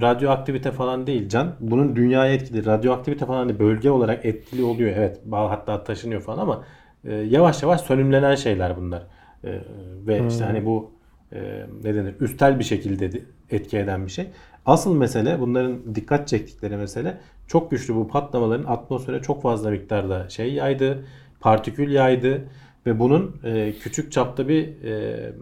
radyoaktivite 0.00 0.72
falan 0.72 1.06
değil 1.06 1.28
Can. 1.28 1.54
Bunun 1.60 1.96
dünyaya 1.96 2.34
etkili. 2.34 2.66
Radyoaktivite 2.66 3.26
falan 3.26 3.38
hani 3.38 3.58
bölge 3.58 3.90
olarak 3.90 4.24
etkili 4.24 4.62
oluyor. 4.62 4.92
Evet 4.96 5.20
hatta 5.30 5.84
taşınıyor 5.84 6.20
falan 6.20 6.38
ama 6.38 6.64
e, 7.04 7.14
yavaş 7.14 7.62
yavaş 7.62 7.80
sönümlenen 7.80 8.34
şeyler 8.34 8.76
bunlar. 8.76 9.02
E, 9.44 9.60
ve 10.06 10.26
işte 10.28 10.44
hani 10.44 10.66
bu 10.66 10.90
e, 11.32 11.66
ne 11.84 11.94
denir 11.94 12.14
üstel 12.20 12.58
bir 12.58 12.64
şekilde 12.64 13.12
de- 13.12 13.22
etki 13.50 13.78
eden 13.78 14.06
bir 14.06 14.10
şey. 14.10 14.26
Asıl 14.66 14.96
mesele 14.96 15.40
bunların 15.40 15.94
dikkat 15.94 16.28
çektikleri 16.28 16.76
mesele 16.76 17.18
çok 17.46 17.70
güçlü 17.70 17.94
bu 17.94 18.08
patlamaların 18.08 18.64
atmosfere 18.64 19.22
çok 19.22 19.42
fazla 19.42 19.70
miktarda 19.70 20.28
şey 20.28 20.52
yaydı, 20.52 21.04
partikül 21.40 21.92
yaydı 21.92 22.44
ve 22.86 22.98
bunun 23.00 23.36
e, 23.44 23.72
küçük 23.72 24.12
çapta 24.12 24.48
bir 24.48 24.84
e, 24.84 25.32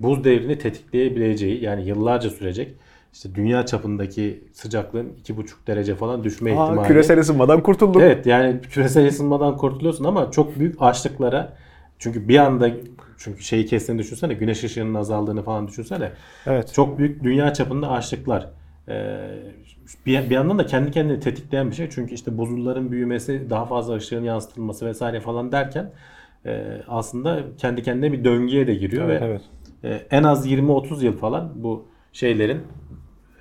buz 0.00 0.24
devrini 0.24 0.58
tetikleyebileceği 0.58 1.64
yani 1.64 1.88
yıllarca 1.88 2.30
sürecek 2.30 2.74
işte 3.12 3.34
dünya 3.34 3.66
çapındaki 3.66 4.44
sıcaklığın 4.52 5.12
2,5 5.24 5.66
derece 5.66 5.94
falan 5.94 6.24
düşme 6.24 6.50
Aa, 6.50 6.64
ihtimali. 6.64 6.88
küresel 6.88 7.18
ısınmadan 7.18 7.62
kurtulduk. 7.62 8.02
Evet 8.02 8.26
yani 8.26 8.60
küresel 8.60 9.08
ısınmadan 9.08 9.56
kurtuluyorsun 9.56 10.04
ama 10.04 10.30
çok 10.30 10.58
büyük 10.58 10.76
açlıklara 10.82 11.56
çünkü 11.98 12.28
bir 12.28 12.38
anda 12.38 12.70
çünkü 13.18 13.42
şeyi 13.42 13.66
kestiğini 13.66 14.02
düşünsene 14.02 14.34
güneş 14.34 14.64
ışığının 14.64 14.94
azaldığını 14.94 15.42
falan 15.42 15.68
düşünsene. 15.68 16.12
Evet. 16.46 16.72
Çok 16.74 16.98
büyük 16.98 17.24
dünya 17.24 17.52
çapında 17.52 17.90
açlıklar. 17.90 18.50
Ee, 18.88 19.18
bir, 20.06 20.30
bir 20.30 20.34
yandan 20.34 20.58
da 20.58 20.66
kendi 20.66 20.90
kendini 20.90 21.20
tetikleyen 21.20 21.70
bir 21.70 21.76
şey. 21.76 21.90
Çünkü 21.90 22.14
işte 22.14 22.38
buzulların 22.38 22.90
büyümesi, 22.90 23.50
daha 23.50 23.66
fazla 23.66 23.94
ışığın 23.94 24.24
yansıtılması 24.24 24.86
vesaire 24.86 25.20
falan 25.20 25.52
derken 25.52 25.92
e, 26.46 26.82
aslında 26.88 27.42
kendi 27.58 27.82
kendine 27.82 28.12
bir 28.12 28.24
döngüye 28.24 28.66
de 28.66 28.74
giriyor 28.74 29.08
Evet, 29.08 29.22
ve 29.22 29.26
evet. 29.26 29.42
e, 29.84 30.16
en 30.16 30.22
az 30.22 30.46
20-30 30.46 31.04
yıl 31.04 31.16
falan 31.16 31.52
bu 31.54 31.84
şeylerin 32.12 32.60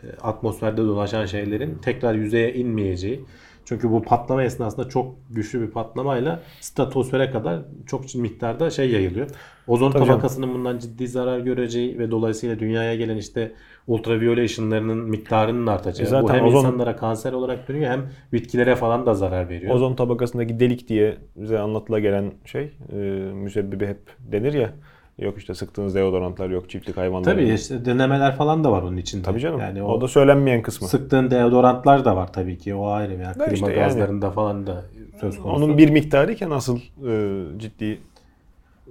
e, 0.04 0.08
atmosferde 0.22 0.82
dolaşan 0.82 1.26
şeylerin 1.26 1.76
tekrar 1.82 2.16
yüzeye 2.16 2.54
inmeyeceği 2.54 3.26
Çünkü 3.66 3.92
bu 3.92 4.02
patlama 4.02 4.44
esnasında 4.44 4.90
çok 4.90 5.16
güçlü 5.30 5.62
bir 5.62 5.72
patlamayla 5.72 6.40
stratosfere 6.60 7.32
kadar 7.32 7.60
çok 7.88 8.16
miktarda 8.16 8.70
şey 8.70 8.90
yayılıyor. 8.92 9.28
Ozon 9.68 9.92
Tabii 9.92 10.06
tabakasının 10.06 10.54
bundan 10.54 10.80
ciddi 10.80 11.08
zarar 11.08 11.40
göreceği 11.40 12.00
ve 12.00 12.12
dolayısıyla 12.12 12.60
dünyaya 12.60 12.96
gelen 12.96 13.18
işte 13.18 13.52
ultraviyole 13.88 14.44
ışınlarının 14.44 14.98
miktarının 14.98 15.68
artacağı. 15.68 16.08
E 16.08 16.10
zaten 16.10 16.28
bu 16.28 16.34
hem 16.34 16.46
ozon- 16.46 16.58
insanlara 16.58 16.96
kanser 16.96 17.34
olarak 17.34 17.68
dönüyor 17.68 17.92
hem 17.92 18.10
bitkilere 18.34 18.76
falan 18.76 19.06
da 19.06 19.14
zarar 19.14 19.50
veriyor. 19.50 19.76
Ozon 19.76 19.96
tabakasındaki 19.96 20.60
delik 20.60 20.88
diye 20.88 21.18
bize 21.36 21.60
anlatıla 21.60 22.00
gelen 22.00 22.32
şey 22.46 22.72
e, 22.92 22.96
müsebbibi 23.34 23.88
hep 23.88 24.00
denir 24.20 24.54
ya. 24.54 24.74
Yok 25.22 25.38
işte 25.38 25.54
sıktığınız 25.54 25.96
deodorantlar 25.96 26.50
yok 26.50 26.70
çiftlik 26.70 26.98
hayvanları. 26.98 27.36
Tabii 27.36 27.54
işte 27.54 27.86
denemeler 27.86 28.36
falan 28.36 28.64
da 28.64 28.72
var 28.72 28.82
onun 28.82 28.98
içinde. 28.98 29.24
Tabii 29.24 29.40
canım. 29.40 29.60
Yani 29.60 29.84
o, 29.84 29.88
o, 29.88 30.02
da 30.02 30.08
söylenmeyen 30.08 30.62
kısmı. 30.62 30.88
sıktığın 30.88 31.32
deodorantlar 31.32 32.06
da 32.06 32.16
var 32.16 32.34
tabii 32.34 32.58
ki. 32.58 32.76
O 32.76 32.88
ayrı. 32.88 33.14
Yani 33.14 33.34
klima 33.34 33.54
işte 33.54 33.66
yani. 33.66 33.76
gazlarında 33.76 34.32
falan 34.32 34.68
da 34.68 34.86
söz 35.22 35.40
konusu. 35.40 35.64
Onun 35.64 35.78
bir 35.78 35.90
miktarı 35.90 36.32
iken 36.32 36.50
asıl 36.50 36.80
e, 37.08 37.44
ciddi 37.58 38.00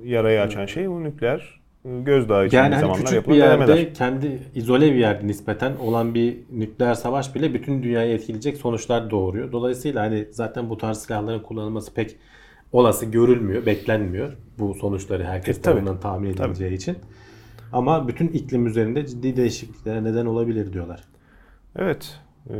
yarayı 0.05 0.41
açan 0.41 0.67
şey 0.67 0.91
bu 0.91 1.05
nükleer 1.05 1.61
e, 1.85 2.01
gözdağı 2.01 2.47
için 2.47 2.57
yani 2.57 2.75
hani 2.75 2.93
küçük 2.93 3.29
bir 3.29 3.35
yerde 3.35 3.67
denemeler. 3.67 3.95
kendi 3.95 4.39
izole 4.55 4.93
bir 4.93 4.99
yerde 4.99 5.27
nispeten 5.27 5.73
olan 5.77 6.15
bir 6.15 6.37
nükleer 6.53 6.95
savaş 6.95 7.35
bile 7.35 7.55
bütün 7.55 7.83
dünyayı 7.83 8.15
etkileyecek 8.15 8.57
sonuçlar 8.57 9.11
doğuruyor. 9.11 9.53
Dolayısıyla 9.53 10.03
hani 10.03 10.27
zaten 10.31 10.71
bu 10.71 10.79
tarz 10.79 10.99
silahların 10.99 11.41
kullanılması 11.41 11.95
pek 11.95 12.17
olası 12.73 13.07
görülmüyor, 13.07 13.67
beklenmiyor. 13.67 14.33
Bu 14.59 14.75
sonuçları 14.75 15.25
herkes 15.25 15.59
E, 15.59 15.63
tabii. 15.63 15.75
tarafından 15.75 16.01
tahmin 16.01 16.31
edileceği 16.31 16.73
için. 16.73 16.97
Ama 17.73 18.09
bütün 18.09 18.29
iklim 18.29 18.67
üzerinde 18.67 19.07
ciddi 19.07 19.37
değişikliklere 19.37 20.05
neden 20.05 20.27
olabilir 20.27 20.73
diyorlar. 20.73 21.05
Evet. 21.77 22.21
e, 22.51 22.55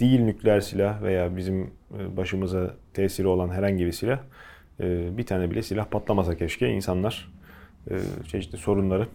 değil 0.00 0.20
nükleer 0.20 0.60
silah 0.60 1.02
veya 1.02 1.36
bizim 1.36 1.70
e, 1.98 2.16
başımıza 2.16 2.74
tesiri 2.94 3.26
olan 3.26 3.48
herhangi 3.48 3.86
bir 3.86 3.92
silah 3.92 4.18
e, 4.80 5.16
bir 5.18 5.26
tane 5.26 5.50
bile 5.50 5.62
silah 5.62 5.84
patlamasa 5.90 6.36
keşke 6.36 6.68
insanlar 6.68 7.32
e, 7.90 7.94
çeşitli 8.28 8.58
sorunları 8.58 9.06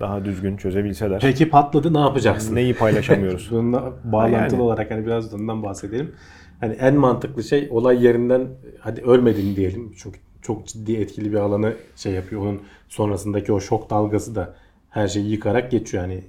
daha 0.00 0.24
düzgün 0.24 0.56
çözebilseler. 0.56 1.20
Peki 1.20 1.48
patladı 1.50 1.94
ne 1.94 1.98
yapacaksın? 1.98 2.54
Neyi 2.54 2.74
paylaşamıyoruz? 2.74 3.48
Bununla 3.50 3.92
bağlantılı 4.04 4.40
Yani. 4.56 4.62
olarak 4.62 4.90
hani 4.90 5.06
biraz 5.06 5.32
da 5.32 5.36
ondan 5.36 5.62
bahsedelim. 5.62 6.12
Hani 6.60 6.72
en 6.74 6.94
mantıklı 6.94 7.44
şey 7.44 7.68
olay 7.70 8.04
yerinden 8.04 8.48
hadi 8.80 9.00
ölmedin 9.00 9.56
diyelim. 9.56 9.92
Çünkü 9.96 10.18
çok 10.42 10.66
ciddi 10.66 10.96
etkili 10.96 11.32
bir 11.32 11.36
alanı 11.38 11.72
şey 11.96 12.12
yapıyor. 12.12 12.42
Onun 12.42 12.60
sonrasındaki 12.88 13.52
o 13.52 13.60
şok 13.60 13.90
dalgası 13.90 14.34
da 14.34 14.54
her 14.90 15.08
şeyi 15.08 15.30
yıkarak 15.30 15.70
geçiyor. 15.70 16.02
Yani 16.04 16.20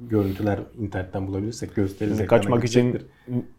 görüntüler 0.00 0.58
internetten 0.80 1.26
bulabilirsek 1.26 1.74
gösteririz. 1.74 2.26
Kaçmak 2.26 2.64
için 2.64 2.86
gidecektir. 2.86 3.10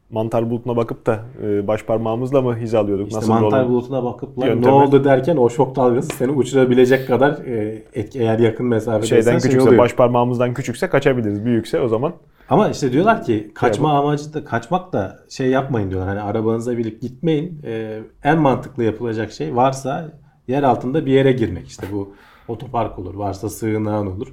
mantar 0.10 0.50
bulutuna 0.50 0.76
bakıp 0.78 1.06
da 1.06 1.20
e, 1.44 1.68
baş 1.68 1.84
parmağımızla 1.84 2.42
mı 2.42 2.58
hizalıyorduk? 2.58 3.08
İşte 3.08 3.18
Nasıl 3.18 3.30
mantar 3.34 3.48
olan- 3.48 3.70
bulutuna 3.70 4.04
bakıp 4.04 4.40
lan 4.40 4.62
ne 4.62 4.70
oldu 4.70 5.04
derken 5.04 5.38
o 5.38 5.50
şok 5.50 5.76
dalgası 5.76 6.10
seni 6.16 6.32
uçurabilecek 6.32 7.08
kadar 7.08 7.32
e, 7.46 7.84
etki, 7.94 8.20
eğer 8.20 8.40
yakın 8.40 8.66
mesafedeysen 8.66 9.16
şeyden 9.22 9.32
şey 9.32 9.50
küçükse, 9.50 9.68
oluyor. 9.68 9.84
baş 9.84 9.94
parmağımızdan 9.96 10.54
küçükse 10.54 10.90
kaçabiliriz. 10.90 11.46
Büyükse 11.46 11.80
o 11.82 11.88
zaman 11.88 12.14
Ama 12.50 12.70
işte 12.70 12.92
diyorlar 12.92 13.24
ki 13.24 13.52
kaçma 13.56 14.00
amacı 14.00 14.34
da 14.34 14.46
kaçmak 14.46 14.94
da 14.94 15.20
şey 15.30 15.50
yapmayın 15.50 15.90
diyorlar. 15.90 16.10
Hani 16.10 16.22
arabanıza 16.22 16.78
binip 16.78 17.02
gitmeyin. 17.02 17.62
Ee, 17.64 18.02
en 18.24 18.38
mantıklı 18.38 18.84
yapılacak 18.84 19.32
şey 19.32 19.56
varsa 19.56 20.12
yer 20.48 20.64
altında 20.64 21.06
bir 21.06 21.12
yere 21.12 21.32
girmek. 21.32 21.68
İşte 21.68 21.88
bu 21.92 22.14
otopark 22.48 23.00
olur, 23.00 23.16
varsa 23.16 23.50
sığınağın 23.50 24.08
olur. 24.08 24.28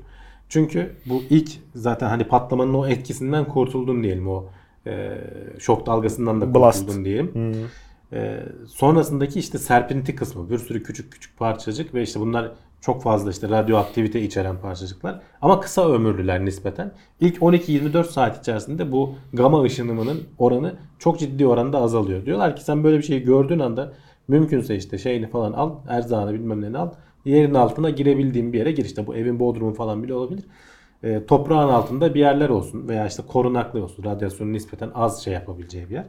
Çünkü 0.49 0.97
bu 1.07 1.23
ilk 1.31 1.51
zaten 1.75 2.09
hani 2.09 2.25
patlamanın 2.25 2.75
o 2.75 2.87
etkisinden 2.87 3.45
kurtuldun 3.45 4.03
diyelim 4.03 4.29
o 4.29 4.45
e, 4.87 5.19
şok 5.59 5.87
dalgasından 5.87 6.41
da 6.41 6.55
Blast. 6.55 6.81
kurtuldun 6.81 7.05
diyelim. 7.05 7.55
Ee, 8.13 8.43
sonrasındaki 8.69 9.39
işte 9.39 9.59
serpinti 9.59 10.17
kısmı 10.17 10.51
bir 10.51 10.59
sürü 10.59 10.83
küçük 10.83 11.13
küçük 11.13 11.39
parçacık 11.39 11.95
ve 11.95 12.03
işte 12.03 12.21
bunlar 12.21 12.53
çok 12.83 13.03
fazla 13.03 13.31
işte 13.31 13.49
radyoaktivite 13.49 14.23
içeren 14.23 14.61
parçacıklar 14.61 15.21
ama 15.43 15.61
kısa 15.61 15.93
ömürlüler 15.93 16.45
nispeten. 16.45 16.93
İlk 17.21 17.37
12-24 17.37 18.05
saat 18.05 18.41
içerisinde 18.41 18.93
bu 18.93 19.15
gama 19.33 19.63
ışınımının 19.63 20.23
oranı 20.39 20.75
çok 20.99 21.19
ciddi 21.19 21.47
oranda 21.47 21.79
azalıyor. 21.79 22.27
Diyorlar 22.27 22.57
ki 22.57 22.65
sen 22.65 22.85
böyle 22.85 22.99
bir 22.99 23.03
şeyi 23.03 23.23
gördüğün 23.23 23.59
anda 23.59 23.93
mümkünse 24.29 24.77
işte 24.77 24.99
şeyini 24.99 25.31
falan 25.31 25.53
al, 25.53 25.75
erzağını 25.89 26.35
bilmem 26.35 26.61
neyini 26.61 26.79
al. 26.79 26.91
Yerin 27.25 27.55
altına 27.55 27.91
girebildiğin 27.91 28.53
bir 28.53 28.59
yere 28.59 28.73
gir 28.73 28.85
işte 28.85 29.07
bu 29.07 29.17
evin 29.17 29.41
bodrumu 29.41 29.75
falan 29.75 30.03
bile 30.03 30.15
olabilir. 30.15 30.45
Ee, 31.03 31.27
toprağın 31.27 31.69
altında 31.69 32.15
bir 32.15 32.21
yerler 32.21 32.49
olsun 32.49 32.89
veya 32.89 33.07
işte 33.07 33.23
korunaklı 33.29 33.85
olsun. 33.85 34.05
Radyasyonun 34.05 34.53
nispeten 34.53 34.91
az 34.95 35.25
şey 35.25 35.35
yapabileceği 35.35 35.89
bir 35.89 35.95
yer. 35.95 36.07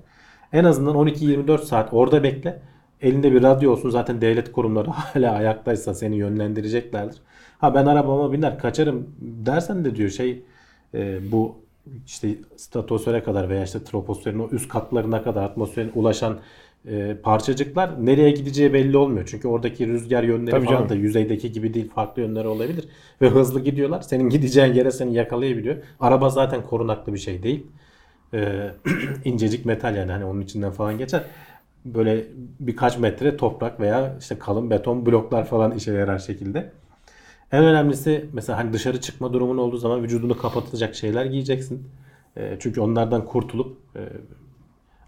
En 0.53 0.63
azından 0.63 0.95
12-24 0.95 1.65
saat 1.65 1.93
orada 1.93 2.23
bekle. 2.23 2.61
Elinde 3.03 3.31
bir 3.31 3.43
radyo 3.43 3.71
olsun 3.71 3.89
zaten 3.89 4.21
devlet 4.21 4.51
kurumları 4.51 4.89
hala 4.91 5.31
ayaktaysa 5.31 5.93
seni 5.93 6.15
yönlendireceklerdir. 6.15 7.17
Ha 7.57 7.75
ben 7.75 7.85
arabama 7.85 8.31
biner 8.31 8.59
kaçarım 8.59 9.07
dersen 9.21 9.85
de 9.85 9.95
diyor 9.95 10.09
şey 10.09 10.43
e, 10.93 11.31
bu 11.31 11.55
işte 12.05 12.35
stratosfere 12.55 13.23
kadar 13.23 13.49
veya 13.49 13.63
işte 13.63 13.83
troposferin 13.83 14.39
o 14.39 14.49
üst 14.51 14.69
katlarına 14.69 15.23
kadar 15.23 15.43
atmosferin 15.43 15.91
ulaşan 15.95 16.39
e, 16.87 17.15
parçacıklar 17.23 18.05
nereye 18.05 18.31
gideceği 18.31 18.73
belli 18.73 18.97
olmuyor. 18.97 19.27
Çünkü 19.31 19.47
oradaki 19.47 19.87
rüzgar 19.87 20.23
yönleri 20.23 20.51
Tabii 20.51 20.65
falan 20.65 20.77
canım. 20.77 20.89
da 20.89 20.95
yüzeydeki 20.95 21.51
gibi 21.51 21.73
değil 21.73 21.89
farklı 21.89 22.21
yönleri 22.21 22.47
olabilir. 22.47 22.85
Ve 23.21 23.29
hızlı 23.29 23.59
gidiyorlar. 23.59 24.01
Senin 24.01 24.29
gideceğin 24.29 24.73
yere 24.73 24.91
seni 24.91 25.13
yakalayabiliyor. 25.13 25.75
Araba 25.99 26.29
zaten 26.29 26.63
korunaklı 26.63 27.13
bir 27.13 27.19
şey 27.19 27.43
değil. 27.43 27.67
Ee, 28.33 28.71
incecik 29.25 29.65
metal 29.65 29.95
yani 29.95 30.11
hani 30.11 30.25
onun 30.25 30.41
içinden 30.41 30.71
falan 30.71 30.97
geçer. 30.97 31.23
Böyle 31.85 32.27
birkaç 32.59 32.97
metre 32.97 33.37
toprak 33.37 33.79
veya 33.79 34.17
işte 34.19 34.39
kalın 34.39 34.69
beton 34.69 35.05
bloklar 35.05 35.45
falan 35.45 35.71
işe 35.71 35.91
yarar 35.93 36.19
şekilde. 36.19 36.71
En 37.51 37.63
önemlisi 37.63 38.25
mesela 38.33 38.57
hani 38.59 38.73
dışarı 38.73 39.01
çıkma 39.01 39.33
durumun 39.33 39.57
olduğu 39.57 39.77
zaman 39.77 40.03
vücudunu 40.03 40.37
kapatacak 40.37 40.95
şeyler 40.95 41.25
giyeceksin. 41.25 41.87
Ee, 42.37 42.57
çünkü 42.59 42.81
onlardan 42.81 43.25
kurtulup 43.25 43.77
e, 43.95 44.01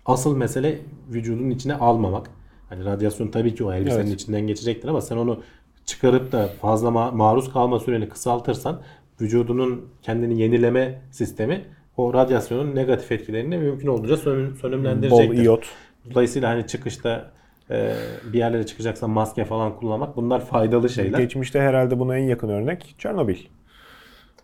asıl 0.05 0.37
mesele 0.37 0.79
vücudun 1.09 1.49
içine 1.49 1.73
almamak. 1.75 2.29
Hani 2.69 2.85
radyasyon 2.85 3.27
tabii 3.27 3.55
ki 3.55 3.63
o 3.63 3.73
elbisenin 3.73 4.07
Evet. 4.07 4.21
içinden 4.21 4.47
geçecektir 4.47 4.87
ama 4.87 5.01
sen 5.01 5.17
onu 5.17 5.41
çıkarıp 5.85 6.31
da 6.31 6.47
fazla 6.47 6.89
ma- 6.89 7.15
maruz 7.15 7.53
kalma 7.53 7.79
süreni 7.79 8.09
kısaltırsan 8.09 8.81
vücudunun 9.21 9.85
kendini 10.01 10.41
yenileme 10.41 11.01
sistemi 11.11 11.65
o 11.97 12.13
radyasyonun 12.13 12.75
negatif 12.75 13.11
etkilerini 13.11 13.57
mümkün 13.57 13.87
olduğunca 13.87 14.17
sönüm, 14.17 14.51
bol 14.51 14.55
sönümlendirecektir. 14.55 15.69
Dolayısıyla 16.13 16.49
hani 16.49 16.67
çıkışta 16.67 17.31
e, 17.71 17.95
bir 18.33 18.37
yerlere 18.37 18.65
çıkacaksan 18.65 19.09
maske 19.09 19.45
falan 19.45 19.75
kullanmak 19.75 20.17
bunlar 20.17 20.45
faydalı 20.45 20.89
şeyler. 20.89 21.19
Geçmişte 21.19 21.61
herhalde 21.61 21.99
buna 21.99 22.17
en 22.17 22.23
yakın 22.23 22.49
örnek 22.49 22.95
Çernobil. 22.97 23.37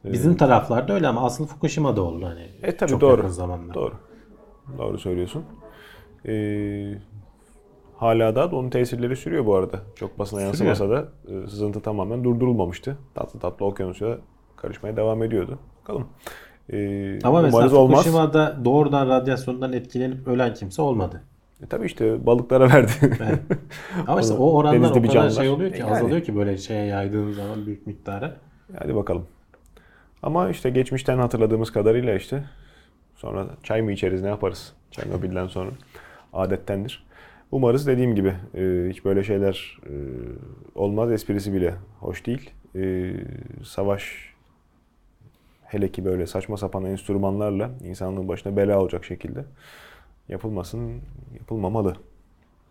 Bizim 0.05 0.37
taraflarda 0.37 0.93
öyle 0.93 1.07
ama 1.07 1.25
asıl 1.25 1.47
Fukushima'da 1.47 2.01
oldu 2.01 2.25
hani. 2.25 2.47
E 2.63 2.77
tabii 2.77 2.89
çok 2.89 3.01
doğru. 3.01 3.17
yakın 3.17 3.27
zamanda. 3.27 3.73
Doğru. 3.73 3.93
Doğru 4.77 4.97
söylüyorsun. 4.97 5.43
Ee, 6.27 6.93
hala 7.97 8.35
da 8.35 8.47
onun 8.47 8.69
tesirleri 8.69 9.15
sürüyor 9.15 9.45
bu 9.45 9.55
arada. 9.55 9.79
Çok 9.95 10.19
basına 10.19 10.41
yansımasa 10.41 10.89
da 10.89 11.07
e, 11.27 11.47
sızıntı 11.47 11.81
tamamen 11.81 12.23
durdurulmamıştı. 12.23 12.97
Tatlı 13.15 13.39
tatlı 13.39 13.65
okyanusa 13.65 14.17
karışmaya 14.55 14.97
devam 14.97 15.23
ediyordu. 15.23 15.59
Bakalım. 15.81 16.07
Ee, 16.69 17.19
Ama 17.23 17.41
mesela 17.41 17.57
umarız 17.57 17.73
olmaz. 17.73 17.97
Fukushima'da 17.97 18.65
doğrudan 18.65 19.09
radyasyondan 19.09 19.73
etkilenip 19.73 20.27
ölen 20.27 20.53
kimse 20.53 20.81
olmadı. 20.81 21.23
E, 21.63 21.65
tabii 21.69 21.85
işte 21.85 22.25
balıklara 22.25 22.69
verdi. 22.73 22.91
Evet. 23.01 23.39
Ama 24.07 24.21
işte 24.21 24.33
o 24.33 24.51
oranlar 24.51 24.81
denizde 24.81 24.99
o 24.99 25.01
kadar 25.01 25.13
canlılar. 25.13 25.41
şey 25.41 25.49
oluyor 25.49 25.71
ki 25.71 25.79
Yani. 25.79 25.91
azalıyor 25.91 26.21
ki 26.21 26.35
böyle 26.35 26.57
şeye 26.57 26.85
yaydığın 26.85 27.31
zaman 27.31 27.65
büyük 27.65 27.87
miktara. 27.87 28.35
Hadi 28.77 28.95
bakalım. 28.95 29.25
Ama 30.23 30.49
işte 30.49 30.69
geçmişten 30.69 31.17
hatırladığımız 31.17 31.71
kadarıyla 31.71 32.15
işte 32.15 32.43
sonra 33.15 33.47
çay 33.63 33.81
mı 33.81 33.91
içeriz 33.91 34.21
ne 34.21 34.27
yaparız 34.27 34.73
Çernobil'den 34.91 35.47
sonra 35.47 35.69
adettendir. 36.33 37.03
Umarız 37.51 37.87
dediğim 37.87 38.15
gibi 38.15 38.33
e, 38.55 38.87
hiç 38.89 39.05
böyle 39.05 39.23
şeyler 39.23 39.79
e, 39.85 39.93
olmaz 40.75 41.11
esprisi 41.11 41.53
bile 41.53 41.73
hoş 41.99 42.25
değil. 42.25 42.49
E, 42.75 43.13
savaş 43.63 44.31
hele 45.63 45.91
ki 45.91 46.05
böyle 46.05 46.27
saçma 46.27 46.57
sapan 46.57 46.85
enstrümanlarla 46.85 47.69
insanlığın 47.83 48.27
başına 48.27 48.57
bela 48.57 48.79
olacak 48.81 49.05
şekilde 49.05 49.43
yapılmasın, 50.29 51.01
yapılmamalı. 51.39 51.95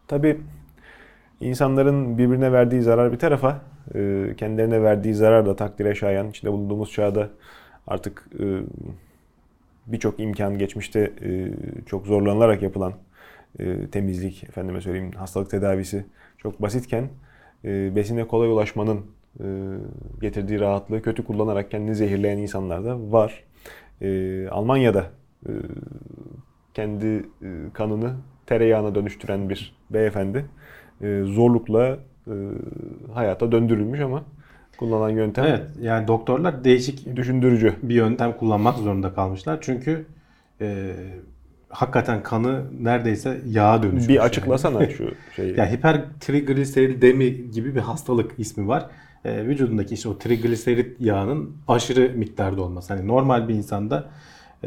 Tabii 0.09 0.41
insanların 1.41 2.19
birbirine 2.19 2.53
verdiği 2.53 2.83
zarar 2.83 3.13
bir 3.13 3.19
tarafa, 3.19 3.63
e, 3.95 4.35
kendilerine 4.37 4.83
verdiği 4.83 5.15
zarar 5.15 5.47
da 5.47 5.57
takdire 5.57 5.95
şayan. 5.95 6.29
İçinde 6.29 6.53
bulunduğumuz 6.53 6.93
çağda 6.93 7.29
artık 7.87 8.27
e, 8.41 8.45
birçok 9.87 10.21
imkan 10.21 10.59
geçmişte 10.59 11.13
e, 11.23 11.49
çok 11.87 12.07
zorlanılarak 12.07 12.63
yapılan 12.63 12.93
temizlik, 13.93 14.45
efendime 14.45 14.81
söyleyeyim 14.81 15.11
hastalık 15.17 15.51
tedavisi 15.51 16.07
çok 16.39 16.63
basitken 16.63 17.09
besine 17.65 18.27
kolay 18.27 18.49
ulaşmanın 18.49 19.01
getirdiği 20.21 20.61
rahatlığı 20.61 21.03
kötü 21.03 21.25
kullanarak 21.25 21.71
kendini 21.71 21.95
zehirleyen 21.95 22.39
insanlar 22.39 22.85
da 22.85 23.13
var. 23.13 23.45
Almanya'da 24.51 25.11
kendi 26.75 27.07
e, 27.07 27.49
kanını 27.73 28.13
tereyağına 28.47 28.95
dönüştüren 28.95 29.51
bir 29.51 29.77
beyefendi. 29.91 30.45
E, 31.03 31.23
zorlukla 31.25 31.99
e, 32.27 32.35
hayata 33.15 33.53
döndürülmüş 33.53 34.01
ama 34.01 34.23
kullanılan 34.79 35.11
yöntem 35.11 35.45
Evet 35.45 35.63
yani 35.81 36.09
doktorlar 36.09 36.65
değişik 36.65 37.17
düşündürücü. 37.17 37.75
bir 37.83 37.95
yöntem 37.95 38.37
kullanmak 38.37 38.79
zorunda 38.79 39.15
kalmışlar. 39.15 39.59
Çünkü 39.61 40.07
e, 40.61 40.93
hakikaten 41.69 42.23
kanı 42.23 42.65
neredeyse 42.81 43.41
yağa 43.47 43.83
dönüşmüş. 43.83 44.09
Bir 44.09 44.15
yani. 44.15 44.25
açıklasana 44.25 44.89
şu 44.91 45.15
şeyi. 45.37 45.59
Ya 45.59 45.73
hipertrigliseridemi 45.73 47.51
gibi 47.51 47.75
bir 47.75 47.81
hastalık 47.81 48.33
ismi 48.39 48.69
var. 48.69 48.87
Ee, 49.25 49.47
vücudundaki 49.47 49.95
işte 49.95 50.09
o 50.09 50.19
trigliserit 50.19 51.01
yağının 51.01 51.57
aşırı 51.69 52.13
miktarda 52.15 52.63
olması. 52.63 52.95
Hani 52.95 53.09
normal 53.09 53.49
bir 53.49 53.55
insanda 53.55 53.97
e, 53.99 54.09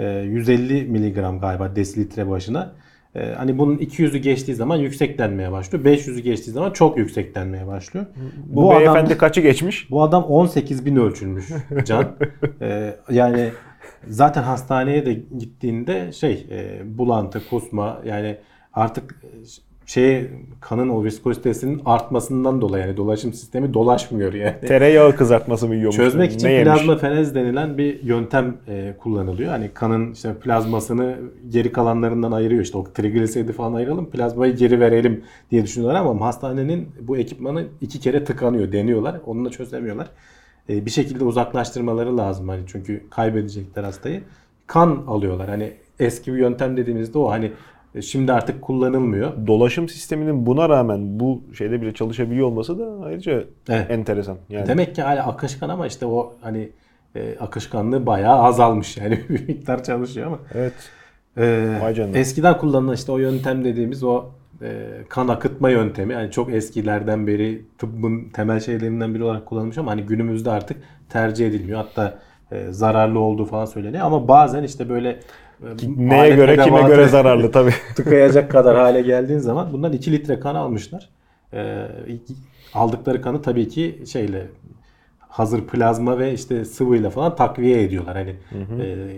150 0.02 0.84
miligram 0.84 1.40
galiba 1.40 1.76
desilitre 1.76 2.30
başına. 2.30 2.74
E, 3.16 3.34
hani 3.34 3.58
bunun 3.58 3.78
200'ü 3.78 4.18
geçtiği 4.18 4.56
zaman 4.56 4.78
yükseklenmeye 4.78 5.52
başlıyor. 5.52 5.86
500'ü 5.86 6.20
geçtiği 6.20 6.52
zaman 6.52 6.72
çok 6.72 6.98
yükseklenmeye 6.98 7.68
başlıyor. 7.68 8.06
Bu, 8.46 8.72
beyefendi 8.72 9.18
kaçı 9.18 9.42
geçmiş? 9.42 9.92
Bu 9.92 10.04
adam 10.04 10.24
18 10.24 10.86
bin 10.86 10.96
ölçülmüş 10.96 11.50
Can. 11.86 12.08
Ee, 12.62 12.96
yani 13.10 13.50
zaten 14.08 14.44
hastaneye 14.44 15.06
de 15.06 15.14
gittiğinde 15.14 16.12
şey 16.12 16.48
e, 16.52 16.82
bulantı, 16.98 17.50
kusma 17.50 18.02
yani 18.06 18.38
artık 18.74 19.22
şey 19.86 20.30
kanın 20.62 20.90
o 20.90 21.04
viskozitesinin 21.04 21.82
artmasından 21.86 22.62
dolayı 22.62 22.86
yani 22.86 22.98
dolaşım 22.98 23.34
sistemi 23.34 23.74
dolaşmıyor 23.74 24.34
yani. 24.34 24.56
Tereyağı 24.68 25.16
kızartması 25.16 25.68
mı 25.68 25.76
yiyormuş? 25.76 25.96
Çözmek 25.96 26.32
için 26.32 26.48
Ne 26.48 26.52
yemiş? 26.52 26.74
plazma 26.74 26.98
fenez 26.98 27.36
denilen 27.36 27.78
bir 27.78 28.04
yöntem 28.04 28.58
e, 28.68 28.94
kullanılıyor. 29.00 29.50
Hani 29.50 29.70
kanın 29.74 30.12
işte 30.12 30.34
plazmasını 30.34 31.16
geri 31.50 31.72
kalanlarından 31.72 32.32
ayırıyor. 32.32 32.62
İşte 32.62 32.78
o 32.78 32.84
trigliseridi 32.94 33.54
falan 33.54 33.74
ayıralım, 33.74 34.10
plazmayı 34.10 34.56
geri 34.56 34.80
verelim 34.80 35.24
diye 35.52 35.64
düşünüyorlar 35.64 36.00
ama 36.00 36.26
hastanenin 36.26 36.90
bu 37.02 37.18
ekipmanı 37.18 37.66
iki 37.82 38.00
kere 38.00 38.24
tıkanıyor, 38.24 38.72
deniyorlar. 38.72 39.16
Onu 39.26 39.46
da 39.46 39.50
çözemiyorlar. 39.50 40.08
E, 40.70 40.86
bir 40.86 40.92
şekilde 40.92 41.24
uzaklaştırmaları 41.24 42.18
lazım 42.18 42.50
hani 42.50 42.62
çünkü 42.68 43.04
kaybedecekler 43.10 43.84
hastayı. 43.84 44.22
Kan 44.68 45.04
alıyorlar. 45.08 45.50
Hani 45.50 45.72
eski 46.00 46.34
bir 46.34 46.38
yöntem 46.38 46.78
dediğimizde 46.78 47.18
o 47.18 47.30
hani 47.32 47.52
şimdi 48.02 48.34
artık 48.34 48.62
kullanılmıyor. 48.62 49.48
Dolaşım 49.48 49.90
sisteminin 49.90 50.46
buna 50.46 50.70
rağmen 50.70 51.20
bu 51.20 51.44
şeyde 51.58 51.82
bile 51.82 51.94
çalışabiliyor 51.94 52.48
olması 52.48 52.80
da 52.80 53.06
ayrıca 53.06 53.44
Evet. 53.70 53.92
enteresan. 53.92 54.38
Yani 54.50 54.68
Demek 54.68 54.96
ki 54.96 55.02
hala 55.02 55.28
akışkan 55.28 55.70
ama 55.70 55.88
işte 55.88 56.06
o 56.06 56.34
hani 56.42 56.70
e, 57.16 57.36
akışkanlığı 57.40 58.06
bayağı 58.06 58.44
azalmış 58.44 58.98
yani 59.04 59.20
bir 59.30 59.48
miktar 59.48 59.84
çalışıyor 59.84 60.28
ama. 60.28 60.40
evet. 60.56 60.74
Vay 61.82 61.94
canına. 61.94 62.18
eskiden 62.18 62.58
kullanılan 62.58 62.96
işte 62.96 63.12
o 63.12 63.18
yöntem 63.18 63.66
dediğimiz 63.66 64.04
o 64.04 64.26
e, 64.62 64.88
kan 65.10 65.28
akıtma 65.28 65.70
yöntemi 65.70 66.14
yani 66.14 66.32
çok 66.32 66.54
eskilerden 66.54 67.28
beri 67.28 67.62
tıbbın 67.78 68.30
temel 68.30 68.60
şeylerinden 68.60 69.16
biri 69.16 69.24
olarak 69.24 69.46
kullanılmış 69.46 69.78
ama 69.78 69.92
hani 69.92 70.02
günümüzde 70.04 70.50
artık 70.52 70.78
tercih 71.10 71.48
edilmiyor. 71.48 71.78
Hatta 71.78 72.20
e, 72.52 72.72
zararlı 72.72 73.20
olduğu 73.20 73.46
falan 73.46 73.66
söyleniyor 73.66 74.06
ama 74.06 74.28
bazen 74.28 74.64
işte 74.64 74.90
böyle 74.90 75.10
e, 75.10 75.20
Neye 75.98 76.36
göre 76.36 76.58
kime 76.58 76.82
göre 76.82 77.08
zararlı 77.08 77.52
tabii. 77.52 77.74
tıkayacak 77.96 78.52
kadar 78.52 78.78
hale 78.78 79.02
geldiğin 79.02 79.40
zaman 79.40 79.74
bundan 79.74 79.94
2 79.94 80.12
litre 80.12 80.40
kan 80.40 80.56
almışlar. 80.56 81.10
Ee, 81.54 81.88
aldıkları 82.74 83.22
kanı 83.22 83.42
tabii 83.42 83.68
ki 83.70 84.04
şeyle 84.12 84.48
hazır 85.20 85.68
plazma 85.68 86.20
ve 86.20 86.34
işte 86.34 86.66
sıvıyla 86.66 87.10
falan 87.10 87.36
takviye 87.36 87.84
ediyorlar. 87.84 88.16
Hani 88.16 88.36
e, 88.82 89.10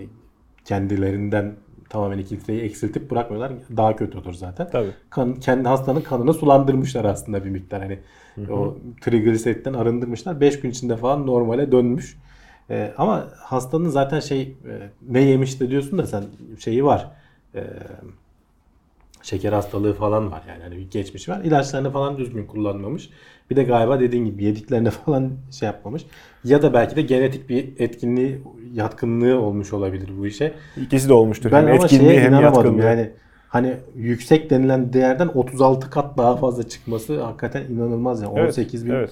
kendilerinden 0.64 1.54
tamamen 1.88 2.18
2 2.18 2.36
litreyi 2.36 2.60
eksiltip 2.60 3.10
bırakmıyorlar. 3.10 3.52
Daha 3.76 3.96
kötü 3.96 4.18
olur 4.18 4.34
zaten. 4.34 4.68
Tabii. 4.72 4.90
Kan, 5.10 5.34
kendi 5.34 5.68
hastanın 5.68 6.00
kanını 6.00 6.34
sulandırmışlar 6.34 7.04
aslında 7.04 7.44
bir 7.44 7.50
miktar. 7.50 7.82
Hani 7.82 7.98
o 8.50 8.76
trigliseritten 9.00 9.72
arındırmışlar. 9.72 10.40
5 10.40 10.60
gün 10.60 10.70
içinde 10.70 10.96
falan 10.96 11.26
normale 11.26 11.72
dönmüş. 11.72 12.18
Ee, 12.70 12.92
ama 12.98 13.26
hastanın 13.38 13.88
zaten 13.88 14.20
şey 14.20 14.42
e, 14.42 14.90
ne 15.08 15.20
yemiş 15.20 15.60
de 15.60 15.70
diyorsun 15.70 15.98
da 15.98 16.06
sen 16.06 16.24
şeyi 16.58 16.84
var. 16.84 17.10
Ee, 17.54 17.64
şeker 19.22 19.52
hastalığı 19.52 19.94
falan 19.94 20.32
var 20.32 20.42
yani 20.48 20.62
hani 20.62 20.76
bir 20.76 20.90
geçmiş 20.90 21.28
var. 21.28 21.40
İlaçlarını 21.44 21.90
falan 21.90 22.18
düzgün 22.18 22.46
kullanmamış. 22.46 23.10
Bir 23.50 23.56
de 23.56 23.62
galiba 23.62 24.00
dediğin 24.00 24.24
gibi 24.24 24.44
yediklerine 24.44 24.90
falan 25.06 25.32
şey 25.50 25.66
yapmamış. 25.66 26.06
Ya 26.44 26.62
da 26.62 26.74
belki 26.74 26.96
de 26.96 27.02
genetik 27.02 27.48
bir 27.48 27.68
etkinliği, 27.78 28.40
yatkınlığı 28.74 29.40
olmuş 29.40 29.72
olabilir 29.72 30.10
bu 30.18 30.26
işe. 30.26 30.54
İkisi 30.76 31.08
de 31.08 31.12
olmuştur. 31.12 31.52
Ben 31.52 31.62
hem 31.62 31.66
ama 31.66 31.84
etkinliği 31.84 32.08
şeye 32.08 32.20
hem 32.20 32.32
inanamadım 32.32 32.78
yani. 32.78 33.10
Hani 33.48 33.76
yüksek 33.96 34.50
denilen 34.50 34.92
değerden 34.92 35.28
36 35.28 35.90
kat 35.90 36.18
daha 36.18 36.36
fazla 36.36 36.68
çıkması 36.68 37.22
hakikaten 37.22 37.64
inanılmaz 37.64 38.22
yani. 38.22 38.38
Evet, 38.38 38.48
18 38.48 38.86
bin 38.86 38.90
evet. 38.90 39.10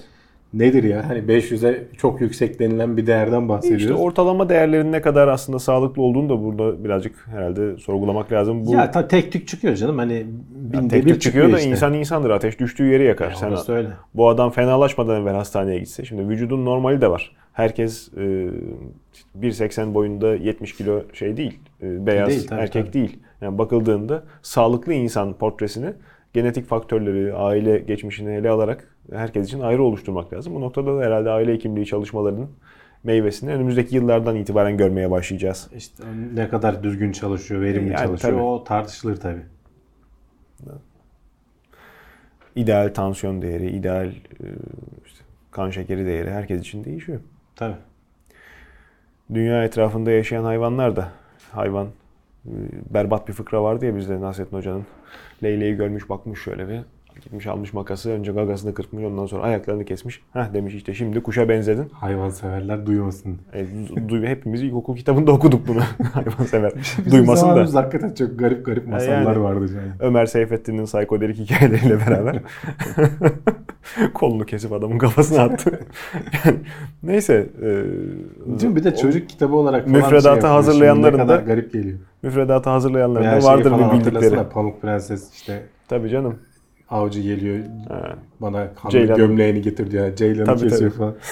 Nedir 0.55 0.83
ya? 0.83 1.09
Hani 1.09 1.19
500'e 1.19 1.83
çok 1.97 2.21
yüksek 2.21 2.59
denilen 2.59 2.97
bir 2.97 3.07
değerden 3.07 3.49
bahsediyoruz. 3.49 3.83
İşte 3.85 3.93
ortalama 3.95 4.49
değerlerin 4.49 4.91
ne 4.91 5.01
kadar 5.01 5.27
aslında 5.27 5.59
sağlıklı 5.59 6.01
olduğunu 6.01 6.29
da 6.29 6.43
burada 6.43 6.83
birazcık 6.83 7.27
herhalde 7.27 7.77
sorgulamak 7.77 8.31
lazım. 8.31 8.65
Bu 8.65 8.73
Ya 8.73 8.91
ta 8.91 9.07
tek 9.07 9.31
tük 9.31 9.47
çıkıyor 9.47 9.75
canım. 9.75 9.97
Hani 9.97 10.25
binde 10.55 10.87
tek 10.87 11.05
bir 11.05 11.19
çıkıyor 11.19 11.51
da 11.51 11.57
işte. 11.57 11.69
insan 11.69 11.93
insandır. 11.93 12.29
Ateş 12.29 12.59
düştüğü 12.59 12.85
yeri 12.91 13.03
yakar. 13.03 13.29
Ya 13.29 13.35
Sen 13.35 13.75
öyle. 13.75 13.89
bu 14.13 14.29
adam 14.29 14.49
fenalaşmadan 14.51 15.21
evvel 15.21 15.33
hastaneye 15.35 15.79
gitse. 15.79 16.05
Şimdi 16.05 16.29
vücudun 16.29 16.65
normali 16.65 17.01
de 17.01 17.09
var. 17.11 17.31
Herkes 17.53 18.09
e, 18.17 18.21
1.80 19.41 19.93
boyunda 19.93 20.35
70 20.35 20.75
kilo 20.77 21.01
şey 21.13 21.37
değil. 21.37 21.59
e, 21.81 22.05
beyaz 22.05 22.29
Değil, 22.29 22.47
tabii, 22.47 22.61
erkek 22.61 22.83
tabii. 22.83 22.93
değil. 22.93 23.19
Yani 23.41 23.57
bakıldığında 23.57 24.23
sağlıklı 24.41 24.93
insan 24.93 25.33
portresini 25.33 25.93
genetik 26.33 26.65
faktörleri, 26.67 27.33
aile 27.33 27.79
geçmişini 27.79 28.33
ele 28.35 28.49
alarak 28.49 28.94
herkes 29.11 29.47
için 29.47 29.59
ayrı 29.59 29.83
oluşturmak 29.83 30.33
lazım. 30.33 30.55
Bu 30.55 30.61
noktada 30.61 30.97
da 30.97 31.01
herhalde 31.01 31.29
aile 31.29 31.53
hekimliği 31.53 31.85
çalışmalarının 31.85 32.49
meyvesini 33.03 33.51
önümüzdeki 33.51 33.95
yıllardan 33.95 34.35
itibaren 34.35 34.77
görmeye 34.77 35.11
başlayacağız. 35.11 35.69
İşte 35.75 36.03
ne 36.33 36.49
kadar 36.49 36.83
düzgün 36.83 37.11
çalışıyor, 37.11 37.61
verimli 37.61 37.91
Yani 37.91 38.05
çalışıyor 38.05 38.33
tabii. 38.33 38.43
o 38.43 38.63
tartışılır 38.63 39.17
tabii. 39.17 39.41
İdeal 42.55 42.93
tansiyon 42.93 43.41
değeri, 43.41 43.69
ideal 43.69 44.07
e, 44.07 44.13
işte 45.05 45.23
kan 45.51 45.69
şekeri 45.69 46.05
değeri 46.05 46.31
herkes 46.31 46.61
için 46.61 46.83
değişiyor. 46.83 47.19
Tabii. 47.55 47.75
Dünya 49.33 49.63
etrafında 49.63 50.11
yaşayan 50.11 50.43
hayvanlar 50.43 50.95
da 50.95 51.11
hayvan 51.51 51.87
e, 52.45 52.53
berbat 52.93 53.27
bir 53.27 53.33
fıkra 53.33 53.63
vardı 53.63 53.85
ya 53.85 53.95
bizde 53.95 54.21
Nasrettin 54.21 54.57
Hoca'nın. 54.57 54.85
Leyleği 55.43 55.75
görmüş 55.75 56.09
bakmış 56.09 56.43
şöyle 56.43 56.69
bir 56.69 56.79
gitmiş 57.21 57.47
almış 57.47 57.73
makası 57.73 58.09
önce 58.09 58.31
gagasını 58.31 58.73
kırpmış 58.73 59.03
ondan 59.03 59.25
sonra 59.25 59.43
ayaklarını 59.43 59.85
kesmiş. 59.85 60.21
Heh 60.33 60.53
demiş 60.53 60.73
işte 60.75 60.93
şimdi 60.93 61.23
kuşa 61.23 61.49
benzedin. 61.49 61.89
Hayvan 61.93 62.29
severler 62.29 62.85
duymasın. 62.85 63.37
E, 63.53 63.65
du- 64.07 64.27
hepimiz 64.27 64.61
ilkokul 64.61 64.95
kitabında 64.95 65.31
okuduk 65.31 65.67
bunu. 65.67 65.79
Hayvan 66.13 66.43
sever. 66.45 66.73
Bizim 67.05 67.11
Duymasın 67.11 67.47
da. 67.49 67.79
hakikaten 67.79 68.13
çok 68.13 68.39
garip 68.39 68.65
garip 68.65 68.87
masallar 68.87 69.21
yani. 69.21 69.43
vardı 69.43 69.65
yani. 69.75 69.91
Ömer 69.99 70.25
Seyfettin'in 70.25 70.85
psikodelik 70.85 71.37
hikayeleriyle 71.37 71.99
beraber 71.99 72.39
kolunu 74.13 74.45
kesip 74.45 74.73
adamın 74.73 74.97
kafasına 74.97 75.41
attı. 75.41 75.79
yani, 76.45 76.57
neyse. 77.03 77.49
E, 77.61 77.65
Değil 77.65 78.69
mi? 78.69 78.75
Bir 78.75 78.83
de 78.83 78.95
çocuk 78.95 79.29
kitabı 79.29 79.55
olarak 79.55 79.85
falan 79.85 79.97
Müfredatı 79.97 80.41
şey 80.41 80.49
hazırlayanların 80.49 81.27
da- 81.27 81.35
garip 81.35 81.73
geliyor. 81.73 81.97
müfredatı 82.23 82.69
hazırlayanların 82.69 83.41
da 83.41 83.45
vardır 83.45 83.71
bir 83.71 83.99
bildikleri. 83.99 84.49
Pamuk 84.49 84.81
Prenses 84.81 85.33
işte 85.33 85.63
Tabii 85.87 86.09
canım. 86.09 86.35
Avcı 86.89 87.21
geliyor 87.21 87.59
Ha. 87.89 88.15
bana 88.41 88.67
Ceylan. 88.89 89.17
gömleğini 89.17 89.61
getir 89.61 89.91
diyor. 89.91 90.15
Ceylan'ı 90.15 90.45
Tabii, 90.45 90.59
kesiyor 90.59 90.91
tabii. 90.91 90.97
falan. 90.99 91.15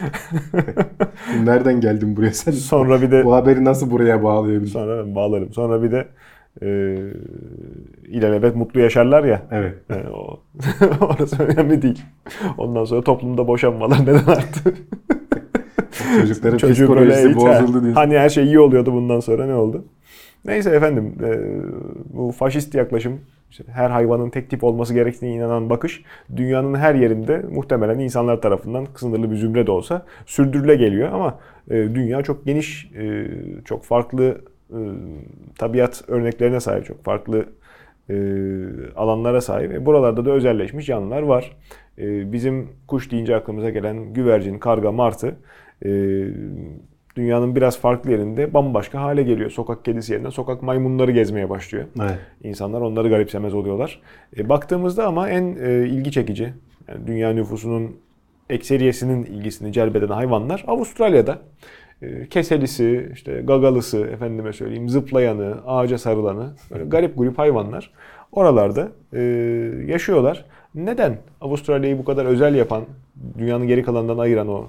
Nereden 1.44 1.80
geldin 1.80 2.16
buraya 2.16 2.32
sen? 2.32 2.52
Sonra 2.52 3.02
bir 3.02 3.10
de 3.10 3.24
Bu 3.24 3.34
haberi 3.34 3.64
nasıl 3.64 3.90
buraya 3.90 4.22
bağlayabildin? 4.22 4.70
sonra 4.72 5.04
ben 5.06 5.14
bağlarım. 5.14 5.52
Sonra 5.52 5.82
bir 5.82 5.92
de 5.92 6.06
e, 6.62 6.68
ilelebet 8.08 8.56
mutlu 8.56 8.80
yaşarlar 8.80 9.24
ya. 9.24 9.42
Evet. 9.50 9.74
Yani 9.88 10.08
o, 10.10 10.40
orası 11.00 11.42
önemli 11.42 11.82
değil. 11.82 12.02
Ondan 12.58 12.84
sonra 12.84 13.02
toplumda 13.02 13.46
boşanmalar 13.48 14.00
neden 14.02 14.14
arttı? 14.14 14.74
Çocukların 16.20 16.60
böyle 16.60 16.72
psikolojisi 16.74 17.36
bozuldu 17.36 17.72
diyorsun. 17.72 17.92
Hani 17.92 18.18
her 18.18 18.28
şey 18.28 18.44
iyi 18.44 18.60
oluyordu 18.60 18.92
bundan 18.92 19.20
sonra 19.20 19.46
ne 19.46 19.54
oldu? 19.54 19.84
Neyse 20.44 20.70
efendim 20.70 21.14
e, 21.24 21.30
bu 22.18 22.32
faşist 22.32 22.74
yaklaşım 22.74 23.20
işte 23.50 23.64
her 23.68 23.90
hayvanın 23.90 24.30
tek 24.30 24.50
tip 24.50 24.64
olması 24.64 24.94
gerektiğine 24.94 25.36
inanan 25.36 25.70
bakış 25.70 26.02
dünyanın 26.36 26.74
her 26.74 26.94
yerinde 26.94 27.38
muhtemelen 27.38 27.98
insanlar 27.98 28.40
tarafından 28.40 28.86
sınırlı 28.96 29.30
bir 29.30 29.36
zümre 29.36 29.66
de 29.66 29.70
olsa 29.70 30.06
sürdürüle 30.26 30.76
geliyor 30.76 31.12
ama 31.12 31.38
e, 31.70 31.74
dünya 31.74 32.22
çok 32.22 32.46
geniş, 32.46 32.90
e, 32.98 33.26
çok 33.64 33.84
farklı 33.84 34.40
e, 34.70 34.78
tabiat 35.58 36.04
örneklerine 36.08 36.60
sahip, 36.60 36.86
çok 36.86 37.04
farklı 37.04 37.46
e, 38.10 38.14
alanlara 38.96 39.40
sahip. 39.40 39.72
E, 39.72 39.86
buralarda 39.86 40.24
da 40.24 40.30
özelleşmiş 40.30 40.86
canlılar 40.86 41.22
var. 41.22 41.56
E, 41.98 42.32
bizim 42.32 42.68
kuş 42.86 43.10
deyince 43.10 43.36
aklımıza 43.36 43.70
gelen 43.70 44.12
güvercin, 44.12 44.58
karga, 44.58 44.92
martı 44.92 45.36
e, 45.84 45.90
dünyanın 47.20 47.56
biraz 47.56 47.78
farklı 47.78 48.10
yerinde 48.10 48.54
bambaşka 48.54 49.00
hale 49.00 49.22
geliyor. 49.22 49.50
Sokak 49.50 49.84
kedisi 49.84 50.12
yerine 50.12 50.30
sokak 50.30 50.62
maymunları 50.62 51.10
gezmeye 51.10 51.50
başlıyor. 51.50 51.84
Evet. 52.00 52.18
İnsanlar 52.42 52.80
onları 52.80 53.08
garipsemez 53.08 53.54
oluyorlar. 53.54 54.00
E, 54.36 54.48
baktığımızda 54.48 55.06
ama 55.06 55.28
en 55.28 55.56
e, 55.60 55.88
ilgi 55.88 56.12
çekici, 56.12 56.52
yani 56.88 57.06
dünya 57.06 57.32
nüfusunun 57.32 57.96
ekseriyesinin 58.50 59.24
ilgisini 59.24 59.72
celbeden 59.72 60.08
hayvanlar 60.08 60.64
Avustralya'da. 60.66 61.38
E, 62.02 62.26
keselisi, 62.26 63.10
işte 63.12 63.40
gagalısı, 63.44 63.98
efendime 63.98 64.52
söyleyeyim 64.52 64.88
zıplayanı, 64.88 65.56
ağaca 65.66 65.98
sarılanı, 65.98 66.50
böyle 66.70 66.84
garip 66.84 67.18
grup 67.18 67.38
hayvanlar 67.38 67.92
oralarda 68.32 68.88
e, 69.12 69.20
yaşıyorlar. 69.86 70.44
Neden 70.74 71.18
Avustralya'yı 71.40 71.98
bu 71.98 72.04
kadar 72.04 72.24
özel 72.24 72.54
yapan, 72.54 72.84
dünyanın 73.38 73.66
geri 73.66 73.82
kalanından 73.82 74.18
ayıran 74.18 74.48
o 74.48 74.66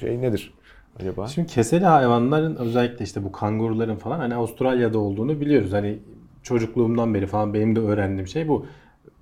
şey 0.00 0.20
nedir 0.20 0.52
acaba? 1.00 1.26
Şimdi 1.26 1.48
keseli 1.48 1.84
hayvanların 1.84 2.56
özellikle 2.56 3.04
işte 3.04 3.24
bu 3.24 3.32
kanguruların 3.32 3.96
falan 3.96 4.18
hani 4.18 4.34
Avustralya'da 4.34 4.98
olduğunu 4.98 5.40
biliyoruz. 5.40 5.72
Hani 5.72 5.98
çocukluğumdan 6.42 7.14
beri 7.14 7.26
falan 7.26 7.54
benim 7.54 7.76
de 7.76 7.80
öğrendiğim 7.80 8.26
şey 8.26 8.48
bu. 8.48 8.66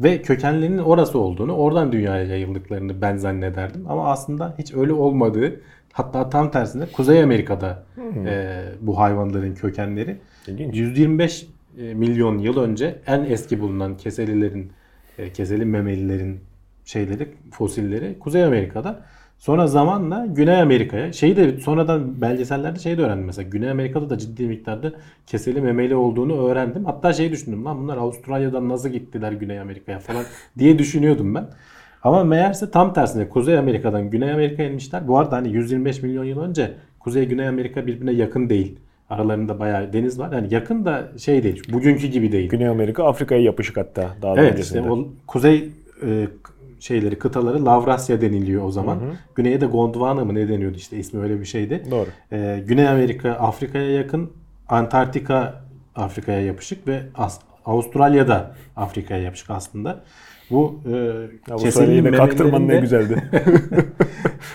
Ve 0.01 0.23
kökenlerinin 0.23 0.79
orası 0.79 1.19
olduğunu, 1.19 1.57
oradan 1.57 1.93
dünyaya 1.93 2.25
yayıldıklarını 2.25 3.03
ben 3.03 3.17
zannederdim. 3.17 3.85
Ama 3.89 4.11
aslında 4.11 4.55
hiç 4.59 4.75
öyle 4.75 4.93
olmadığı, 4.93 5.61
hatta 5.93 6.29
tam 6.29 6.51
tersine 6.51 6.87
Kuzey 6.87 7.23
Amerika'da 7.23 7.85
e, 8.27 8.63
bu 8.81 8.99
hayvanların 8.99 9.55
kökenleri. 9.55 10.17
İlginç. 10.47 10.77
125 10.77 11.47
e, 11.79 11.95
milyon 11.95 12.39
yıl 12.39 12.57
önce 12.57 12.99
en 13.07 13.25
eski 13.25 13.61
bulunan 13.61 13.97
keselilerin, 13.97 14.73
e, 15.19 15.33
keseli 15.33 15.65
memelilerin 15.65 16.41
şeyleri, 16.85 17.29
fosilleri 17.51 18.19
Kuzey 18.19 18.45
Amerika'da. 18.45 19.03
Sonra 19.39 19.67
zamanla 19.67 20.27
Güney 20.27 20.61
Amerika'ya, 20.63 21.13
şeyi 21.13 21.37
de 21.37 21.59
sonradan 21.61 22.21
belgesellerde 22.21 22.79
şeyi 22.79 22.99
de 22.99 23.03
öğrendim 23.03 23.27
mesela. 23.27 23.49
Güney 23.49 23.71
Amerika'da 23.71 24.11
da 24.11 24.19
ciddi 24.19 24.47
miktarda 24.47 24.93
keseli 25.27 25.61
memeli 25.61 25.95
olduğunu 25.95 26.49
öğrendim. 26.49 26.85
Hatta 26.85 27.13
şey 27.13 27.33
düşündüm 27.33 27.65
lan 27.65 27.79
bunlar 27.83 27.97
Avustralya'dan 27.97 28.69
nasıl 28.69 28.89
gittiler 28.89 29.33
Güney 29.33 29.61
Amerika'ya 29.61 29.99
falan 29.99 30.25
diye 30.59 30.79
düşünüyordum 30.79 31.35
ben. 31.35 31.47
Ama 32.03 32.25
meğerse 32.25 32.71
tam 32.71 32.93
tersine 32.93 33.29
Kuzey 33.29 33.59
Amerika'dan 33.59 34.11
Güney 34.11 34.33
Amerika'ya 34.33 34.69
inmişler. 34.69 35.09
Bu 35.09 35.19
arada 35.19 35.37
hani 35.37 35.49
125 35.53 36.03
milyon 36.03 36.25
yıl 36.25 36.41
önce 36.41 36.71
Kuzey 37.01 37.27
Güney 37.27 37.49
Amerika 37.49 37.87
birbirine 37.87 38.13
yakın 38.13 38.49
değil. 38.51 38.79
Aralarında 39.11 39.59
bayağı 39.59 39.93
deniz 39.93 40.19
var. 40.19 40.33
Yani 40.33 40.55
yakın 40.55 40.85
da 40.85 41.09
şey 41.19 41.43
değil. 41.43 41.63
Bugünkü 41.73 42.07
gibi 42.07 42.33
değil. 42.33 42.49
Güney 42.49 42.69
Amerika 42.69 43.05
Afrika'ya 43.05 43.41
yapışık 43.43 43.77
hatta 43.77 44.11
daha 44.23 44.37
da 44.37 44.41
Evet 44.41 44.53
öncesinde. 44.53 44.79
işte 44.79 44.91
o 44.91 45.09
kuzey 45.27 45.71
e, 46.07 46.27
şeyleri 46.81 47.19
kıtaları 47.19 47.65
Lavrasya 47.65 48.21
deniliyor 48.21 48.65
o 48.65 48.71
zaman. 48.71 48.99
Güney'e 49.35 49.61
de 49.61 49.67
Gondwana 49.67 50.25
mı 50.25 50.35
ne 50.35 50.49
deniyordu 50.49 50.77
işte 50.77 50.97
ismi 50.97 51.21
öyle 51.21 51.41
bir 51.41 51.45
şeydi. 51.45 51.83
Doğru. 51.91 52.09
E, 52.33 52.63
Güney 52.67 52.89
Amerika 52.89 53.31
Afrika'ya 53.31 53.91
yakın, 53.91 54.31
Antarktika 54.69 55.63
Afrika'ya 55.95 56.41
yapışık 56.41 56.89
ve 56.89 57.03
As- 57.15 57.41
Avustralya'da 57.67 58.55
Afrika'ya 58.77 59.23
yapışık 59.23 59.51
aslında. 59.51 60.05
Bu 60.51 60.81
e, 61.49 61.53
Avustralya'yı 61.53 62.05
da 62.05 62.11
kaktırman 62.11 62.69
ne 62.69 62.81
güzeldi. 62.81 63.31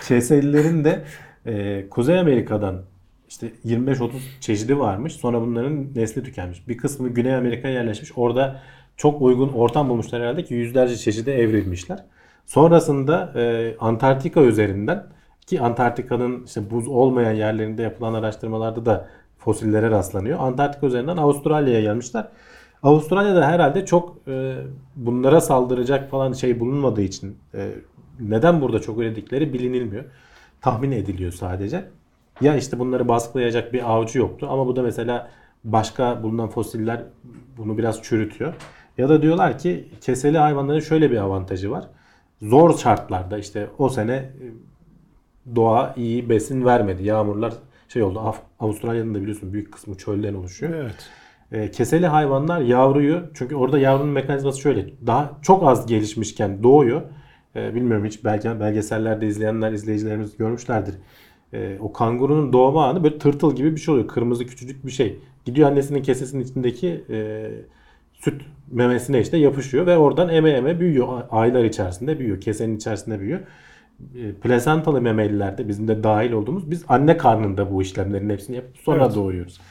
Keselilerin 0.08 0.84
de 0.84 1.04
e, 1.46 1.86
Kuzey 1.90 2.20
Amerika'dan 2.20 2.82
işte 3.30 3.52
25-30 3.66 4.10
çeşidi 4.40 4.80
varmış. 4.80 5.14
Sonra 5.14 5.42
bunların 5.42 5.86
nesli 5.96 6.24
tükenmiş. 6.24 6.68
Bir 6.68 6.78
kısmı 6.78 7.10
Güney 7.10 7.36
Amerika'ya 7.36 7.74
yerleşmiş. 7.74 8.12
Orada 8.16 8.62
çok 9.02 9.22
uygun 9.22 9.50
ortam 9.50 9.90
bulmuşlar 9.90 10.22
herhalde 10.22 10.44
ki 10.44 10.54
yüzlerce 10.54 10.98
çeşide 10.98 11.36
evrilmişler. 11.42 12.04
Sonrasında 12.46 13.34
e, 13.36 13.76
Antarktika 13.80 14.42
üzerinden 14.42 15.06
ki 15.46 15.62
Antarktika'nın 15.62 16.44
işte 16.46 16.72
buz 16.72 16.88
olmayan 16.88 17.32
yerlerinde 17.32 17.82
yapılan 17.82 18.14
araştırmalarda 18.14 18.86
da 18.86 19.08
fosillere 19.38 19.90
rastlanıyor. 19.92 20.40
Antarktika 20.40 20.88
üzerinden 20.88 21.18
Avustralya'ya 21.18 21.82
gelmişler. 21.82 22.28
Avustralya'da 22.84 23.48
herhalde 23.48 23.86
çok 23.86 24.18
e, 24.28 24.56
bunlara 24.96 25.42
saldıracak 25.42 26.12
falan 26.12 26.34
şey 26.34 26.60
bulunmadığı 26.60 27.02
için 27.02 27.38
e, 27.54 27.70
neden 28.20 28.62
burada 28.62 28.80
çok 28.80 29.00
üredikleri 29.00 29.54
bilinilmiyor. 29.54 30.04
Tahmin 30.62 30.92
ediliyor 30.92 31.32
sadece. 31.32 31.86
Ya 32.42 32.56
işte 32.56 32.80
bunları 32.80 33.08
baskılayacak 33.08 33.74
bir 33.74 33.92
avcı 33.92 34.20
yoktu 34.20 34.48
ama 34.50 34.68
bu 34.68 34.76
da 34.76 34.82
mesela 34.82 35.30
başka 35.64 36.24
bulunan 36.24 36.50
fosiller 36.50 37.04
bunu 37.58 37.78
biraz 37.78 38.02
çürütüyor. 38.02 38.54
Ya 39.02 39.10
da 39.10 39.22
diyorlar 39.22 39.58
ki 39.60 39.86
keseli 40.02 40.38
hayvanların 40.38 40.80
şöyle 40.80 41.12
bir 41.12 41.18
avantajı 41.18 41.72
var. 41.72 41.88
Zor 42.42 42.78
şartlarda 42.78 43.38
işte 43.38 43.68
o 43.78 43.90
sene 43.90 44.14
e, 44.14 44.46
doğa 45.56 45.94
iyi 45.98 46.30
besin 46.30 46.66
vermedi. 46.66 47.04
Yağmurlar 47.04 47.54
şey 47.88 48.04
oldu. 48.04 48.20
Af- 48.20 48.42
Avustralya'nın 48.60 49.16
da 49.16 49.22
biliyorsun 49.22 49.54
büyük 49.54 49.72
kısmı 49.74 49.96
çölden 49.98 50.34
oluşuyor. 50.34 50.74
evet. 50.74 51.10
E, 51.52 51.72
keseli 51.72 52.08
hayvanlar 52.08 52.62
yavruyu 52.62 53.24
çünkü 53.34 53.56
orada 53.56 53.80
yavrunun 53.80 54.10
mekanizması 54.14 54.60
şöyle 54.62 54.86
daha 55.08 55.32
çok 55.42 55.64
az 55.64 55.86
gelişmişken 55.86 56.64
doğuyor. 56.64 57.02
E, 57.56 57.76
bilmiyorum 57.76 58.06
hiç 58.06 58.26
belge, 58.26 58.60
belgesellerde 58.60 59.28
izleyenler 59.28 59.72
izleyicilerimiz 59.72 60.38
görmüşlerdir. 60.38 60.96
E, 61.54 61.78
o 61.80 61.94
kangurunun 61.94 62.54
doğma 62.54 62.88
anı 62.88 63.04
böyle 63.04 63.18
tırtıl 63.18 63.56
gibi 63.56 63.76
bir 63.76 63.82
şey 63.82 63.94
oluyor. 63.94 64.08
Kırmızı 64.08 64.46
küçücük 64.46 64.86
bir 64.86 64.92
şey. 64.92 65.20
Gidiyor 65.46 65.70
annesinin 65.70 66.04
kesesinin 66.04 66.44
içindeki 66.44 67.04
e, 67.10 67.50
süt 68.24 68.42
memesine 68.72 69.20
işte 69.22 69.38
yapışıyor 69.38 69.86
ve 69.86 69.98
oradan 69.98 70.30
eme 70.30 70.50
eme 70.50 70.80
büyüyor. 70.80 71.22
Aylar 71.32 71.64
içerisinde 71.64 72.20
büyüyor. 72.20 72.42
Kesenin 72.42 72.76
içerisinde 72.78 73.20
büyüyor. 73.20 73.40
E, 74.16 74.34
Plasentalı 74.34 75.02
memelilerde 75.02 75.68
bizim 75.68 75.88
de 75.88 76.04
dahil 76.04 76.32
olduğumuz 76.32 76.72
biz 76.72 76.84
anne 76.88 77.18
karnında 77.18 77.72
bu 77.72 77.82
işlemlerin 77.82 78.30
hepsini 78.30 78.56
yapıp 78.56 78.78
sonra 78.78 79.06
Evet. 79.06 79.16
doğuyoruz. 79.16 79.62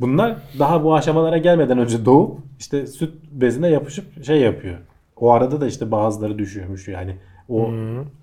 Bunlar 0.00 0.36
daha 0.58 0.84
bu 0.84 0.94
aşamalara 0.94 1.38
gelmeden 1.38 1.78
önce 1.78 2.04
doğup 2.04 2.38
işte 2.58 2.86
süt 2.86 3.14
bezine 3.32 3.68
yapışıp 3.68 4.24
şey 4.24 4.40
yapıyor. 4.40 4.78
O 5.16 5.32
arada 5.32 5.60
da 5.60 5.66
işte 5.66 5.90
bazıları 5.90 6.38
düşüyormuş 6.38 6.88
yani. 6.88 7.16
O 7.48 7.70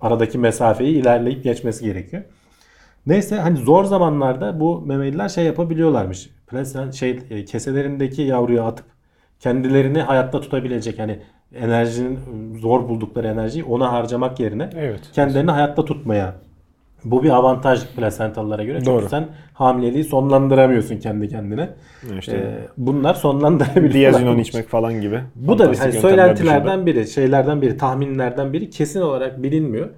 aradaki 0.00 0.38
mesafeyi 0.38 0.94
ilerleyip 0.96 1.44
geçmesi 1.44 1.84
gerekiyor. 1.84 2.22
Neyse 3.06 3.36
hani 3.36 3.56
zor 3.56 3.84
zamanlarda 3.84 4.60
bu 4.60 4.80
memeliler 4.80 5.28
şey 5.28 5.44
yapabiliyorlarmış. 5.44 6.30
Plasen 6.46 6.90
şey 6.90 7.18
e, 7.30 7.44
keselerindeki 7.44 8.22
yavruyu 8.22 8.62
atıp 8.62 8.86
kendilerini 9.42 10.00
hayatta 10.02 10.40
tutabilecek 10.40 10.98
hani 10.98 11.18
enerjinin 11.54 12.18
zor 12.60 12.88
buldukları 12.88 13.26
enerjiyi 13.28 13.64
ona 13.64 13.92
harcamak 13.92 14.40
yerine 14.40 14.70
Evet. 14.76 15.00
kendilerini 15.12 15.50
hayatta 15.50 15.84
tutmaya. 15.84 16.34
Bu 17.04 17.22
bir 17.22 17.30
avantaj 17.30 17.86
plasentalılara 17.96 18.64
göre. 18.64 18.84
Doğru. 18.84 18.96
Çünkü 18.98 19.10
sen 19.10 19.26
hamileliği 19.54 20.04
sonlandıramıyorsun 20.04 20.96
kendi 20.96 21.28
kendine. 21.28 21.70
İşte 22.18 22.36
Ee, 22.36 22.54
bunlar 22.76 23.14
sonlandırabiliyorlar. 23.14 24.12
diazinon 24.20 24.38
içmek 24.38 24.68
falan 24.68 25.00
gibi. 25.00 25.20
Bu 25.34 25.58
da 25.58 25.72
bir 25.72 25.76
hani 25.76 25.92
söylentilerden 25.92 26.86
biri, 26.86 27.06
şeylerden 27.06 27.62
biri, 27.62 27.76
tahminlerden 27.76 28.52
biri 28.52 28.70
kesin 28.70 29.00
olarak 29.00 29.42
bilinmiyor. 29.42 29.88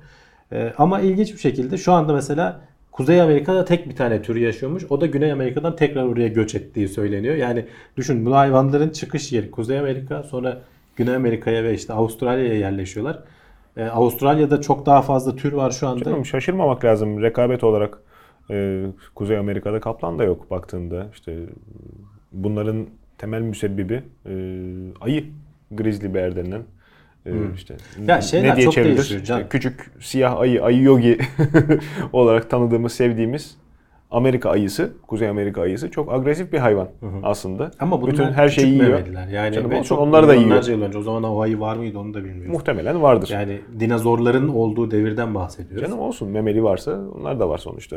Ee, 0.52 0.72
ama 0.78 1.00
ilginç 1.00 1.32
bir 1.32 1.38
şekilde 1.38 1.76
şu 1.76 1.92
anda 1.92 2.12
mesela 2.12 2.60
Kuzey 2.94 3.20
Amerika'da 3.20 3.64
tek 3.64 3.88
bir 3.88 3.96
tane 3.96 4.22
türü 4.22 4.38
yaşıyormuş. 4.38 4.84
O 4.90 5.00
da 5.00 5.06
Güney 5.06 5.32
Amerika'dan 5.32 5.76
tekrar 5.76 6.04
oraya 6.04 6.28
göç 6.28 6.54
ettiği 6.54 6.88
söyleniyor. 6.88 7.34
Yani 7.34 7.64
düşün 7.96 8.26
bu 8.26 8.36
hayvanların 8.36 8.88
çıkış 8.88 9.32
yeri 9.32 9.50
Kuzey 9.50 9.78
Amerika 9.78 10.22
sonra 10.22 10.60
Güney 10.96 11.14
Amerika'ya 11.14 11.64
ve 11.64 11.74
işte 11.74 11.92
Avustralya'ya 11.92 12.54
yerleşiyorlar. 12.54 13.18
Ee, 13.76 13.84
Avustralya'da 13.84 14.60
çok 14.60 14.86
daha 14.86 15.02
fazla 15.02 15.36
tür 15.36 15.52
var 15.52 15.70
şu 15.70 15.88
anda. 15.88 16.04
Canım 16.04 16.26
şaşırmamak 16.26 16.84
lazım 16.84 17.22
rekabet 17.22 17.64
olarak. 17.64 17.98
e, 18.50 18.86
Kuzey 19.14 19.38
Amerika'da 19.38 19.80
kaplan 19.80 20.18
da 20.18 20.24
yok 20.24 20.50
baktığında. 20.50 21.06
İşte 21.12 21.38
bunların 22.32 22.86
temel 23.18 23.40
müsebbibi 23.40 24.02
e, 24.26 24.34
ayı. 25.00 25.24
Grizzly 25.70 26.14
bear 26.14 26.36
denilen. 26.36 26.62
E, 27.26 27.30
işte 27.54 27.76
Ya 28.06 28.20
şeyler 28.20 28.60
çok 28.60 28.76
değişiyor 28.76 29.20
İşte 29.20 29.46
küçük 29.50 29.90
siyah 30.00 30.40
ayı, 30.40 30.64
ayı 30.64 30.82
yogi 30.82 31.18
olarak 32.12 32.50
tanıdığımız, 32.50 32.92
sevdiğimiz 32.92 33.56
Amerika 34.10 34.50
ayısı, 34.50 34.92
Kuzey 35.06 35.28
Amerika 35.28 35.60
ayısı 35.60 35.90
çok 35.90 36.12
agresif 36.12 36.52
bir 36.52 36.58
hayvan 36.58 36.88
aslında. 37.22 37.70
Ama 37.80 38.02
bunlar 38.02 38.12
Bütün 38.12 38.32
her 38.32 38.48
şeyi 38.48 38.74
yiyor. 38.74 39.00
Yani 39.32 39.54
Canım 39.54 39.72
olsun, 39.72 39.82
çok 39.82 39.98
onları 39.98 40.28
da 40.28 40.34
yiyor. 40.34 40.64
yıl 40.68 40.82
önce. 40.82 40.98
O 40.98 41.02
zaman 41.02 41.22
o 41.22 41.40
ayı 41.40 41.60
var 41.60 41.76
mıydı 41.76 41.98
onu 41.98 42.14
da 42.14 42.24
bilmiyoruz. 42.24 42.52
Muhtemelen 42.52 43.02
vardır. 43.02 43.28
Yani 43.32 43.60
dinozorların 43.80 44.48
olduğu 44.48 44.90
devirden 44.90 45.34
bahsediyoruz. 45.34 45.86
Canım 45.86 46.00
olsun 46.00 46.28
memeli 46.28 46.62
varsa 46.64 47.00
onlar 47.18 47.40
da 47.40 47.48
var 47.48 47.58
sonuçta. 47.58 47.96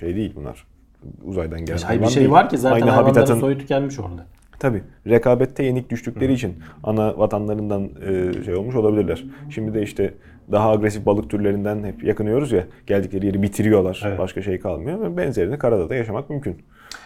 Şey 0.00 0.16
değil 0.16 0.32
bunlar. 0.36 0.66
Uzaydan 1.24 1.64
gelen 1.64 1.78
Hayır, 1.78 2.00
bir 2.02 2.06
şey 2.06 2.20
değil. 2.20 2.30
var 2.30 2.48
ki 2.48 2.58
zaten 2.58 2.80
Aynı 2.80 2.90
habitatın 2.90 3.40
soyu 3.40 3.58
tükenmiş 3.58 3.98
orada. 3.98 4.26
Tabii. 4.60 4.82
Rekabette 5.06 5.64
yenik 5.64 5.90
düştükleri 5.90 6.32
için 6.32 6.54
ana 6.84 7.18
vatanlarından 7.18 7.90
e, 8.08 8.44
şey 8.44 8.54
olmuş 8.54 8.74
olabilirler. 8.74 9.24
Şimdi 9.50 9.74
de 9.74 9.82
işte 9.82 10.14
daha 10.52 10.70
agresif 10.70 11.06
balık 11.06 11.30
türlerinden 11.30 11.84
hep 11.84 12.04
yakınıyoruz 12.04 12.52
ya. 12.52 12.64
Geldikleri 12.86 13.26
yeri 13.26 13.42
bitiriyorlar. 13.42 14.02
Evet. 14.06 14.18
Başka 14.18 14.42
şey 14.42 14.60
kalmıyor. 14.60 15.16
Benzerini 15.16 15.58
karada 15.58 15.88
da 15.90 15.94
yaşamak 15.94 16.30
mümkün. 16.30 16.56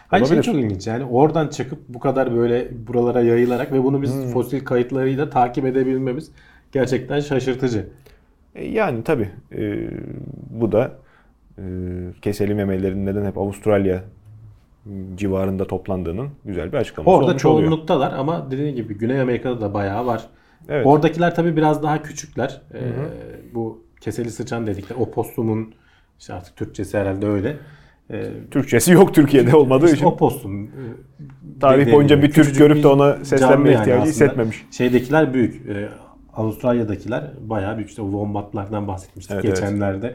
Hayır 0.09 0.27
şey 0.27 0.43
çok 0.43 0.55
ilginç 0.55 0.87
yani 0.87 1.05
oradan 1.05 1.49
çıkıp 1.49 1.79
bu 1.89 2.01
kadar 2.01 2.37
böyle 2.37 2.69
buralara 2.87 3.21
yayılarak 3.21 3.73
ve 3.73 3.85
bunu 3.85 4.03
biz 4.03 4.15
Hmm. 4.15 4.27
fosil 4.27 4.65
kayıtlarıyla 4.65 5.31
takip 5.31 5.67
edebilmemiz 5.67 6.31
gerçekten 6.73 7.21
şaşırtıcı. 7.21 7.87
E, 8.55 8.65
yani 8.65 9.05
tabii. 9.05 9.29
e, 9.57 9.89
bu 10.51 10.73
da 10.73 10.93
e, 11.59 11.63
keseli 12.23 12.55
memelerin 12.55 13.07
neden 13.07 13.25
hep 13.25 13.39
Avustralya 13.39 14.03
civarında 15.17 15.67
toplandığının 15.67 16.29
güzel 16.45 16.73
bir 16.73 16.77
açıklaması 16.79 17.17
Orada 17.17 17.31
olmuş 17.31 17.45
oluyor. 17.45 17.69
çoğunluktalar 17.69 18.13
ama 18.13 18.51
dediğim 18.51 18.77
gibi 18.77 18.99
Güney 18.99 19.21
Amerika'da 19.21 19.61
da 19.61 19.75
bayağı 19.75 20.07
var. 20.07 20.23
Evet. 20.69 20.87
Oradakiler 20.87 21.35
tabii 21.35 21.57
biraz 21.57 21.83
daha 21.83 22.03
küçükler. 22.03 22.61
Ee, 22.75 22.79
bu 23.55 23.85
keseli 24.01 24.31
sıçan 24.31 24.67
dedikleri 24.67 24.99
opostumun 24.99 25.75
işte 26.19 26.35
artık 26.35 26.57
Türkçesi 26.57 26.99
herhalde 26.99 27.27
öyle. 27.27 27.57
Ee, 28.11 28.31
Türkçesi 28.51 28.93
yok 28.93 29.15
Türkiye'de 29.15 29.57
olmadığı 29.57 29.85
işte 29.85 29.97
için. 29.97 30.07
opostum. 30.07 30.65
e, 30.65 30.69
Tarih 31.61 31.93
boyunca 31.93 32.23
bir 32.23 32.33
Türk 32.33 32.59
görüp 32.59 32.83
de 32.83 32.89
ona 32.89 33.25
seslenme 33.25 33.71
yani 33.71 33.81
ihtiyacı 33.81 33.93
aslında. 33.93 34.11
hissetmemiş. 34.11 34.65
Şeydekiler 34.71 35.35
büyük. 35.35 35.69
Ee, 35.69 35.89
Avustralya'dakiler 36.35 37.31
bayağı 37.41 37.77
büyük. 37.77 37.89
İşte 37.91 38.03
o 38.03 38.05
wombatlardan 38.11 38.89
bahsetmiştik 38.89 39.35
Evet, 39.35 39.45
evet. 39.45 39.57
geçenlerde. 39.57 40.07
Ee, 40.07 40.15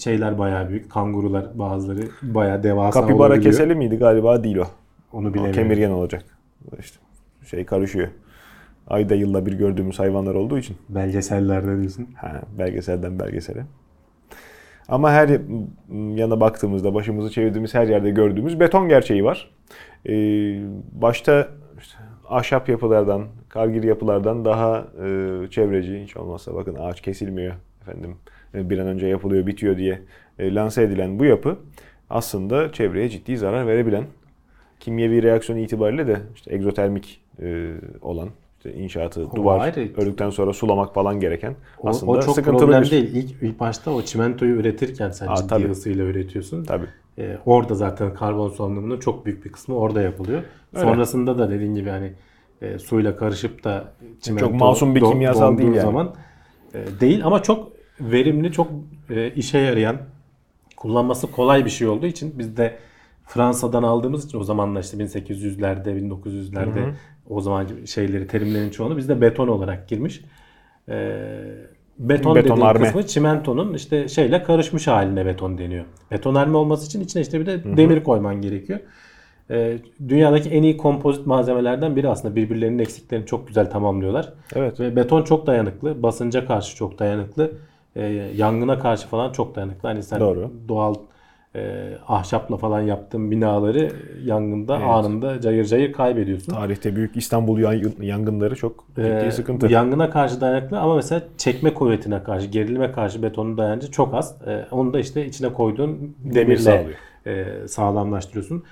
şeyler 0.00 0.38
bayağı 0.38 0.68
büyük. 0.68 0.90
Kangurular 0.90 1.58
bazıları 1.58 2.00
bayağı 2.22 2.62
devasa 2.62 3.00
Kapibara 3.00 3.28
olabiliyor. 3.32 3.52
keseli 3.52 3.74
miydi 3.74 3.96
galiba 3.96 4.44
değil 4.44 4.56
o. 4.56 4.64
Onu 5.12 5.28
O 5.28 5.30
bilemiyorum. 5.34 5.62
kemirgen 5.62 5.90
olacak. 5.90 6.24
İşte 6.78 6.98
şey 7.46 7.64
karışıyor. 7.64 8.08
Ayda 8.88 9.14
yılda 9.14 9.46
bir 9.46 9.52
gördüğümüz 9.52 9.98
hayvanlar 9.98 10.34
olduğu 10.34 10.58
için. 10.58 10.76
Belgesellerde 10.88 11.78
diyorsun. 11.78 12.08
Ha, 12.16 12.40
belgeselden 12.58 13.18
belgesele. 13.18 13.64
Ama 14.88 15.12
her 15.12 15.28
yana 16.18 16.40
baktığımızda 16.40 16.94
başımızı 16.94 17.30
çevirdiğimiz 17.30 17.74
her 17.74 17.86
yerde 17.86 18.10
gördüğümüz 18.10 18.60
beton 18.60 18.88
gerçeği 18.88 19.24
var. 19.24 19.50
Ee, 20.06 20.12
başta 20.92 21.48
işte 21.80 21.98
ahşap 22.28 22.68
yapılardan, 22.68 23.24
kargir 23.48 23.82
yapılardan 23.82 24.44
daha 24.44 24.78
e, 24.78 25.06
çevreci 25.50 26.02
hiç 26.02 26.16
olmazsa 26.16 26.54
bakın 26.54 26.74
ağaç 26.80 27.00
kesilmiyor 27.00 27.54
efendim 27.82 28.16
bir 28.54 28.78
an 28.78 28.86
önce 28.86 29.06
yapılıyor 29.06 29.46
bitiyor 29.46 29.76
diye 29.76 30.02
e, 30.38 30.54
lanse 30.54 30.82
edilen 30.82 31.18
bu 31.18 31.24
yapı 31.24 31.58
aslında 32.10 32.72
çevreye 32.72 33.08
ciddi 33.08 33.36
zarar 33.36 33.66
verebilen 33.66 34.04
kimyevi 34.80 35.22
reaksiyon 35.22 35.58
itibariyle 35.58 36.06
de 36.06 36.16
işte 36.34 36.54
egzotermik 36.54 37.20
e, 37.42 37.70
olan 38.02 38.28
işte 38.56 38.72
inşaatı, 38.78 39.26
O 39.28 39.36
duvar 39.36 39.60
ayrı. 39.60 39.88
ördükten 39.96 40.30
sonra 40.30 40.52
sulamak 40.52 40.94
falan 40.94 41.20
gereken 41.20 41.54
O, 41.78 41.88
aslında 41.88 42.12
o 42.12 42.20
çok 42.20 42.34
sıkıntılı 42.34 42.58
problem 42.66 42.82
bir 42.82 42.90
değil. 42.90 43.14
İlk, 43.14 43.42
ilk 43.42 43.60
başta 43.60 43.90
o 43.90 44.02
çimentoyu 44.02 44.54
üretirken 44.56 45.10
sen 45.10 45.26
Aa, 45.26 45.36
ciddi 45.36 45.48
tabii. 45.48 45.70
ısıyla 45.70 46.04
üretiyorsun. 46.04 46.64
Tabii. 46.64 46.86
Ee, 47.18 47.38
orada 47.46 47.74
zaten 47.74 48.14
karbon 48.14 48.48
salınımının 48.48 48.98
çok 48.98 49.26
büyük 49.26 49.44
bir 49.44 49.52
kısmı 49.52 49.76
orada 49.76 50.02
yapılıyor. 50.02 50.42
Öyle. 50.74 50.84
Sonrasında 50.86 51.38
da 51.38 51.50
dediğin 51.50 51.74
gibi 51.74 51.90
hani 51.90 52.12
e, 52.62 52.78
suyla 52.78 53.16
karışıp 53.16 53.64
da 53.64 53.92
çimento 54.20 54.46
Çok 54.46 54.54
masum 54.60 54.94
bir 54.94 55.00
kimyasal 55.00 55.58
değil 55.58 55.68
yani. 55.68 55.80
zaman 55.80 56.14
e, 56.74 57.00
değil 57.00 57.24
ama 57.24 57.42
çok 57.42 57.69
verimli, 58.00 58.52
çok 58.52 58.70
e, 59.10 59.30
işe 59.30 59.58
yarayan, 59.58 59.96
kullanması 60.76 61.30
kolay 61.30 61.64
bir 61.64 61.70
şey 61.70 61.88
olduğu 61.88 62.06
için 62.06 62.34
biz 62.38 62.56
de 62.56 62.78
Fransa'dan 63.26 63.82
aldığımız 63.82 64.24
için 64.26 64.38
o 64.38 64.44
zamanlar 64.44 64.82
işte 64.82 64.96
1800'lerde, 64.96 66.10
1900'lerde 66.10 66.92
o 67.28 67.40
zaman 67.40 67.66
şeyleri, 67.86 68.26
terimlerin 68.26 68.70
çoğunu 68.70 68.96
bizde 68.96 69.20
beton 69.20 69.48
olarak 69.48 69.88
girmiş. 69.88 70.20
Ee, 70.88 71.20
beton 71.98 72.36
dediğin 72.36 72.56
Betonarme. 72.56 72.86
kısmı 72.86 73.06
çimentonun 73.06 73.74
işte 73.74 74.08
şeyle 74.08 74.42
karışmış 74.42 74.86
haline 74.86 75.26
beton 75.26 75.58
deniyor. 75.58 75.84
Betonarme 76.10 76.56
olması 76.56 76.86
için 76.86 77.00
içine 77.00 77.22
işte 77.22 77.40
bir 77.40 77.46
de 77.46 77.76
demir 77.76 78.04
koyman 78.04 78.42
gerekiyor. 78.42 78.80
Ee, 79.50 79.78
dünyadaki 80.08 80.50
en 80.50 80.62
iyi 80.62 80.76
kompozit 80.76 81.26
malzemelerden 81.26 81.96
biri 81.96 82.08
aslında 82.08 82.36
birbirlerinin 82.36 82.78
eksiklerini 82.78 83.26
çok 83.26 83.48
güzel 83.48 83.70
tamamlıyorlar. 83.70 84.32
Evet. 84.54 84.80
Ve 84.80 84.96
beton 84.96 85.22
çok 85.22 85.46
dayanıklı, 85.46 86.02
basınca 86.02 86.46
karşı 86.46 86.76
çok 86.76 86.98
dayanıklı, 86.98 87.52
e, 87.96 88.06
yangına 88.36 88.78
karşı 88.78 89.08
falan 89.08 89.32
çok 89.32 89.54
dayanıklı. 89.54 89.88
Hani 89.88 90.02
sen 90.02 90.20
Doğru. 90.20 90.50
doğal 90.68 90.94
e, 91.56 91.90
ahşapla 92.08 92.56
falan 92.56 92.80
yaptığın 92.80 93.30
binaları 93.30 93.92
yangında 94.24 94.76
Evet. 94.76 94.86
anında 94.88 95.40
cayır 95.40 95.64
cayır 95.64 95.92
kaybediyorsun. 95.92 96.52
Tarihte 96.52 96.96
büyük 96.96 97.16
İstanbul 97.16 97.58
yangın- 97.58 98.02
yangınları 98.02 98.56
çok 98.56 98.86
ciddi 98.96 99.06
Ee, 99.26 99.30
sıkıntı. 99.30 99.66
yangına 99.66 100.10
karşı 100.10 100.40
dayanıklı 100.40 100.78
ama 100.80 100.96
mesela 100.96 101.22
çekme 101.38 101.74
kuvvetine 101.74 102.22
karşı, 102.22 102.46
gerilime 102.46 102.92
karşı 102.92 103.22
betonun 103.22 103.58
dayancı 103.58 103.90
çok 103.90 104.14
az. 104.14 104.36
Ee, 104.46 104.66
onu 104.70 104.92
da 104.92 105.00
işte 105.00 105.26
içine 105.26 105.52
koyduğun 105.52 106.16
demirle 106.24 106.56
sağlıyor. 106.58 106.98
e, 107.26 107.68
sağlamlaştırıyorsun. 107.68 108.64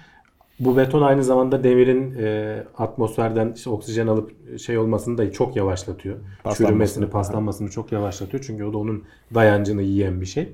Bu 0.60 0.76
beton 0.76 1.02
aynı 1.02 1.24
zamanda 1.24 1.64
demirin 1.64 2.14
e, 2.18 2.62
atmosferden 2.78 3.52
işte 3.56 3.70
oksijen 3.70 4.06
alıp 4.06 4.58
şey 4.58 4.78
olmasını 4.78 5.18
da 5.18 5.32
çok 5.32 5.56
yavaşlatıyor. 5.56 6.16
Paslanmasını. 6.16 6.66
Çürümesini, 6.66 7.10
paslanmasını 7.10 7.70
çok 7.70 7.92
yavaşlatıyor. 7.92 8.44
Çünkü 8.46 8.64
o 8.64 8.72
da 8.72 8.78
onun 8.78 9.04
dayancını 9.34 9.82
yiyen 9.82 10.20
bir 10.20 10.26
şey. 10.26 10.52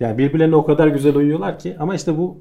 Yani 0.00 0.18
birbirlerine 0.18 0.56
o 0.56 0.64
kadar 0.64 0.88
güzel 0.88 1.16
uyuyorlar 1.16 1.58
ki 1.58 1.76
ama 1.78 1.94
işte 1.94 2.18
bu 2.18 2.38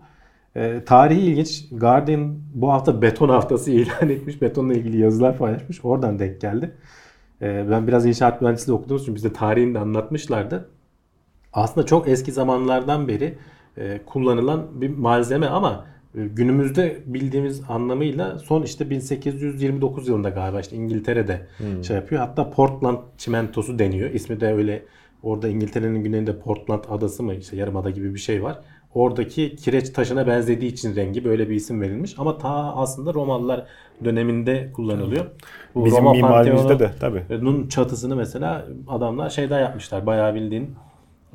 e, 0.56 0.84
tarihi 0.86 1.20
ilginç. 1.22 1.66
Guardian 1.72 2.36
bu 2.54 2.72
hafta 2.72 3.02
beton 3.02 3.30
haftası 3.30 3.72
ilan 3.72 4.10
etmiş. 4.10 4.42
Betonla 4.42 4.74
ilgili 4.74 4.98
yazılar 4.98 5.38
paylaşmış. 5.38 5.86
Oradan 5.86 6.20
denk 6.20 6.42
geldi. 6.42 6.76
E, 7.42 7.66
ben 7.72 7.88
biraz 7.88 8.06
inşaat 8.06 8.42
mühendisliği 8.42 8.78
okuduğumuz 8.78 9.02
için 9.02 9.16
bize 9.16 9.34
tarihini 9.34 9.76
de 9.76 9.80
anlatmışlardı. 9.80 10.70
Aslında 11.54 11.86
çok 11.86 12.08
eski 12.08 12.32
zamanlardan 12.32 13.08
beri 13.08 13.38
e, 13.78 14.00
kullanılan 14.06 14.82
bir 14.82 14.98
malzeme 14.98 15.48
ama 15.48 15.86
günümüzde 16.14 17.04
bildiğimiz 17.06 17.62
anlamıyla 17.70 18.40
son 18.40 18.64
işte 18.64 18.90
1829 18.90 20.08
yılında 20.08 20.30
galiba 20.30 20.60
işte 20.60 20.76
İngiltere'de 20.76 21.48
şey 21.84 21.96
yapıyor. 21.96 22.22
Hatta 22.22 22.50
Portland 22.50 22.98
çimentosu 23.18 23.80
deniyor. 23.80 24.10
İsmi 24.10 24.40
de 24.40 24.54
öyle 24.54 24.86
orada 25.24 25.48
İngiltere'nin 25.48 26.04
güneyinde 26.04 26.40
Portland 26.40 26.84
adası 26.90 27.24
mı 27.24 27.36
işte 27.36 27.56
yarımada 27.56 27.90
gibi 27.90 28.14
bir 28.14 28.20
şey 28.20 28.44
var. 28.44 28.60
Oradaki 28.94 29.56
kireç 29.56 29.90
taşına 29.90 30.28
benzediği 30.28 30.72
için 30.72 30.96
rengi 30.96 31.26
böyle 31.26 31.50
bir 31.50 31.56
isim 31.56 31.82
verilmiş. 31.82 32.16
Ama 32.18 32.38
ta 32.38 32.50
aslında 32.76 33.14
Romalılar 33.14 33.66
döneminde 34.04 34.72
kullanılıyor. 34.74 35.26
Bu 35.76 35.86
Bizim 35.86 36.00
Roma 36.00 36.14
mimarimizde 36.14 36.80
de 36.80 36.92
tabii. 37.00 37.24
Nun 37.30 37.68
çatısını 37.68 38.16
mesela 38.16 38.66
adamlar 38.88 39.30
şeyden 39.30 39.60
yapmışlar. 39.60 40.06
Bayağı 40.06 40.36
bildiğin 40.36 40.76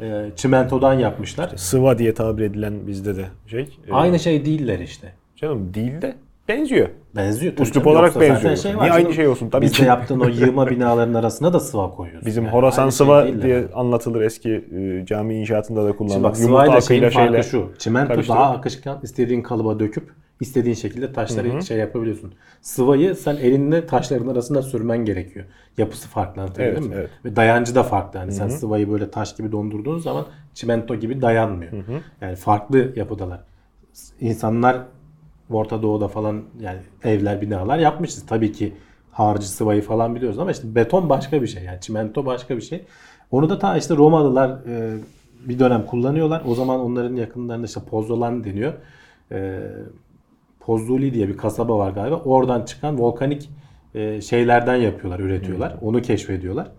e, 0.00 0.30
çimentodan 0.36 0.94
yapmışlar. 0.94 1.52
Sıva 1.56 1.98
diye 1.98 2.14
tabir 2.14 2.42
edilen 2.42 2.86
bizde 2.86 3.16
de 3.16 3.24
şey. 3.46 3.60
e, 3.88 3.92
Aynı 3.92 4.18
şey 4.18 4.44
değiller 4.44 4.78
işte. 4.78 5.12
Canım 5.36 5.74
değil 5.74 6.02
de 6.02 6.14
benziyor. 6.48 6.88
Benziyor. 7.16 7.52
tabii 7.52 7.62
Üslup 7.62 7.84
canım. 7.84 7.96
olarak 7.96 8.14
Yoksa 8.16 8.20
benziyor. 8.20 8.56
Şey 8.56 8.70
Niye 8.70 8.80
var 8.80 8.88
aynı 8.90 9.02
canım. 9.02 9.14
şey 9.14 9.28
olsun? 9.28 9.50
Tabii 9.50 9.64
Bizde 9.64 9.76
ki. 9.76 9.84
yaptığın 9.84 10.20
o 10.20 10.28
yığma 10.28 10.66
binaların 10.70 11.14
arasına 11.14 11.52
da 11.52 11.60
sıva 11.60 11.90
koyuyorsun. 11.90 12.26
Bizim 12.26 12.44
Yani 12.44 12.52
Horasan 12.52 12.82
aynı 12.82 12.92
şey 12.92 12.96
sıva 12.96 13.24
değiller. 13.24 13.42
diye 13.42 13.64
anlatılır 13.74 14.20
eski 14.20 14.50
e, 14.50 15.06
cami 15.06 15.34
inşaatında 15.34 15.80
da 15.84 15.86
Şimdi 15.86 15.96
kullanılan. 15.98 16.22
bak 16.22 16.38
Yumurta 16.40 16.62
sıvayla 16.64 16.80
şeyin 16.80 17.00
farkı 17.02 17.14
şeyle. 17.14 17.42
şu. 17.42 17.72
Çimento 17.78 18.14
karıştırıp- 18.14 18.28
daha 18.28 18.50
akışkan 18.50 19.00
istediğin 19.02 19.42
kalıba 19.42 19.80
döküp 19.80 20.12
istediğin 20.40 20.74
şekilde 20.74 21.12
taşları 21.12 21.62
şey 21.62 21.78
yapabiliyorsun. 21.78 22.34
Sıvayı 22.60 23.14
sen 23.14 23.36
elinle 23.36 23.86
taşların 23.86 24.28
arasına 24.28 24.62
sürmen 24.62 25.04
gerekiyor. 25.04 25.44
Yapısı 25.78 26.08
farklı 26.08 26.42
anlatabildim 26.42 26.74
Evet, 26.82 26.88
mi? 26.88 26.94
evet. 26.98 27.10
Ve 27.24 27.36
dayancı 27.36 27.74
da 27.74 27.82
farklı. 27.82 28.18
Yani 28.18 28.32
sen 28.32 28.48
sıvayı 28.48 28.90
böyle 28.90 29.10
taş 29.10 29.36
gibi 29.36 29.52
dondurduğun 29.52 29.98
zaman 29.98 30.26
çimento 30.54 30.94
gibi 30.96 31.22
dayanmıyor. 31.22 31.72
Yani 32.20 32.36
farklı 32.36 32.92
yapıdalar. 32.96 33.40
İnsanlar 34.20 34.78
Orta 35.50 35.82
Doğu'da 35.82 36.08
falan 36.08 36.42
yani 36.60 36.78
evler, 37.04 37.40
binalar 37.40 37.78
yapmışız. 37.78 38.26
Tabii 38.26 38.52
ki 38.52 38.72
harcı 39.12 39.48
sıvayı 39.50 39.82
falan 39.82 40.14
biliyoruz 40.14 40.38
ama 40.38 40.50
işte 40.50 40.74
beton 40.74 41.08
başka 41.08 41.42
bir 41.42 41.46
şey. 41.46 41.62
Yani 41.64 41.80
çimento 41.80 42.26
başka 42.26 42.56
bir 42.56 42.62
şey. 42.62 42.84
Onu 43.30 43.50
da 43.50 43.58
ta 43.58 43.76
işte 43.76 43.96
Romalılar 43.96 44.50
e, 44.50 44.96
bir 45.44 45.58
dönem 45.58 45.86
kullanıyorlar. 45.86 46.42
O 46.46 46.54
zaman 46.54 46.80
onların 46.80 47.16
yakınlarında 47.16 47.66
işte 47.66 47.80
Pozzolan 47.90 48.44
deniyor. 48.44 48.72
E, 49.32 49.60
Pozzoli 50.66 51.14
diye 51.14 51.28
bir 51.28 51.36
kasaba 51.36 51.78
var 51.78 51.90
galiba. 51.90 52.16
Oradan 52.24 52.64
çıkan 52.64 52.98
volkanik 52.98 53.50
e, 53.94 54.20
şeylerden 54.20 54.76
yapıyorlar, 54.76 55.20
üretiyorlar. 55.20 55.76
Onu 55.80 56.02
keşfediyorlar. 56.02 56.70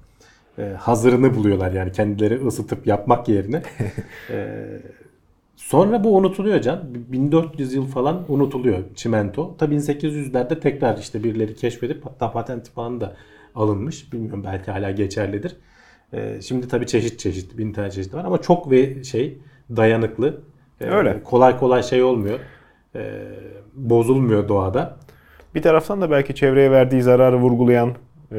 E, 0.57 0.63
hazırını 0.79 1.35
buluyorlar 1.35 1.71
yani 1.71 1.91
kendileri 1.91 2.45
ısıtıp 2.47 2.87
yapmak 2.87 3.29
yerine. 3.29 3.61
E, 4.31 4.57
Sonra 5.55 6.03
bu 6.03 6.15
unutuluyor 6.15 6.61
Can. 6.61 6.83
1400 7.11 7.73
yıl 7.73 7.85
falan 7.87 8.23
unutuluyor 8.29 8.79
çimento. 8.95 9.55
Tabii 9.57 9.75
1800'lerde 9.75 10.59
tekrar 10.59 10.97
işte 10.97 11.23
birileri 11.23 11.55
keşfedip 11.55 12.05
hatta 12.05 12.31
patenti 12.31 12.71
falan 12.71 13.01
da 13.01 13.15
alınmış. 13.55 14.13
Bilmiyorum 14.13 14.43
belki 14.45 14.71
hala 14.71 14.91
geçerlidir. 14.91 15.55
Şimdi 16.41 16.67
tabii 16.67 16.87
çeşit 16.87 17.19
çeşit 17.19 17.57
bin 17.57 17.73
tane 17.73 17.91
çeşit 17.91 18.13
var 18.13 18.25
ama 18.25 18.41
çok 18.41 18.71
ve 18.71 19.03
şey 19.03 19.37
dayanıklı. 19.75 20.41
Öyle. 20.79 21.23
Kolay 21.23 21.59
kolay 21.59 21.83
şey 21.83 22.03
olmuyor. 22.03 22.39
Ee, 22.95 23.21
bozulmuyor 23.73 24.47
doğada. 24.47 24.97
Bir 25.55 25.61
taraftan 25.61 26.01
da 26.01 26.11
belki 26.11 26.35
çevreye 26.35 26.71
verdiği 26.71 27.01
zararı 27.01 27.37
vurgulayan 27.37 27.93
e, 28.31 28.35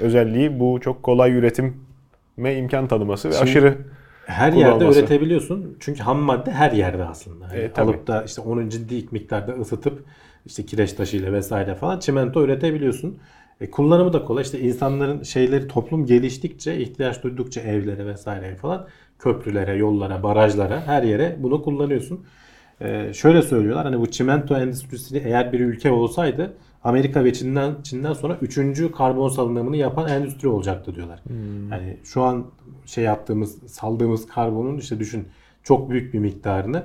özelliği 0.00 0.60
bu 0.60 0.80
çok 0.80 1.02
kolay 1.02 1.32
üretime 1.32 2.54
imkan 2.56 2.86
tanıması 2.86 3.28
ve 3.28 3.32
Şimdi- 3.32 3.44
aşırı 3.44 3.78
Her 4.26 4.52
yerde 4.52 4.84
üretebiliyorsun. 4.84 5.76
Çünkü 5.80 6.02
ham 6.02 6.18
madde 6.18 6.50
her 6.50 6.72
yerde 6.72 7.04
aslında. 7.04 7.48
Hani 7.48 7.58
E, 7.58 7.72
tabii. 7.72 7.90
alıp 7.90 8.06
da 8.06 8.22
işte 8.22 8.40
onu 8.40 8.68
ciddi 8.68 9.04
miktarda 9.10 9.52
ısıtıp 9.52 10.04
işte 10.46 10.66
kireç 10.66 10.92
taşıyla 10.92 11.32
vesaire 11.32 11.74
falan 11.74 11.98
çimento 11.98 12.44
üretebiliyorsun. 12.44 13.18
E, 13.60 13.70
kullanımı 13.70 14.12
da 14.12 14.24
kolay. 14.24 14.42
İşte 14.42 14.60
insanların 14.60 15.22
şeyleri 15.22 15.68
toplum 15.68 16.06
geliştikçe, 16.06 16.76
ihtiyaç 16.78 17.22
duydukça 17.22 17.60
evlere 17.60 18.06
vesaire 18.06 18.56
falan 18.56 18.86
köprülere, 19.18 19.76
yollara, 19.76 20.22
barajlara 20.22 20.80
her 20.86 21.02
yere 21.02 21.36
bunu 21.38 21.62
kullanıyorsun. 21.62 22.24
E, 22.80 23.12
şöyle 23.14 23.42
söylüyorlar 23.42 23.84
hani 23.84 24.00
bu 24.00 24.10
çimento 24.10 24.56
endüstrisi 24.56 25.18
eğer 25.18 25.52
bir 25.52 25.60
ülke 25.60 25.90
olsaydı 25.90 26.52
Amerika 26.84 27.24
ve 27.24 27.32
Çin'den 27.32 27.74
Çin'den 27.82 28.12
sonra 28.12 28.38
üçüncü 28.42 28.92
karbon 28.92 29.28
salınımını 29.28 29.76
yapan 29.76 30.08
endüstri 30.08 30.48
olacaktı 30.48 30.94
diyorlar. 30.94 31.22
Yani 31.70 31.96
şu 32.04 32.22
an 32.22 32.46
şey 32.86 33.04
yaptığımız, 33.04 33.72
saldığımız 33.72 34.26
karbonun 34.26 34.78
işte 34.78 34.98
düşün 34.98 35.28
çok 35.62 35.90
büyük 35.90 36.14
bir 36.14 36.18
miktarını. 36.18 36.82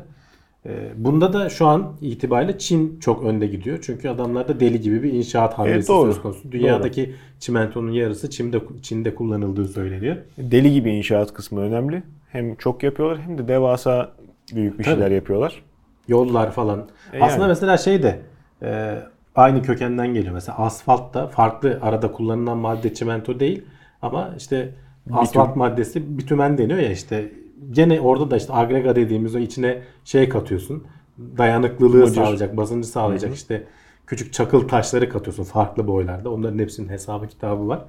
E, 0.66 0.70
bunda 0.96 1.34
da 1.34 1.50
şu 1.50 1.68
an 1.68 1.94
itibariyle 2.02 2.58
Çin 2.58 3.00
çok 3.00 3.24
önde 3.24 3.48
gidiyor. 3.48 3.80
Çünkü 3.82 4.10
adamlarda 4.10 4.60
deli 4.60 4.82
gibi 4.82 5.04
bir 5.04 5.14
inşaat 5.14 5.54
hamlesi 5.54 5.88
doğru. 5.88 6.14
söz 6.14 6.22
konusu. 6.22 6.52
Dünyadaki 6.52 7.16
çimentonun 7.40 7.92
yarısı 7.92 8.30
Çin'de 8.30 8.62
Çin'de 8.82 9.16
kullanıldığı 9.16 9.68
söyleniyor. 9.68 10.16
Deli 10.38 10.74
gibi 10.74 10.92
inşaat 10.92 11.34
kısmı 11.34 11.62
önemli. 11.62 12.04
Hem 12.30 12.56
çok 12.56 12.84
yapıyorlar 12.84 13.22
hem 13.22 13.38
de 13.38 13.48
devasa 13.48 14.14
büyük 14.56 14.80
bir 14.80 14.84
Tabii. 14.84 14.94
şeyler 14.94 15.12
yapıyorlar. 15.12 15.64
Yollar 16.08 16.52
falan. 16.52 16.88
E 17.14 17.22
Aslında 17.22 17.42
yani. 17.42 17.50
mesela 17.50 17.78
şey 17.78 18.04
de 18.04 18.20
e, 18.62 19.00
aynı 19.36 19.62
kökenden 19.62 20.14
geliyor. 20.14 20.34
Mesela 20.34 20.58
asfalt 20.58 21.14
da 21.14 21.28
farklı 21.28 21.80
arada 21.82 22.12
kullanılan 22.12 22.58
madde 22.58 22.94
çimento 22.94 23.40
değil 23.40 23.66
ama 24.02 24.34
işte 24.38 24.74
asfalt 25.14 25.56
maddesi 25.56 26.18
bitumen 26.18 26.58
deniyor 26.58 26.80
ya 26.80 26.92
işte 26.92 27.32
gene 27.72 28.02
orada 28.02 28.32
da 28.32 28.38
işte 28.38 28.54
agrega 28.54 28.96
dediğimiz 28.96 29.36
o 29.36 29.40
içine 29.40 29.82
şey 30.06 30.30
katıyorsun. 30.30 30.84
Dayanıklılığı 31.38 31.98
Mıcır. 31.98 32.16
sağlayacak, 32.16 32.58
basıncı 32.58 32.88
sağlayacak 32.88 33.34
işte 33.36 33.64
küçük 34.08 34.34
çakıl 34.34 34.68
taşları 34.68 35.10
katıyorsun 35.10 35.44
farklı 35.44 35.88
boylarda. 35.88 36.30
Onların 36.32 36.60
hepsinin 36.60 36.90
hesabı 36.90 37.28
kitabı 37.28 37.68
var. 37.68 37.86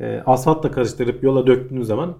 E, 0.00 0.22
asfaltla 0.26 0.70
karıştırıp 0.70 1.22
yola 1.22 1.46
döktüğün 1.46 1.82
zaman 1.82 2.14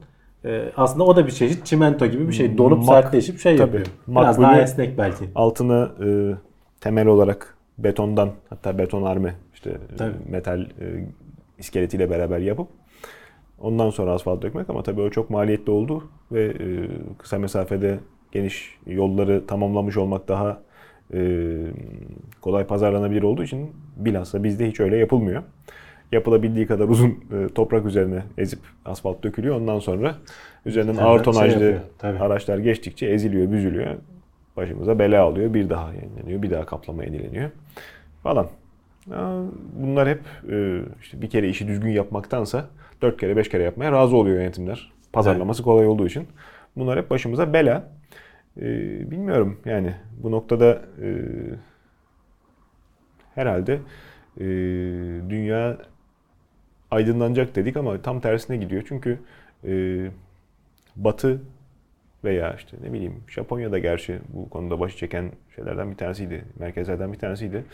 e, 0.45 0.72
aslında 0.76 1.05
o 1.05 1.16
da 1.16 1.26
bir 1.26 1.32
çeşit 1.32 1.66
çimento 1.66 2.07
gibi 2.07 2.28
bir 2.28 2.32
şey. 2.32 2.59
Donup 2.59 2.78
Mak- 2.78 2.86
sertleşip 2.86 3.38
şey 3.38 3.57
tabii. 3.57 3.76
yapıyor. 3.76 3.86
Biraz 4.07 4.42
daha 4.42 4.61
esnek 4.61 4.99
belki. 4.99 5.24
Altına 5.34 5.90
e, 6.05 6.34
temel 6.80 7.07
olarak 7.07 7.57
betondan 7.78 8.30
hatta 8.51 8.78
betonarme 8.78 9.34
işte 9.55 9.76
Tabii. 9.99 10.14
e, 10.28 10.30
metal 10.30 10.61
e, 10.61 10.66
iskeletiyle 11.59 12.11
beraber 12.11 12.38
yapıp 12.38 12.68
ondan 13.61 13.90
sonra 13.90 14.12
asfalt 14.12 14.42
dökmek 14.42 14.70
ama 14.70 14.82
tabii 14.82 15.01
o 15.01 15.11
çok 15.11 15.30
maliyetli 15.30 15.70
oldu 15.72 16.05
ve 16.32 16.45
e, 16.45 16.88
kısa 17.18 17.38
mesafede 17.38 17.99
geniş 18.32 18.78
yolları 18.86 19.47
tamamlamış 19.47 19.97
olmak 19.97 20.28
daha 20.28 20.61
e, 21.14 21.49
kolay 22.40 22.64
pazarlanabilir 22.66 23.22
olduğu 23.22 23.42
için 23.42 23.70
bilhassa 23.97 24.45
bizde 24.45 24.68
hiç 24.68 24.80
öyle 24.80 24.97
yapılmıyor. 24.97 25.42
Yapılabildiği 26.14 26.66
kadar 26.66 26.88
uzun 26.88 27.10
e, 27.10 27.48
toprak 27.54 27.86
üzerine 27.86 28.22
ezip 28.38 28.58
asfalt 28.84 29.22
dökülüyor. 29.24 29.56
Ondan 29.56 29.78
sonra 29.78 30.14
üzerinden 30.66 30.92
Hemen 30.92 31.04
ağır 31.06 31.16
şey 31.16 31.24
tonajlı 31.24 31.52
yapıyor, 31.64 31.80
tabii. 31.98 32.18
araçlar 32.18 32.58
geçtikçe 32.58 33.06
eziliyor, 33.06 33.52
büzülüyor. 33.52 33.94
Başımıza 34.56 34.98
bela 34.98 35.22
alıyor. 35.22 35.54
Bir 35.54 35.70
daha 35.70 35.92
yenileniyor, 35.94 36.42
bir 36.42 36.50
daha 36.50 36.66
kaplama 36.66 37.04
yenileniyor 37.04 37.50
falan. 38.22 38.46
Bunlar 39.76 40.08
hep 40.08 40.20
e, 40.50 40.80
işte 41.02 41.22
bir 41.22 41.30
kere 41.30 41.48
işi 41.48 41.68
düzgün 41.68 41.90
yapmaktansa 41.90 42.66
dört 43.02 43.20
kere 43.20 43.36
beş 43.36 43.48
kere 43.48 43.62
yapmaya 43.62 43.92
razı 43.92 44.16
oluyor 44.16 44.36
yönetimler. 44.36 44.92
Pazarlaması 45.12 45.62
kolay 45.62 45.86
olduğu 45.86 46.06
için. 46.06 46.26
Bunlar 46.76 46.98
hep 46.98 47.10
başımıza 47.10 47.52
bela. 47.52 47.88
E, 48.56 48.62
bilmiyorum 49.10 49.60
yani 49.64 49.94
bu 50.22 50.30
noktada 50.30 50.82
herhalde 53.34 53.78
dünya 55.30 55.76
aydınlanacak 56.95 57.57
dedik 57.57 57.76
ama 57.76 58.03
tam 58.03 58.20
tersine 58.20 58.57
gidiyor. 58.57 58.82
Çünkü 58.88 59.18
e, 59.66 59.72
Batı 60.97 61.40
veya 62.24 62.55
işte 62.55 62.76
ne 62.82 62.92
bileyim 62.92 63.14
Japonya'da 63.28 63.78
gerçi 63.78 64.18
bu 64.28 64.49
konuda 64.51 64.80
başı 64.80 64.97
çeken 64.97 65.30
şeylerden 65.57 65.90
bir 65.90 65.97
tanesiydi. 65.97 66.45
Merkezlerden 66.59 67.12
bir 67.12 67.18
tanesiydi. 67.18 67.64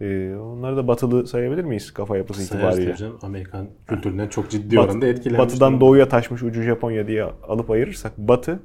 Ee, 0.00 0.34
onları 0.34 0.76
da 0.76 0.88
batılı 0.88 1.26
sayabilir 1.26 1.64
miyiz 1.64 1.90
kafa 1.94 2.16
yapısı 2.16 2.42
Sayarız 2.42 2.74
itibariyle? 2.78 2.96
canım. 2.96 3.18
Amerikan 3.22 3.66
kültüründen 3.86 4.28
çok 4.28 4.50
ciddi 4.50 4.76
Bat- 4.76 4.84
oranda 4.84 5.06
etkilenmiş. 5.06 5.38
batıdan 5.38 5.80
doğuya 5.80 6.08
taşmış 6.08 6.42
ucu 6.42 6.62
Japonya 6.62 7.06
diye 7.06 7.22
alıp 7.24 7.70
ayırırsak 7.70 8.18
Batı 8.18 8.60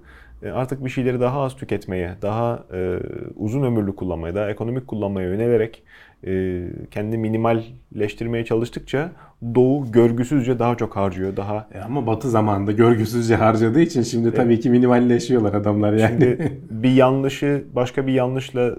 artık 0.54 0.86
bir 0.86 0.90
şeyleri 0.90 1.20
daha 1.20 1.42
az 1.42 1.56
tüketmeye, 1.56 2.16
daha 2.22 2.64
e, 2.74 3.00
uzun 3.36 3.64
ömürlü 3.64 3.96
kullanmaya, 3.96 4.36
daha 4.36 4.50
ekonomik 4.50 4.88
kullanmaya 4.88 5.28
yönelerek 5.28 5.84
e, 6.28 6.64
kendi 6.92 7.18
minimalleştirmeye 7.18 8.46
çalıştıkça 8.46 9.12
Doğu 9.56 9.92
görgüsüzce 9.92 10.60
daha 10.60 10.76
çok 10.78 10.96
harcıyor. 10.96 11.38
Daha 11.38 11.68
E 11.74 11.80
ama 11.80 12.08
Batı 12.08 12.30
zamanında 12.30 12.72
görgüsüzce 12.72 13.36
harcadığı 13.36 13.82
için 13.82 14.02
şimdi 14.02 14.34
tabii 14.34 14.60
ki 14.60 14.70
minimalleşiyorlar 14.70 15.54
adamlar 15.54 15.94
yani. 15.94 16.20
Şimdi 16.20 16.58
bir 16.72 16.92
yanlışı 16.92 17.64
başka 17.76 18.08
bir 18.08 18.14
yanlışla 18.14 18.62
e, 18.68 18.74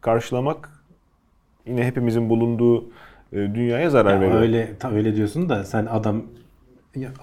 karşılamak 0.00 0.70
yine 1.66 1.84
hepimizin 1.84 2.28
bulunduğu 2.30 2.84
e, 3.32 3.36
dünyaya 3.36 3.90
zarar 3.90 4.14
Ya 4.14 4.20
veriyor. 4.20 4.40
öyle 4.40 4.68
ta 4.78 4.92
öyle 4.92 5.16
diyorsun 5.16 5.48
da 5.48 5.64
sen 5.64 5.86
adam 5.86 6.22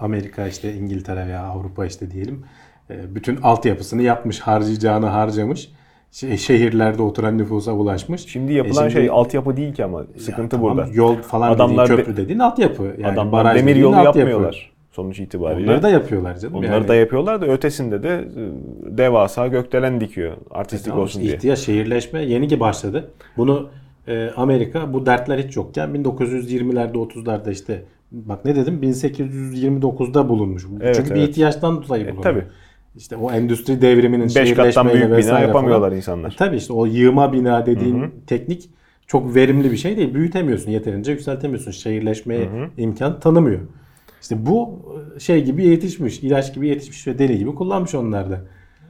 Amerika 0.00 0.46
işte 0.46 0.74
İngiltere 0.74 1.26
veya 1.26 1.42
Avrupa 1.42 1.86
işte 1.86 2.10
diyelim 2.10 2.34
e, 2.34 2.63
bütün 2.90 3.36
altyapısını 3.42 4.02
yapmış, 4.02 4.40
harcayacağını 4.40 5.06
harcamış. 5.06 5.72
Şey, 6.10 6.36
şehirlerde 6.36 7.02
oturan 7.02 7.38
nüfusa 7.38 7.72
ulaşmış. 7.72 8.26
Şimdi 8.26 8.52
yapılan 8.52 8.86
E 8.86 8.90
şey 8.90 9.08
altyapı 9.10 9.56
değil 9.56 9.74
ki 9.74 9.84
ama 9.84 10.02
sıkıntı 10.18 10.56
tamam, 10.56 10.76
burada. 10.76 10.88
Yol 10.92 11.16
falan 11.16 11.50
Adamlar 11.52 11.84
dediğin 11.88 11.98
de- 11.98 12.04
köprü 12.04 12.22
dediğin 12.22 12.38
altyapı. 12.38 12.82
Yani 12.82 13.06
Adamlar 13.12 13.32
baraj 13.32 13.58
demir 13.58 13.76
yolu 13.76 13.96
altyapı. 13.96 14.18
yapmıyorlar 14.18 14.72
sonuç 14.90 15.20
itibariyle. 15.20 15.66
Onları 15.70 15.82
da 15.82 15.88
yapıyorlar 15.90 16.38
canım. 16.38 16.54
Onları 16.54 16.72
yani. 16.72 16.88
da 16.88 16.94
yapıyorlar 16.94 17.40
da 17.40 17.46
ötesinde 17.46 18.02
de 18.02 18.08
e, 18.88 18.98
devasa 18.98 19.46
gökdelen 19.46 20.00
dikiyor 20.00 20.32
artistik 20.50 20.86
Tamam, 20.88 21.02
olsun 21.02 21.22
diye. 21.22 21.34
ihtiyaç 21.34 21.58
şehirleşme 21.58 22.22
yeni 22.22 22.48
ki 22.48 22.60
başladı. 22.60 23.10
Bunu 23.36 23.68
e, 24.08 24.30
Amerika 24.36 24.92
bu 24.92 25.06
dertler 25.06 25.38
hiç 25.38 25.56
yokken 25.56 25.88
1920'lerde 25.90 26.92
30'larda 26.94 27.50
işte 27.52 27.82
bak 28.12 28.44
ne 28.44 28.56
dedim 28.56 28.80
1829'da 28.82 30.28
bulunmuş. 30.28 30.66
Evet, 30.80 30.94
Çünkü 30.96 31.10
bir 31.14 31.20
evet. 31.20 31.28
ihtiyaçtan 31.28 31.82
dolayı 31.82 32.04
E, 32.04 32.06
bulunuyor. 32.06 32.22
tabii. 32.22 32.44
İşte 32.96 33.16
o 33.16 33.32
endüstri 33.32 33.82
devriminin 33.82 34.28
5 34.34 34.54
kattan 34.54 34.92
büyük 34.92 35.16
bina 35.18 35.40
yapamıyorlar 35.40 35.88
falan. 35.88 35.96
insanlar. 35.96 36.32
E, 36.32 36.36
tabii 36.36 36.56
işte 36.56 36.72
o 36.72 36.86
yığma 36.86 37.32
bina 37.32 37.66
dediğin 37.66 38.14
teknik 38.26 38.70
çok 39.06 39.34
verimli 39.34 39.72
bir 39.72 39.76
şey 39.76 39.96
değil. 39.96 40.14
Büyütemiyorsun 40.14 40.70
yeterince 40.70 41.12
yükseltemiyorsun. 41.12 41.70
Şehirleşmeye 41.70 42.48
imkan 42.76 43.20
tanımıyor. 43.20 43.60
İşte 44.22 44.46
bu 44.46 44.82
e, 45.16 45.20
şey 45.20 45.44
gibi 45.44 45.66
yetişmiş, 45.66 46.18
ilaç 46.18 46.54
gibi 46.54 46.68
yetişmiş 46.68 47.06
ve 47.06 47.18
deli 47.18 47.38
gibi 47.38 47.54
kullanmış 47.54 47.94
onlar 47.94 48.30
da. 48.30 48.40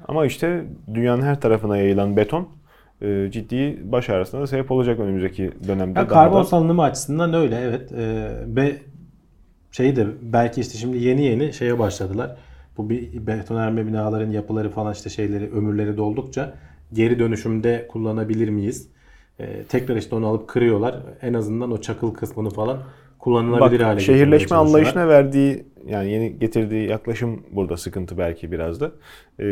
Ama 0.08 0.26
işte 0.26 0.64
dünyanın 0.94 1.22
her 1.22 1.40
tarafına 1.40 1.76
yayılan 1.76 2.16
beton 2.16 2.48
e, 3.02 3.28
ciddi 3.30 3.78
baş 3.84 4.10
ağrısına 4.10 4.40
da 4.40 4.46
sebep 4.46 4.70
olacak 4.70 5.00
önümüzdeki 5.00 5.52
dönemde. 5.68 5.98
Ya 5.98 6.08
karbon 6.08 6.40
da. 6.40 6.44
salınımı 6.44 6.82
açısından 6.82 7.34
öyle 7.34 7.60
evet. 7.60 7.92
Ve 8.56 8.76
şey 9.72 9.96
de 9.96 10.06
belki 10.22 10.60
işte 10.60 10.78
şimdi 10.78 10.98
yeni 10.98 11.22
yeni 11.22 11.52
şeye 11.52 11.78
başladılar. 11.78 12.36
Bu 12.76 12.90
bir 12.90 13.26
betonarme 13.26 13.86
binaların 13.86 14.30
yapıları 14.30 14.70
falan 14.70 14.92
işte 14.92 15.10
şeyleri 15.10 15.50
ömürleri 15.52 15.96
doldukça 15.96 16.54
geri 16.92 17.18
dönüşümde 17.18 17.88
kullanabilir 17.88 18.48
miyiz? 18.48 18.88
Ee, 19.40 19.62
tekrar 19.68 19.96
işte 19.96 20.14
onu 20.14 20.26
alıp 20.26 20.48
kırıyorlar. 20.48 20.96
En 21.22 21.34
azından 21.34 21.70
o 21.72 21.80
çakıl 21.80 22.14
kısmını 22.14 22.50
falan 22.50 22.78
kullanılabilir 23.18 23.80
Bak 23.80 23.86
hale 23.86 24.00
şehirleşme 24.00 24.56
anlayışına 24.56 25.08
verdiği 25.08 25.66
yani 25.86 26.10
yeni 26.10 26.38
getirdiği 26.38 26.88
yaklaşım 26.88 27.42
burada 27.50 27.76
sıkıntı 27.76 28.18
belki 28.18 28.52
biraz 28.52 28.80
da. 28.80 28.92
Ee, 29.40 29.44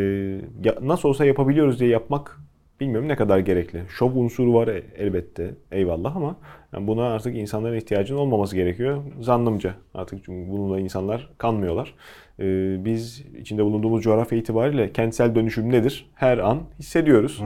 ya- 0.63 0.77
nasıl 0.81 1.09
olsa 1.09 1.25
yapabiliyoruz 1.25 1.79
diye 1.79 1.89
yapmak 1.89 2.39
bilmiyorum 2.83 3.09
ne 3.09 3.15
kadar 3.15 3.39
gerekli. 3.39 3.81
Şov 3.89 4.15
unsuru 4.15 4.53
var 4.53 4.67
e- 4.67 4.83
elbette 4.97 5.53
eyvallah 5.71 6.15
ama 6.15 6.35
yani 6.73 6.87
buna 6.87 7.03
artık 7.03 7.35
insanların 7.35 7.77
ihtiyacının 7.77 8.19
olmaması 8.19 8.55
gerekiyor. 8.55 9.03
Zannımca 9.19 9.73
artık 9.93 10.25
çünkü 10.25 10.51
bununla 10.51 10.79
insanlar 10.79 11.29
kanmıyorlar. 11.37 11.93
Ee, 12.39 12.75
biz 12.85 13.25
içinde 13.39 13.65
bulunduğumuz 13.65 14.03
coğrafya 14.03 14.37
itibariyle 14.37 14.91
kentsel 14.91 15.35
dönüşüm 15.35 15.71
nedir? 15.71 16.09
Her 16.15 16.37
an 16.37 16.59
hissediyoruz. 16.79 17.41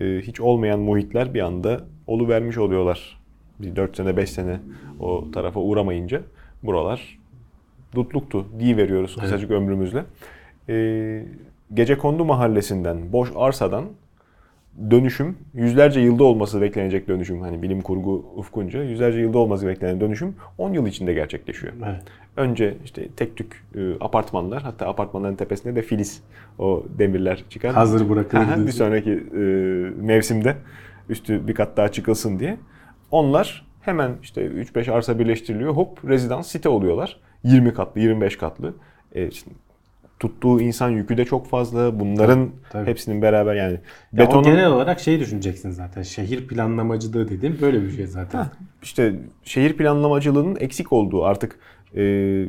Ee, 0.00 0.20
hiç 0.22 0.40
olmayan 0.40 0.80
muhitler 0.80 1.34
bir 1.34 1.40
anda 1.40 1.80
oluvermiş 2.06 2.58
oluyorlar. 2.58 3.20
Bir 3.60 3.76
4 3.76 3.96
sene 3.96 4.16
5 4.16 4.30
sene 4.30 4.60
o 5.00 5.30
tarafa 5.30 5.60
uğramayınca 5.60 6.20
buralar 6.62 7.18
dutluktu 7.94 8.46
diye 8.58 8.76
veriyoruz 8.76 9.16
kısacık 9.16 9.50
ömrümüzle. 9.50 10.04
Ee, 10.68 11.24
Gecekondu 11.74 12.24
mahallesinden, 12.24 13.12
boş 13.12 13.32
arsadan 13.36 13.84
dönüşüm, 14.90 15.36
yüzlerce 15.54 16.00
yılda 16.00 16.24
olması 16.24 16.60
beklenecek 16.60 17.08
dönüşüm, 17.08 17.40
hani 17.40 17.62
bilim 17.62 17.80
kurgu 17.80 18.26
ufkunca 18.36 18.82
yüzlerce 18.82 19.18
yılda 19.18 19.38
olması 19.38 19.66
beklenen 19.66 20.00
dönüşüm 20.00 20.34
10 20.58 20.72
yıl 20.72 20.86
içinde 20.86 21.12
gerçekleşiyor. 21.12 21.72
Evet. 21.84 22.02
Önce 22.36 22.74
işte 22.84 23.08
tek 23.16 23.36
tük 23.36 23.64
e, 23.74 23.92
apartmanlar, 24.00 24.62
hatta 24.62 24.88
apartmanların 24.88 25.36
tepesinde 25.36 25.76
de 25.76 25.82
filiz 25.82 26.22
o 26.58 26.84
demirler 26.98 27.44
çıkar. 27.50 27.72
Hazır 27.74 28.08
bırakılır 28.10 28.66
bir 28.66 28.72
sonraki 28.72 29.10
e, 29.10 29.38
mevsimde 30.02 30.56
üstü 31.08 31.48
bir 31.48 31.54
kat 31.54 31.76
daha 31.76 31.88
çıkılsın 31.88 32.38
diye. 32.38 32.56
Onlar 33.10 33.64
Hemen 33.84 34.16
işte 34.22 34.46
3-5 34.46 34.92
arsa 34.92 35.18
birleştiriliyor. 35.18 35.76
Hop 35.76 36.04
rezidans 36.04 36.48
site 36.48 36.68
oluyorlar. 36.68 37.20
20 37.42 37.74
katlı, 37.74 38.00
25 38.00 38.36
katlı. 38.36 38.74
E, 39.12 39.30
tuttuğu 40.20 40.60
insan 40.60 40.90
yükü 40.90 41.16
de 41.16 41.24
çok 41.24 41.46
fazla. 41.46 42.00
Bunların 42.00 42.50
Tabii. 42.70 42.90
hepsinin 42.90 43.22
beraber 43.22 43.54
yani 43.54 43.72
Ya 43.72 43.78
o 44.14 44.18
betonun 44.18 44.44
genel 44.44 44.66
olarak 44.66 45.00
şey 45.00 45.20
düşüneceksin 45.20 45.70
zaten. 45.70 46.02
Şehir 46.02 46.46
planlamacılığı 46.48 47.28
dediğim 47.28 47.58
böyle 47.60 47.82
bir 47.82 47.90
şey 47.90 48.06
zaten. 48.06 48.46
işte 48.82 49.14
şehir 49.44 49.76
planlamacılığının 49.76 50.56
eksik 50.60 50.92
olduğu 50.92 51.24
artık 51.24 51.58
e, 51.96 52.02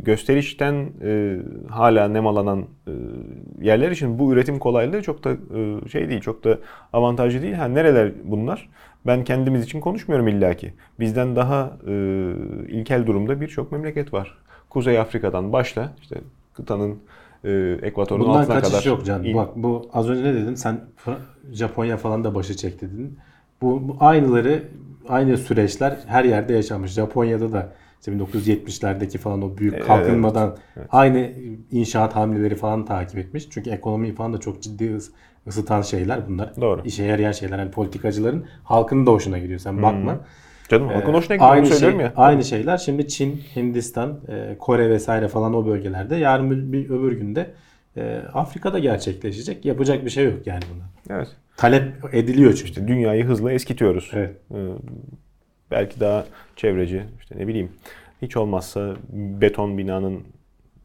gösterişten 0.06 0.90
e, 1.04 1.38
hala 1.70 2.08
nemalanan 2.08 2.66
e, 2.88 2.92
yerler 3.62 3.92
için 3.92 4.20
bu 4.20 4.34
üretim 4.34 4.60
kolaylığı 4.60 5.02
çok 5.02 5.24
da 5.24 5.32
e, 5.32 5.90
şey 5.90 6.10
değil, 6.10 6.22
çok 6.22 6.44
da 6.44 6.60
avantajlı 6.94 7.42
değil. 7.42 7.54
Ha 7.54 7.66
nereler 7.68 8.12
bunlar? 8.24 8.70
Ben 9.08 9.24
kendimiz 9.24 9.64
için 9.64 9.80
konuşmuyorum 9.80 10.28
illaki. 10.28 10.74
Bizden 11.00 11.36
daha 11.36 11.78
e, 11.88 11.92
ilkel 12.68 13.06
durumda 13.08 13.42
birçok 13.42 13.72
memleket 13.72 14.14
var. 14.14 14.38
Kuzey 14.70 15.00
Afrika'dan 15.00 15.54
başla 15.54 15.94
işte 16.02 16.16
kıtanın 16.54 17.00
e, 17.46 17.80
ekvatorun 17.82 18.26
Bundan 18.26 18.40
altına 18.42 18.56
kaçış 18.56 18.72
kadar. 18.72 18.86
yok 18.86 19.06
Can. 19.06 19.24
in. 19.24 19.36
Bak 19.38 19.50
bu 19.56 19.90
az 19.94 20.10
önce 20.10 20.24
ne 20.24 20.34
dedin? 20.34 20.56
Sen 20.56 20.80
Japonya 21.52 21.98
falan 21.98 22.24
da 22.24 22.36
başı 22.36 22.56
çekti 22.58 22.92
dedin. 22.94 23.18
Bu, 23.62 23.88
bu 23.88 23.98
aynıları 24.00 24.64
aynı 25.10 25.38
süreçler 25.38 25.98
her 26.08 26.24
yerde 26.24 26.54
yaşanmış. 26.54 26.92
Japonya'da 26.92 27.52
da 27.54 27.72
işte 28.00 28.12
1970'lerdeki 28.12 29.18
falan 29.18 29.42
o 29.42 29.58
büyük 29.58 29.74
Evet, 29.74 29.88
kalkınmadan 29.88 30.58
aynı 30.92 31.32
inşaat 31.72 32.16
hamleleri 32.16 32.56
falan 32.56 32.86
takip 32.86 33.18
etmiş. 33.18 33.48
Çünkü 33.50 33.70
ekonomiyi 33.70 34.14
falan 34.16 34.34
da 34.34 34.38
çok 34.38 34.62
ciddi 34.62 34.84
ıs- 34.84 35.12
ısıtan 35.48 35.82
şeyler 35.82 36.28
bunlar. 36.30 36.54
Doğru. 36.62 36.82
İşe 36.86 37.04
yarayan 37.04 37.32
şeyler. 37.32 37.60
Yani 37.60 37.72
politikacıların 37.72 38.46
halkının 38.64 39.06
da 39.06 39.12
hoşuna 39.12 39.38
gidiyor. 39.40 39.60
Sen 39.60 39.82
bakma. 39.84 40.20
Canım 40.70 40.88
halkın 40.88 41.14
Ee, 41.14 41.16
hoşuna 41.16 41.36
gidiyor 41.36 41.52
aynı 41.52 41.66
söylüyorum 41.66 42.00
şey, 42.00 42.06
ya. 42.06 42.14
Aynı 42.16 42.44
şeyler 42.44 42.78
şimdi 42.78 43.08
Çin, 43.08 43.42
Hindistan, 43.56 44.20
e, 44.28 44.58
Kore 44.58 44.90
vesaire 44.90 45.28
falan 45.28 45.54
o 45.54 45.66
bölgelerde 45.66 46.16
yarın 46.16 46.74
bir, 46.74 46.90
öbür 46.90 47.12
günde 47.12 47.52
e, 47.98 48.22
Afrika'da 48.34 48.80
gerçekleşecek. 48.80 49.66
Yapacak 49.66 50.06
bir 50.06 50.10
şey 50.10 50.26
yok 50.26 50.48
yani 50.48 50.64
buna. 50.76 51.18
Evet. 51.18 51.28
Talep 51.58 52.14
ediliyor 52.14 52.54
çünkü. 52.54 52.70
İşte 52.70 52.88
dünyayı 52.88 53.26
hızla 53.26 53.52
eskitiyoruz. 53.52 54.12
Evet. 54.14 54.36
Ee, 54.52 54.56
belki 55.72 56.00
daha 56.00 56.26
çevreci, 56.56 57.04
işte 57.20 57.36
ne 57.38 57.48
bileyim, 57.48 57.70
hiç 58.22 58.38
olmazsa 58.38 58.96
beton 59.14 59.78
binanın 59.78 60.16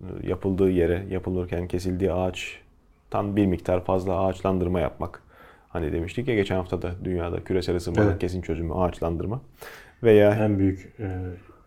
e, 0.00 0.28
yapıldığı 0.28 0.70
yere, 0.70 1.04
yapılırken 1.10 1.68
kesildiği 1.68 2.12
ağaçtan 2.12 3.36
bir 3.36 3.46
miktar 3.46 3.84
fazla 3.84 4.24
ağaçlandırma 4.24 4.80
yapmak. 4.80 5.22
Hani 5.70 5.92
demiştik 5.92 6.28
ya 6.28 6.34
geçen 6.34 6.56
hafta 6.56 6.82
da 6.82 6.90
dünyada 7.04 7.44
küresel 7.44 7.76
ısınmanın 7.76 8.08
Evet. 8.10 8.18
kesin 8.18 8.40
çözümü 8.42 8.74
ağaçlandırma. 8.74 9.40
Veya 10.02 10.34
En 10.34 10.58
büyük 10.58 10.92
e, 11.00 11.18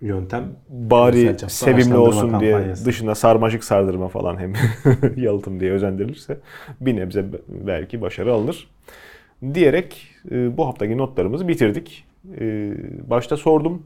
yöntem 0.02 0.44
bari 0.70 1.36
sevimli 1.48 1.96
olsun 1.98 2.40
diye 2.40 2.52
kampanyası. 2.52 2.86
dışına 2.86 3.16
sarmaşık 3.16 3.64
sardırma 3.64 4.08
falan 4.08 4.38
hem 4.40 4.54
yalıtım 5.24 5.60
diye 5.60 5.72
özendirilirse 5.72 6.38
bir 6.82 6.96
nebze 6.96 7.34
be- 7.34 7.38
belki 7.48 8.02
başarı 8.02 8.34
alınır. 8.34 8.68
Diyerek 9.54 10.08
e, 10.32 10.58
bu 10.58 10.68
haftaki 10.68 10.98
notlarımızı 10.98 11.48
bitirdik. 11.48 12.06
E, 12.40 12.72
Başta 13.10 13.38
sordum. 13.38 13.84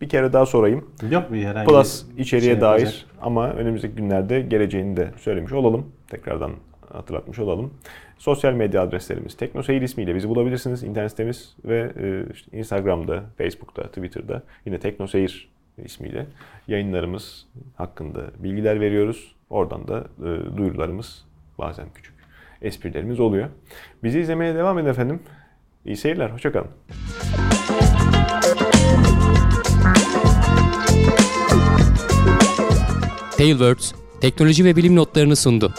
Bir 0.00 0.08
kere 0.08 0.32
daha 0.32 0.46
sorayım. 0.46 0.84
yok 1.10 1.30
mu 1.30 1.36
herhangi 1.36 1.68
Plus 1.68 2.04
bir 2.16 2.22
içeriye 2.22 2.52
şey 2.52 2.60
dair 2.60 2.80
yapacak? 2.80 3.04
ama 3.22 3.50
önümüzdeki 3.50 3.94
günlerde 3.94 4.40
geleceğini 4.40 4.96
de 4.96 5.10
söylemiş 5.18 5.52
olalım. 5.52 5.86
Tekrardan 6.08 6.52
hatırlatmış 6.92 7.38
olalım. 7.38 7.70
Sosyal 8.18 8.52
medya 8.52 8.82
adreslerimiz 8.82 9.36
TeknoSeyir 9.36 9.82
ismiyle 9.82 10.14
bizi 10.14 10.28
bulabilirsiniz. 10.28 10.82
İnternet 10.82 11.10
sitemiz 11.10 11.56
ve 11.64 11.92
e, 12.00 12.32
işte 12.32 12.58
Instagram'da, 12.58 13.24
Facebook'ta, 13.38 13.82
Twitter'da 13.82 14.42
yine 14.66 14.78
TeknoSeyir 14.78 15.48
ismiyle 15.84 16.26
yayınlarımız 16.68 17.46
hakkında 17.76 18.20
bilgiler 18.38 18.80
veriyoruz. 18.80 19.34
Oradan 19.50 19.88
da 19.88 20.04
e, 20.18 20.56
duyurularımız 20.56 21.24
bazen 21.58 21.86
küçük 21.94 22.14
esprilerimiz 22.62 23.20
oluyor. 23.20 23.48
Bizi 24.02 24.20
izlemeye 24.20 24.54
devam 24.54 24.78
edin 24.78 24.88
efendim. 24.88 25.20
İyi 25.84 25.96
seyirler, 25.96 26.30
hoşçakalın. 26.30 26.70
Tailwords 33.36 33.92
teknoloji 34.20 34.64
ve 34.64 34.76
bilim 34.76 34.96
notlarını 34.96 35.36
sundu. 35.36 35.74